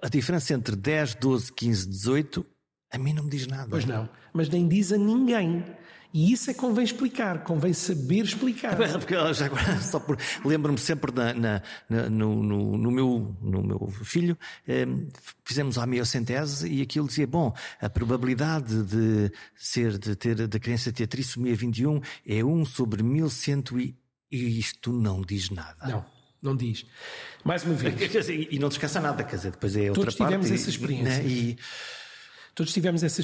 A 0.01 0.09
diferença 0.09 0.53
entre 0.55 0.75
10, 0.75 1.15
12, 1.15 1.53
15, 1.53 1.87
18 1.87 2.45
a 2.93 2.97
mim 2.97 3.11
não 3.11 3.23
me 3.23 3.29
diz 3.29 3.47
nada. 3.47 3.67
Pois 3.69 3.85
não, 3.85 4.07
mas 4.31 4.47
nem 4.47 4.67
diz 4.67 4.93
a 4.93 4.97
ninguém. 4.97 5.63
E 6.13 6.31
isso 6.31 6.51
é 6.51 6.53
que 6.53 6.59
convém 6.59 6.85
explicar, 6.85 7.43
convém 7.43 7.73
saber 7.73 8.23
explicar. 8.23 8.77
Porque 8.99 9.15
já 9.33 9.47
agora, 9.47 9.81
só 9.81 9.99
por. 9.99 10.15
Lembro-me 10.45 10.77
sempre 10.77 11.11
na, 11.11 11.33
na, 11.33 11.61
na, 11.89 12.07
no, 12.07 12.43
no, 12.43 12.77
no, 12.77 12.91
meu, 12.91 13.35
no 13.41 13.63
meu 13.63 13.87
filho, 14.03 14.37
eh, 14.67 14.85
fizemos 15.43 15.79
a 15.79 15.87
miocentese 15.87 16.71
e 16.71 16.83
aquilo 16.83 17.07
dizia: 17.07 17.25
bom, 17.25 17.51
a 17.81 17.89
probabilidade 17.89 18.83
de 18.83 19.31
ser, 19.55 19.97
de 19.97 20.15
ter, 20.15 20.47
da 20.47 20.59
criança 20.59 20.91
ter 20.91 21.07
trissomia 21.07 21.55
21 21.55 21.99
é 22.27 22.43
1 22.43 22.65
sobre 22.65 23.01
1100 23.01 23.63
e, 23.79 23.95
e 24.31 24.59
isto 24.59 24.93
não 24.93 25.19
diz 25.19 25.49
nada. 25.49 25.87
Não, 25.87 26.05
não 26.43 26.55
diz. 26.55 26.85
Mais 27.43 27.63
uma 27.63 27.73
vez. 27.73 28.29
e 28.29 28.59
não 28.59 28.69
descansa 28.69 29.01
nada, 29.01 29.23
quer 29.23 29.37
dizer, 29.37 29.51
depois 29.51 29.75
é 29.75 29.89
outra 29.89 30.03
Todos 30.03 30.15
parte. 30.15 30.29
tivemos 30.29 30.51
essa 30.51 30.69
experiência. 30.69 31.23
Né? 31.23 31.25
E, 31.25 31.57
Todos 32.55 32.71
tivemos 32.71 33.01
esse 33.01 33.21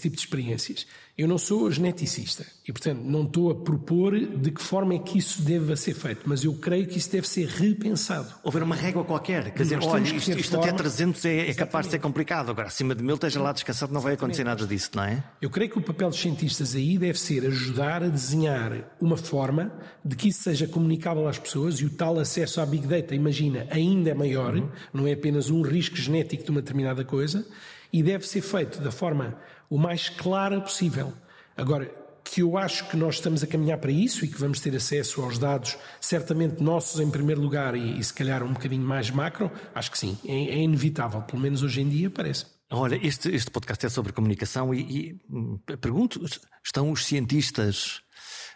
tipo 0.00 0.16
de 0.16 0.22
experiências. 0.22 0.86
Eu 1.16 1.28
não 1.28 1.36
sou 1.36 1.70
geneticista 1.70 2.46
e, 2.66 2.72
portanto, 2.72 3.00
não 3.00 3.24
estou 3.24 3.50
a 3.50 3.54
propor 3.54 4.18
de 4.18 4.50
que 4.50 4.62
forma 4.62 4.94
é 4.94 4.98
que 4.98 5.18
isso 5.18 5.42
deve 5.42 5.76
ser 5.76 5.92
feito, 5.92 6.22
mas 6.24 6.42
eu 6.42 6.54
creio 6.54 6.86
que 6.86 6.96
isso 6.96 7.12
deve 7.12 7.28
ser 7.28 7.46
repensado. 7.48 8.32
Houver 8.42 8.62
uma 8.62 8.74
régua 8.74 9.04
qualquer, 9.04 9.52
quer 9.52 9.62
dizer, 9.62 9.78
olha, 9.82 10.02
isto, 10.02 10.30
isto 10.30 10.52
forma... 10.52 10.64
até 10.64 10.74
300 10.74 11.24
é, 11.26 11.50
é 11.50 11.54
capaz 11.54 11.84
de 11.84 11.92
ser 11.92 11.98
complicado, 11.98 12.50
agora 12.50 12.68
acima 12.68 12.94
de 12.94 13.02
mil 13.02 13.16
esteja 13.16 13.42
lá 13.42 13.52
descansado, 13.52 13.92
não 13.92 14.00
vai 14.00 14.14
acontecer 14.14 14.42
nada 14.42 14.66
disso, 14.66 14.92
não 14.94 15.04
é? 15.04 15.22
Eu 15.42 15.50
creio 15.50 15.70
que 15.70 15.78
o 15.78 15.82
papel 15.82 16.08
dos 16.08 16.18
cientistas 16.18 16.74
aí 16.74 16.96
deve 16.96 17.20
ser 17.20 17.46
ajudar 17.46 18.02
a 18.02 18.08
desenhar 18.08 18.90
uma 18.98 19.18
forma 19.18 19.70
de 20.02 20.16
que 20.16 20.28
isso 20.28 20.42
seja 20.42 20.66
comunicável 20.66 21.28
às 21.28 21.38
pessoas 21.38 21.74
e 21.80 21.84
o 21.84 21.90
tal 21.90 22.18
acesso 22.18 22.58
à 22.58 22.64
Big 22.64 22.86
Data, 22.86 23.14
imagina, 23.14 23.66
ainda 23.70 24.08
é 24.08 24.14
maior, 24.14 24.54
uhum. 24.54 24.70
não 24.94 25.06
é 25.06 25.12
apenas 25.12 25.50
um 25.50 25.60
risco 25.60 25.96
genético 25.96 26.42
de 26.42 26.50
uma 26.50 26.62
determinada 26.62 27.04
coisa, 27.04 27.46
e 27.92 28.02
deve 28.02 28.26
ser 28.26 28.40
feito 28.40 28.80
da 28.80 28.90
forma 28.90 29.36
o 29.68 29.78
mais 29.78 30.08
clara 30.08 30.60
possível. 30.60 31.12
Agora, 31.56 31.90
que 32.24 32.40
eu 32.40 32.56
acho 32.56 32.88
que 32.88 32.96
nós 32.96 33.16
estamos 33.16 33.42
a 33.42 33.46
caminhar 33.46 33.78
para 33.78 33.90
isso 33.90 34.24
e 34.24 34.28
que 34.28 34.38
vamos 34.38 34.60
ter 34.60 34.74
acesso 34.74 35.22
aos 35.22 35.38
dados, 35.38 35.76
certamente 36.00 36.62
nossos 36.62 37.00
em 37.00 37.10
primeiro 37.10 37.40
lugar 37.40 37.74
e, 37.74 37.98
e 37.98 38.04
se 38.04 38.14
calhar 38.14 38.42
um 38.42 38.52
bocadinho 38.52 38.86
mais 38.86 39.10
macro, 39.10 39.50
acho 39.74 39.90
que 39.90 39.98
sim, 39.98 40.16
é, 40.24 40.32
é 40.32 40.58
inevitável, 40.58 41.22
pelo 41.22 41.42
menos 41.42 41.62
hoje 41.62 41.80
em 41.80 41.88
dia 41.88 42.10
parece. 42.10 42.46
Olha, 42.70 42.98
este, 43.06 43.28
este 43.28 43.50
podcast 43.50 43.84
é 43.84 43.88
sobre 43.90 44.12
comunicação 44.12 44.72
e, 44.72 44.80
e 44.80 45.20
hum, 45.28 45.58
pergunto: 45.80 46.24
estão 46.64 46.90
os 46.90 47.04
cientistas 47.04 48.00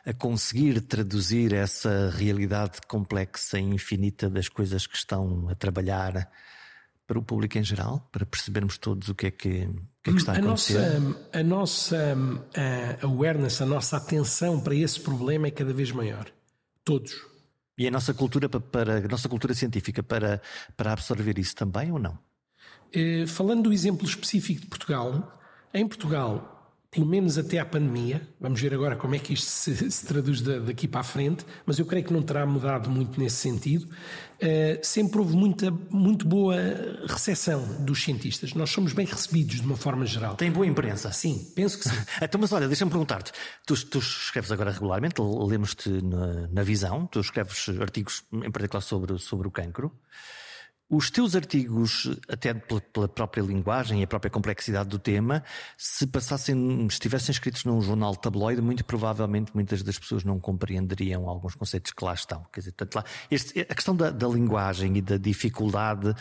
a 0.07 0.15
conseguir 0.15 0.81
traduzir 0.81 1.53
essa 1.53 2.11
realidade 2.11 2.79
complexa 2.89 3.59
e 3.59 3.63
infinita 3.63 4.31
das 4.31 4.49
coisas 4.49 4.87
que 4.87 4.97
estão 4.97 5.49
a 5.51 5.55
trabalhar 5.55 6.31
para 7.07 7.19
o 7.19 7.23
público 7.23 7.57
em 7.57 7.65
geral, 7.65 8.09
para 8.11 8.27
percebermos 8.27 8.79
todos 8.79 9.09
o 9.09 9.15
que 9.15 9.27
é 9.27 9.31
que, 9.31 9.49
o 9.49 10.03
que, 10.03 10.11
é 10.11 10.13
que 10.13 10.19
está 10.19 10.33
a, 10.33 10.37
a 10.37 10.39
acontecer? 10.39 11.01
Nossa, 11.01 11.31
a 11.33 11.43
nossa 11.43 12.17
a 13.03 13.07
awareness, 13.07 13.63
a 13.63 13.67
nossa 13.67 13.97
atenção 13.97 14.61
para 14.61 14.75
esse 14.75 15.01
problema 15.01 15.47
é 15.47 15.51
cada 15.51 15.73
vez 15.73 15.93
maior. 15.93 16.27
Todos. 16.85 17.15
E 17.79 17.87
a 17.87 17.91
nossa 17.91 18.15
cultura, 18.15 18.49
para, 18.49 18.99
a 18.99 19.09
nossa 19.09 19.29
cultura 19.29 19.55
científica, 19.55 20.03
para, 20.03 20.41
para 20.77 20.93
absorver 20.93 21.39
isso 21.39 21.55
também 21.55 21.93
ou 21.93 21.99
não? 21.99 22.19
Eh, 22.93 23.27
falando 23.27 23.65
do 23.65 23.73
exemplo 23.73 24.07
específico 24.07 24.63
de 24.63 24.67
Portugal, 24.67 25.39
em 25.75 25.87
Portugal 25.87 26.56
pelo 26.91 27.07
menos 27.07 27.37
até 27.39 27.59
à 27.59 27.65
pandemia. 27.65 28.27
Vamos 28.41 28.61
ver 28.61 28.73
agora 28.73 28.97
como 28.97 29.15
é 29.15 29.19
que 29.19 29.33
isto 29.33 29.47
se, 29.47 29.91
se 29.91 30.07
traduz 30.07 30.41
daqui 30.41 30.89
para 30.89 31.01
a 31.01 31.05
frente, 31.05 31.45
mas 31.65 31.79
eu 31.79 31.87
creio 31.87 32.05
que 32.05 32.13
não 32.13 32.23
terá 32.23 32.47
mudado 32.47 32.89
muito 32.91 33.19
nesse 33.21 33.37
sentido. 33.37 33.87
Uh, 34.37 34.79
sempre 34.83 35.19
houve 35.19 35.35
muita, 35.35 35.71
muito 35.91 36.27
boa 36.27 36.57
recepção 37.07 37.63
dos 37.81 38.03
cientistas. 38.03 38.53
Nós 38.55 38.71
somos 38.71 38.93
bem 38.93 39.07
recebidos 39.07 39.57
de 39.61 39.67
uma 39.67 39.77
forma 39.77 40.05
geral. 40.05 40.37
Tem 40.37 40.51
boa 40.51 40.67
imprensa? 40.67 41.11
Sim, 41.13 41.51
penso 41.55 41.79
que 41.79 41.89
sim. 41.89 41.97
então, 42.21 42.41
mas 42.41 42.53
olha, 42.53 42.67
deixa-me 42.67 42.91
perguntar-te. 42.91 43.33
Tu, 43.67 43.87
tu, 43.87 43.99
escreves 43.99 44.53
agora 44.53 44.71
regularmente, 44.71 45.21
lemos-te 45.21 45.89
na, 45.89 46.49
na 46.49 46.63
Visão, 46.63 47.07
tu 47.07 47.21
escreves 47.21 47.69
artigos 47.81 48.25
em 48.33 48.51
particular 48.51 48.81
sobre, 48.81 49.19
sobre 49.19 49.49
o 49.49 49.51
cancro. 49.51 49.93
Os 50.89 51.11
teus 51.11 51.35
artigos, 51.35 52.09
até 52.29 52.55
pela 52.55 53.09
própria 53.09 53.43
linguagem 53.43 54.01
e 54.01 54.05
a 54.05 54.07
própria 54.07 54.31
complexidade 54.31 54.89
do 54.89 55.01
tema, 55.01 55.43
se 55.77 56.07
passassem, 56.07 56.87
estivessem 56.87 57.33
escritos 57.33 57.65
num 57.65 57.81
jornal 57.81 58.15
tabloide, 58.15 58.63
muito 58.63 58.85
provavelmente 58.85 59.51
muitas 59.53 59.83
das 59.83 59.99
pessoas 59.99 60.23
não 60.23 60.39
compreenderiam 60.39 61.29
alguns 61.29 61.57
conceitos 61.57 61.93
que 61.93 62.05
lá 62.05 62.15
estão. 62.15 62.47
Quer 62.53 62.61
dizer, 62.61 62.75
lá, 62.95 63.05
este, 63.29 63.61
a 63.63 63.75
questão 63.75 63.97
da, 63.97 64.11
da, 64.11 64.29
linguagem 64.29 64.97
e 64.97 65.03
da 65.03 65.17
dificuldade, 65.17 66.15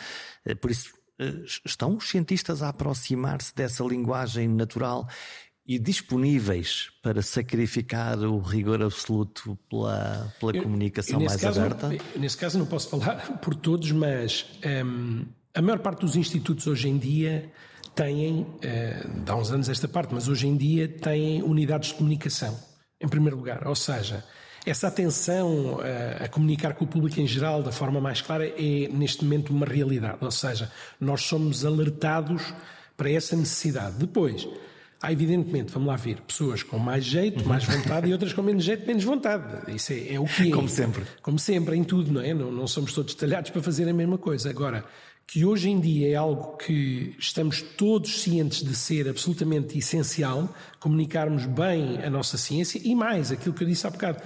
eh, 0.44 0.56
por 0.56 0.68
isso, 0.68 0.92
eh, 1.20 1.44
estão 1.64 1.96
os 1.96 2.08
cientistas 2.08 2.60
a 2.60 2.70
aproximar-se 2.70 3.54
dessa 3.54 3.84
linguagem 3.84 4.48
natural 4.48 5.08
e 5.66 5.78
disponíveis 5.78 6.90
para 7.02 7.20
sacrificar 7.22 8.18
o 8.20 8.38
rigor 8.38 8.82
absoluto 8.82 9.58
pela, 9.68 10.32
pela 10.38 10.56
eu, 10.56 10.62
comunicação 10.62 11.20
eu 11.20 11.26
mais 11.26 11.40
caso, 11.40 11.60
aberta? 11.60 11.90
Nesse 12.14 12.36
caso 12.36 12.58
não 12.58 12.66
posso 12.66 12.88
falar 12.88 13.38
por 13.42 13.54
todos, 13.54 13.90
mas 13.90 14.46
um, 14.84 15.24
a 15.52 15.60
maior 15.60 15.80
parte 15.80 16.00
dos 16.00 16.14
institutos 16.14 16.66
hoje 16.68 16.88
em 16.88 16.96
dia 16.96 17.50
têm, 17.96 18.42
uh, 18.42 19.22
há 19.26 19.34
uns 19.34 19.50
anos 19.50 19.68
esta 19.68 19.88
parte, 19.88 20.14
mas 20.14 20.28
hoje 20.28 20.46
em 20.46 20.56
dia 20.56 20.86
têm 20.86 21.42
unidades 21.42 21.88
de 21.88 21.96
comunicação, 21.96 22.56
em 23.00 23.08
primeiro 23.08 23.36
lugar. 23.36 23.66
Ou 23.66 23.74
seja, 23.74 24.24
essa 24.64 24.86
atenção 24.88 25.80
a, 25.80 25.86
eh, 25.86 26.24
a 26.24 26.28
comunicar 26.28 26.74
com 26.74 26.84
o 26.84 26.88
público 26.88 27.20
em 27.20 27.26
geral 27.26 27.62
da 27.62 27.70
forma 27.70 28.00
mais 28.00 28.20
clara 28.20 28.48
é 28.48 28.88
neste 28.88 29.24
momento 29.24 29.50
uma 29.50 29.64
realidade. 29.64 30.18
Ou 30.20 30.30
seja, 30.30 30.72
nós 31.00 31.22
somos 31.22 31.64
alertados 31.64 32.52
para 32.96 33.08
essa 33.08 33.36
necessidade. 33.36 33.96
Depois, 33.96 34.48
Há, 35.06 35.12
evidentemente, 35.12 35.72
vamos 35.72 35.86
lá 35.86 35.94
ver, 35.94 36.20
pessoas 36.22 36.64
com 36.64 36.80
mais 36.80 37.04
jeito, 37.04 37.46
mais 37.48 37.62
vontade 37.62 38.08
e 38.08 38.12
outras 38.12 38.32
com 38.32 38.42
menos 38.42 38.64
jeito, 38.64 38.84
menos 38.84 39.04
vontade. 39.04 39.72
Isso 39.72 39.92
é, 39.92 40.14
é 40.14 40.18
o 40.18 40.24
que 40.24 40.48
é. 40.48 40.50
Como 40.50 40.68
sempre. 40.68 41.04
Como 41.22 41.38
sempre, 41.38 41.76
em 41.76 41.84
tudo, 41.84 42.12
não 42.12 42.20
é? 42.20 42.34
Não, 42.34 42.50
não 42.50 42.66
somos 42.66 42.92
todos 42.92 43.14
talhados 43.14 43.52
para 43.52 43.62
fazer 43.62 43.88
a 43.88 43.92
mesma 43.92 44.18
coisa. 44.18 44.50
Agora, 44.50 44.84
que 45.24 45.44
hoje 45.44 45.70
em 45.70 45.78
dia 45.78 46.10
é 46.10 46.14
algo 46.16 46.56
que 46.56 47.14
estamos 47.20 47.62
todos 47.62 48.20
cientes 48.20 48.64
de 48.64 48.74
ser 48.74 49.08
absolutamente 49.08 49.78
essencial, 49.78 50.52
comunicarmos 50.80 51.46
bem 51.46 52.04
a 52.04 52.10
nossa 52.10 52.36
ciência 52.36 52.80
e 52.82 52.92
mais, 52.92 53.30
aquilo 53.30 53.54
que 53.54 53.62
eu 53.62 53.68
disse 53.68 53.86
há 53.86 53.90
bocado, 53.90 54.20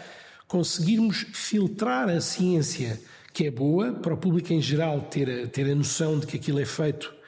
conseguirmos 0.49 1.27
filtrar 1.35 2.09
a 2.09 2.23
ciência 2.23 2.99
que 3.35 3.47
é 3.47 3.51
boa 3.51 3.93
para 3.93 4.15
o 4.15 4.17
público 4.17 4.51
em 4.51 4.63
geral 4.63 5.03
ter 5.03 5.29
a, 5.29 5.47
ter 5.47 5.71
a 5.71 5.75
noção 5.75 6.19
de 6.19 6.27
que 6.27 6.39
aquilo 6.39 6.59
é 6.59 6.65
feito 6.65 7.20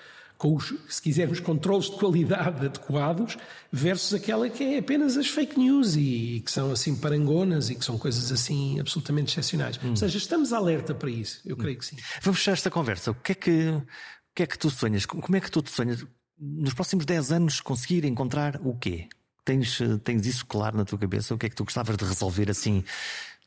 com 0.43 0.57
os, 0.57 0.75
se 0.89 1.01
quisermos, 1.01 1.39
controles 1.39 1.89
de 1.89 1.97
qualidade 1.97 2.67
adequados, 2.67 3.39
versus 3.71 4.13
aquela 4.13 4.51
que 4.51 4.65
é 4.65 4.79
apenas 4.79 5.17
as 5.17 5.29
fake 5.29 5.57
news 5.57 5.95
e, 5.95 6.01
e 6.37 6.41
que 6.41 6.51
são 6.51 6.73
assim 6.73 6.97
parangonas 6.97 7.71
e 7.71 7.77
que 7.77 7.85
são 7.85 7.97
coisas 7.97 8.33
assim 8.33 8.81
absolutamente 8.81 9.31
excepcionais. 9.31 9.79
Hum. 9.85 9.91
Ou 9.91 9.97
seja, 9.97 10.19
estamos 10.19 10.53
alerta 10.53 10.97
para 10.97 11.09
isso, 11.09 11.41
eu 11.47 11.57
creio 11.57 11.79
que 11.79 11.87
sim. 11.87 11.97
Vamos 12.23 12.41
fechar 12.41 12.55
esta 12.55 12.73
conversa. 12.73 13.13
O 13.13 13.15
que 13.15 13.31
é 13.31 13.35
que, 13.37 13.69
o 13.69 13.87
que, 14.35 14.43
é 14.43 14.47
que 14.49 14.59
tu 14.59 14.69
sonhas? 14.69 15.07
Como 15.07 15.37
é 15.37 15.41
que 15.41 15.49
tu 15.49 15.63
te 15.63 15.71
sonhas? 15.71 16.05
Nos 16.37 16.75
próximos 16.75 17.07
10 17.07 17.31
anos 17.31 17.61
conseguir 17.61 18.05
encontrar 18.05 18.61
o 18.65 18.77
quê? 18.77 19.07
Tens, 19.45 19.79
tens 20.03 20.27
isso 20.27 20.45
claro 20.45 20.77
na 20.77 20.85
tua 20.85 20.99
cabeça? 20.99 21.33
O 21.33 21.39
que 21.39 21.47
é 21.47 21.49
que 21.49 21.55
tu 21.55 21.63
gostavas 21.63 21.97
de 21.97 22.05
resolver 22.05 22.51
assim? 22.51 22.83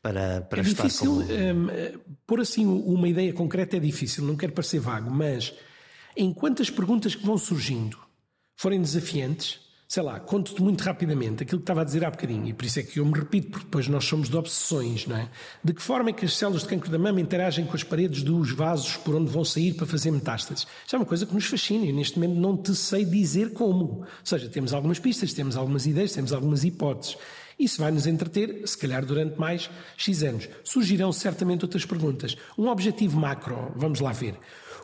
Para, 0.00 0.40
para 0.40 0.60
é 0.60 0.62
difícil, 0.62 1.10
como... 1.10 1.20
um, 1.20 1.68
pôr 2.26 2.40
assim 2.40 2.64
uma 2.64 3.06
ideia 3.06 3.34
concreta 3.34 3.76
é 3.76 3.80
difícil, 3.80 4.24
não 4.24 4.36
quero 4.36 4.52
parecer 4.52 4.78
vago, 4.78 5.10
mas 5.10 5.52
enquanto 6.16 6.62
as 6.62 6.70
perguntas 6.70 7.14
que 7.14 7.24
vão 7.24 7.36
surgindo 7.36 7.98
forem 8.56 8.80
desafiantes, 8.80 9.60
sei 9.88 10.02
lá, 10.02 10.18
conto-te 10.18 10.60
muito 10.60 10.82
rapidamente 10.82 11.42
aquilo 11.42 11.60
que 11.60 11.62
estava 11.62 11.82
a 11.82 11.84
dizer 11.84 12.04
há 12.04 12.10
bocadinho, 12.10 12.48
e 12.48 12.52
por 12.52 12.64
isso 12.64 12.80
é 12.80 12.82
que 12.82 12.98
eu 12.98 13.06
me 13.06 13.12
repito, 13.12 13.50
porque 13.50 13.64
depois 13.66 13.86
nós 13.86 14.04
somos 14.04 14.28
de 14.28 14.36
obsessões, 14.36 15.06
não 15.06 15.16
é? 15.16 15.28
De 15.62 15.72
que 15.72 15.82
forma 15.82 16.10
é 16.10 16.12
que 16.12 16.24
as 16.24 16.36
células 16.36 16.62
de 16.62 16.68
cancro 16.68 16.90
da 16.90 16.98
mama 16.98 17.20
interagem 17.20 17.64
com 17.66 17.76
as 17.76 17.84
paredes 17.84 18.22
dos 18.22 18.50
vasos 18.50 18.96
por 18.96 19.14
onde 19.14 19.30
vão 19.30 19.44
sair 19.44 19.74
para 19.74 19.86
fazer 19.86 20.10
metástases? 20.10 20.66
Isto 20.84 20.96
é 20.96 20.98
uma 20.98 21.06
coisa 21.06 21.26
que 21.26 21.34
nos 21.34 21.46
fascina 21.46 21.84
e 21.84 21.92
neste 21.92 22.18
momento 22.18 22.40
não 22.40 22.56
te 22.56 22.74
sei 22.74 23.04
dizer 23.04 23.52
como. 23.52 24.00
Ou 24.00 24.06
seja, 24.24 24.48
temos 24.48 24.72
algumas 24.72 24.98
pistas, 24.98 25.32
temos 25.32 25.56
algumas 25.56 25.86
ideias, 25.86 26.12
temos 26.12 26.32
algumas 26.32 26.64
hipóteses. 26.64 27.16
Isso 27.58 27.80
vai 27.80 27.90
nos 27.90 28.06
entreter, 28.06 28.66
se 28.66 28.76
calhar 28.76 29.04
durante 29.04 29.38
mais 29.38 29.70
X 29.96 30.22
anos. 30.22 30.48
Surgirão 30.62 31.10
certamente 31.10 31.64
outras 31.64 31.86
perguntas. 31.86 32.36
Um 32.58 32.68
objetivo 32.68 33.18
macro, 33.18 33.72
vamos 33.76 34.00
lá 34.00 34.12
ver. 34.12 34.38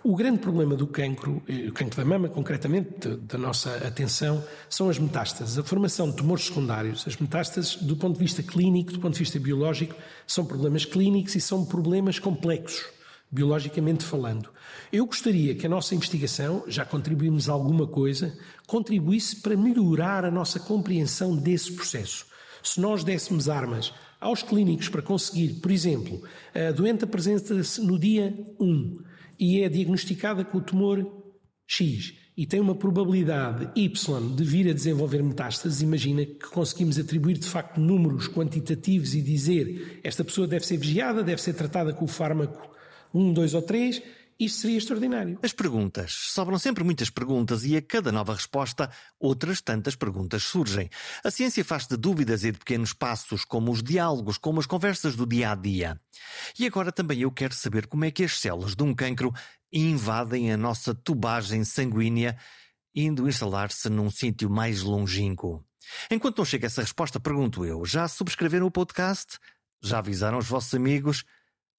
O 0.05 0.17
grande 0.17 0.41
problema 0.41 0.75
do 0.75 0.85
cancro, 0.85 1.41
o 1.69 1.73
cancro 1.73 1.97
da 1.97 2.05
mama, 2.05 2.29
concretamente, 2.29 3.07
da 3.09 3.39
nossa 3.39 3.73
atenção, 3.87 4.43
são 4.69 4.91
as 4.91 4.99
metástases. 4.99 5.57
A 5.57 5.63
formação 5.63 6.11
de 6.11 6.17
tumores 6.17 6.47
secundários. 6.47 7.07
As 7.07 7.17
metástases, 7.17 7.77
do 7.77 7.97
ponto 7.97 8.15
de 8.15 8.19
vista 8.19 8.43
clínico, 8.43 8.93
do 8.93 8.99
ponto 8.99 9.13
de 9.13 9.21
vista 9.21 9.39
biológico, 9.39 9.95
são 10.27 10.45
problemas 10.45 10.85
clínicos 10.85 11.37
e 11.37 11.41
são 11.41 11.65
problemas 11.65 12.19
complexos, 12.19 12.85
biologicamente 13.31 14.03
falando. 14.05 14.51
Eu 14.93 15.07
gostaria 15.07 15.55
que 15.55 15.67
a 15.67 15.71
nossa 15.71 15.95
investigação, 15.95 16.65
já 16.67 16.85
contribuímos 16.85 17.49
alguma 17.49 17.87
coisa, 17.87 18.37
contribuísse 18.67 19.37
para 19.37 19.57
melhorar 19.57 20.25
a 20.25 20.33
nossa 20.33 20.59
compreensão 20.59 21.37
desse 21.37 21.75
processo. 21.75 22.27
Se 22.61 22.81
nós 22.81 23.05
dessemos 23.05 23.49
armas 23.49 23.95
aos 24.21 24.43
clínicos 24.43 24.89
para 24.89 25.01
conseguir, 25.01 25.61
por 25.61 25.71
exemplo, 25.71 26.25
a 26.53 26.73
doente 26.73 27.05
apresenta-se 27.05 27.81
no 27.81 27.97
dia 27.97 28.37
1 28.59 29.12
e 29.43 29.61
é 29.61 29.69
diagnosticada 29.69 30.45
com 30.45 30.59
o 30.59 30.61
tumor 30.61 31.05
X 31.67 32.15
e 32.37 32.47
tem 32.47 32.61
uma 32.61 32.77
probabilidade 32.77 33.69
Y 33.75 34.37
de 34.37 34.45
vir 34.45 34.71
a 34.71 34.73
desenvolver 34.73 35.21
metástases, 35.21 35.83
imagina 35.83 36.25
que 36.25 36.49
conseguimos 36.49 36.97
atribuir 36.97 37.39
de 37.39 37.49
facto 37.49 37.81
números 37.81 38.29
quantitativos 38.29 39.17
e 39.17 39.21
dizer 39.21 40.01
esta 40.05 40.23
pessoa 40.23 40.47
deve 40.47 40.65
ser 40.65 40.77
vigiada, 40.77 41.25
deve 41.25 41.43
ser 41.43 41.55
tratada 41.55 41.93
com 41.93 42.05
o 42.05 42.09
fármaco 42.09 42.71
1, 43.13 43.33
2 43.33 43.55
ou 43.55 43.63
3 43.63 44.01
isto 44.45 44.61
seria 44.61 44.79
extraordinário. 44.79 45.39
As 45.43 45.53
perguntas. 45.53 46.13
Sobram 46.33 46.59
sempre 46.59 46.85
muitas 46.85 47.11
perguntas 47.11 47.65
e 47.65 47.77
a 47.77 47.83
cada 47.83 48.11
nova 48.11 48.35
resposta, 48.35 48.91
outras 49.19 49.61
tantas 49.61 49.95
perguntas 49.95 50.43
surgem. 50.45 50.89
A 51.25 51.31
ciência 51.31 51.65
faz 51.65 51.87
de 51.87 51.97
dúvidas 51.97 52.45
e 52.45 52.53
de 52.53 52.59
pequenos 52.59 52.93
passos, 52.93 53.45
como 53.45 53.71
os 53.71 53.83
diálogos, 53.83 54.39
como 54.39 54.61
as 54.61 54.67
conversas 54.67 55.17
do 55.17 55.27
dia 55.27 55.53
a 55.53 55.55
dia. 55.55 56.01
E 56.59 56.67
agora 56.67 56.93
também 56.93 57.21
eu 57.21 57.31
quero 57.31 57.55
saber 57.55 57.87
como 57.87 58.05
é 58.05 58.11
que 58.11 58.25
as 58.25 58.39
células 58.39 58.75
de 58.75 58.83
um 58.83 58.95
cancro 58.95 59.33
invadem 59.73 60.53
a 60.53 60.57
nossa 60.57 60.95
tubagem 60.95 61.65
sanguínea, 61.65 62.37
indo 62.95 63.29
instalar-se 63.29 63.89
num 63.89 64.11
sítio 64.11 64.51
mais 64.51 64.83
longínquo. 64.83 65.65
Enquanto 66.11 66.39
não 66.39 66.45
chega 66.45 66.67
essa 66.67 66.83
resposta, 66.83 67.19
pergunto 67.19 67.65
eu: 67.65 67.85
já 67.85 68.07
subscreveram 68.07 68.67
o 68.67 68.71
podcast? 68.71 69.39
Já 69.83 69.99
avisaram 69.99 70.39
os 70.39 70.47
vossos 70.47 70.73
amigos? 70.75 71.25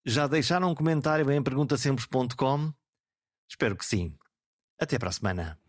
Já 0.06 0.28
deixaram 0.28 0.70
um 0.70 0.76
comentário 0.76 1.32
em 1.32 1.42
perguntasemples.com? 1.42 2.74
Espero 3.50 3.78
que 3.78 3.86
sim. 3.86 4.18
Até 4.78 5.00
para 5.00 5.10
a 5.10 5.14
semana. 5.14 5.60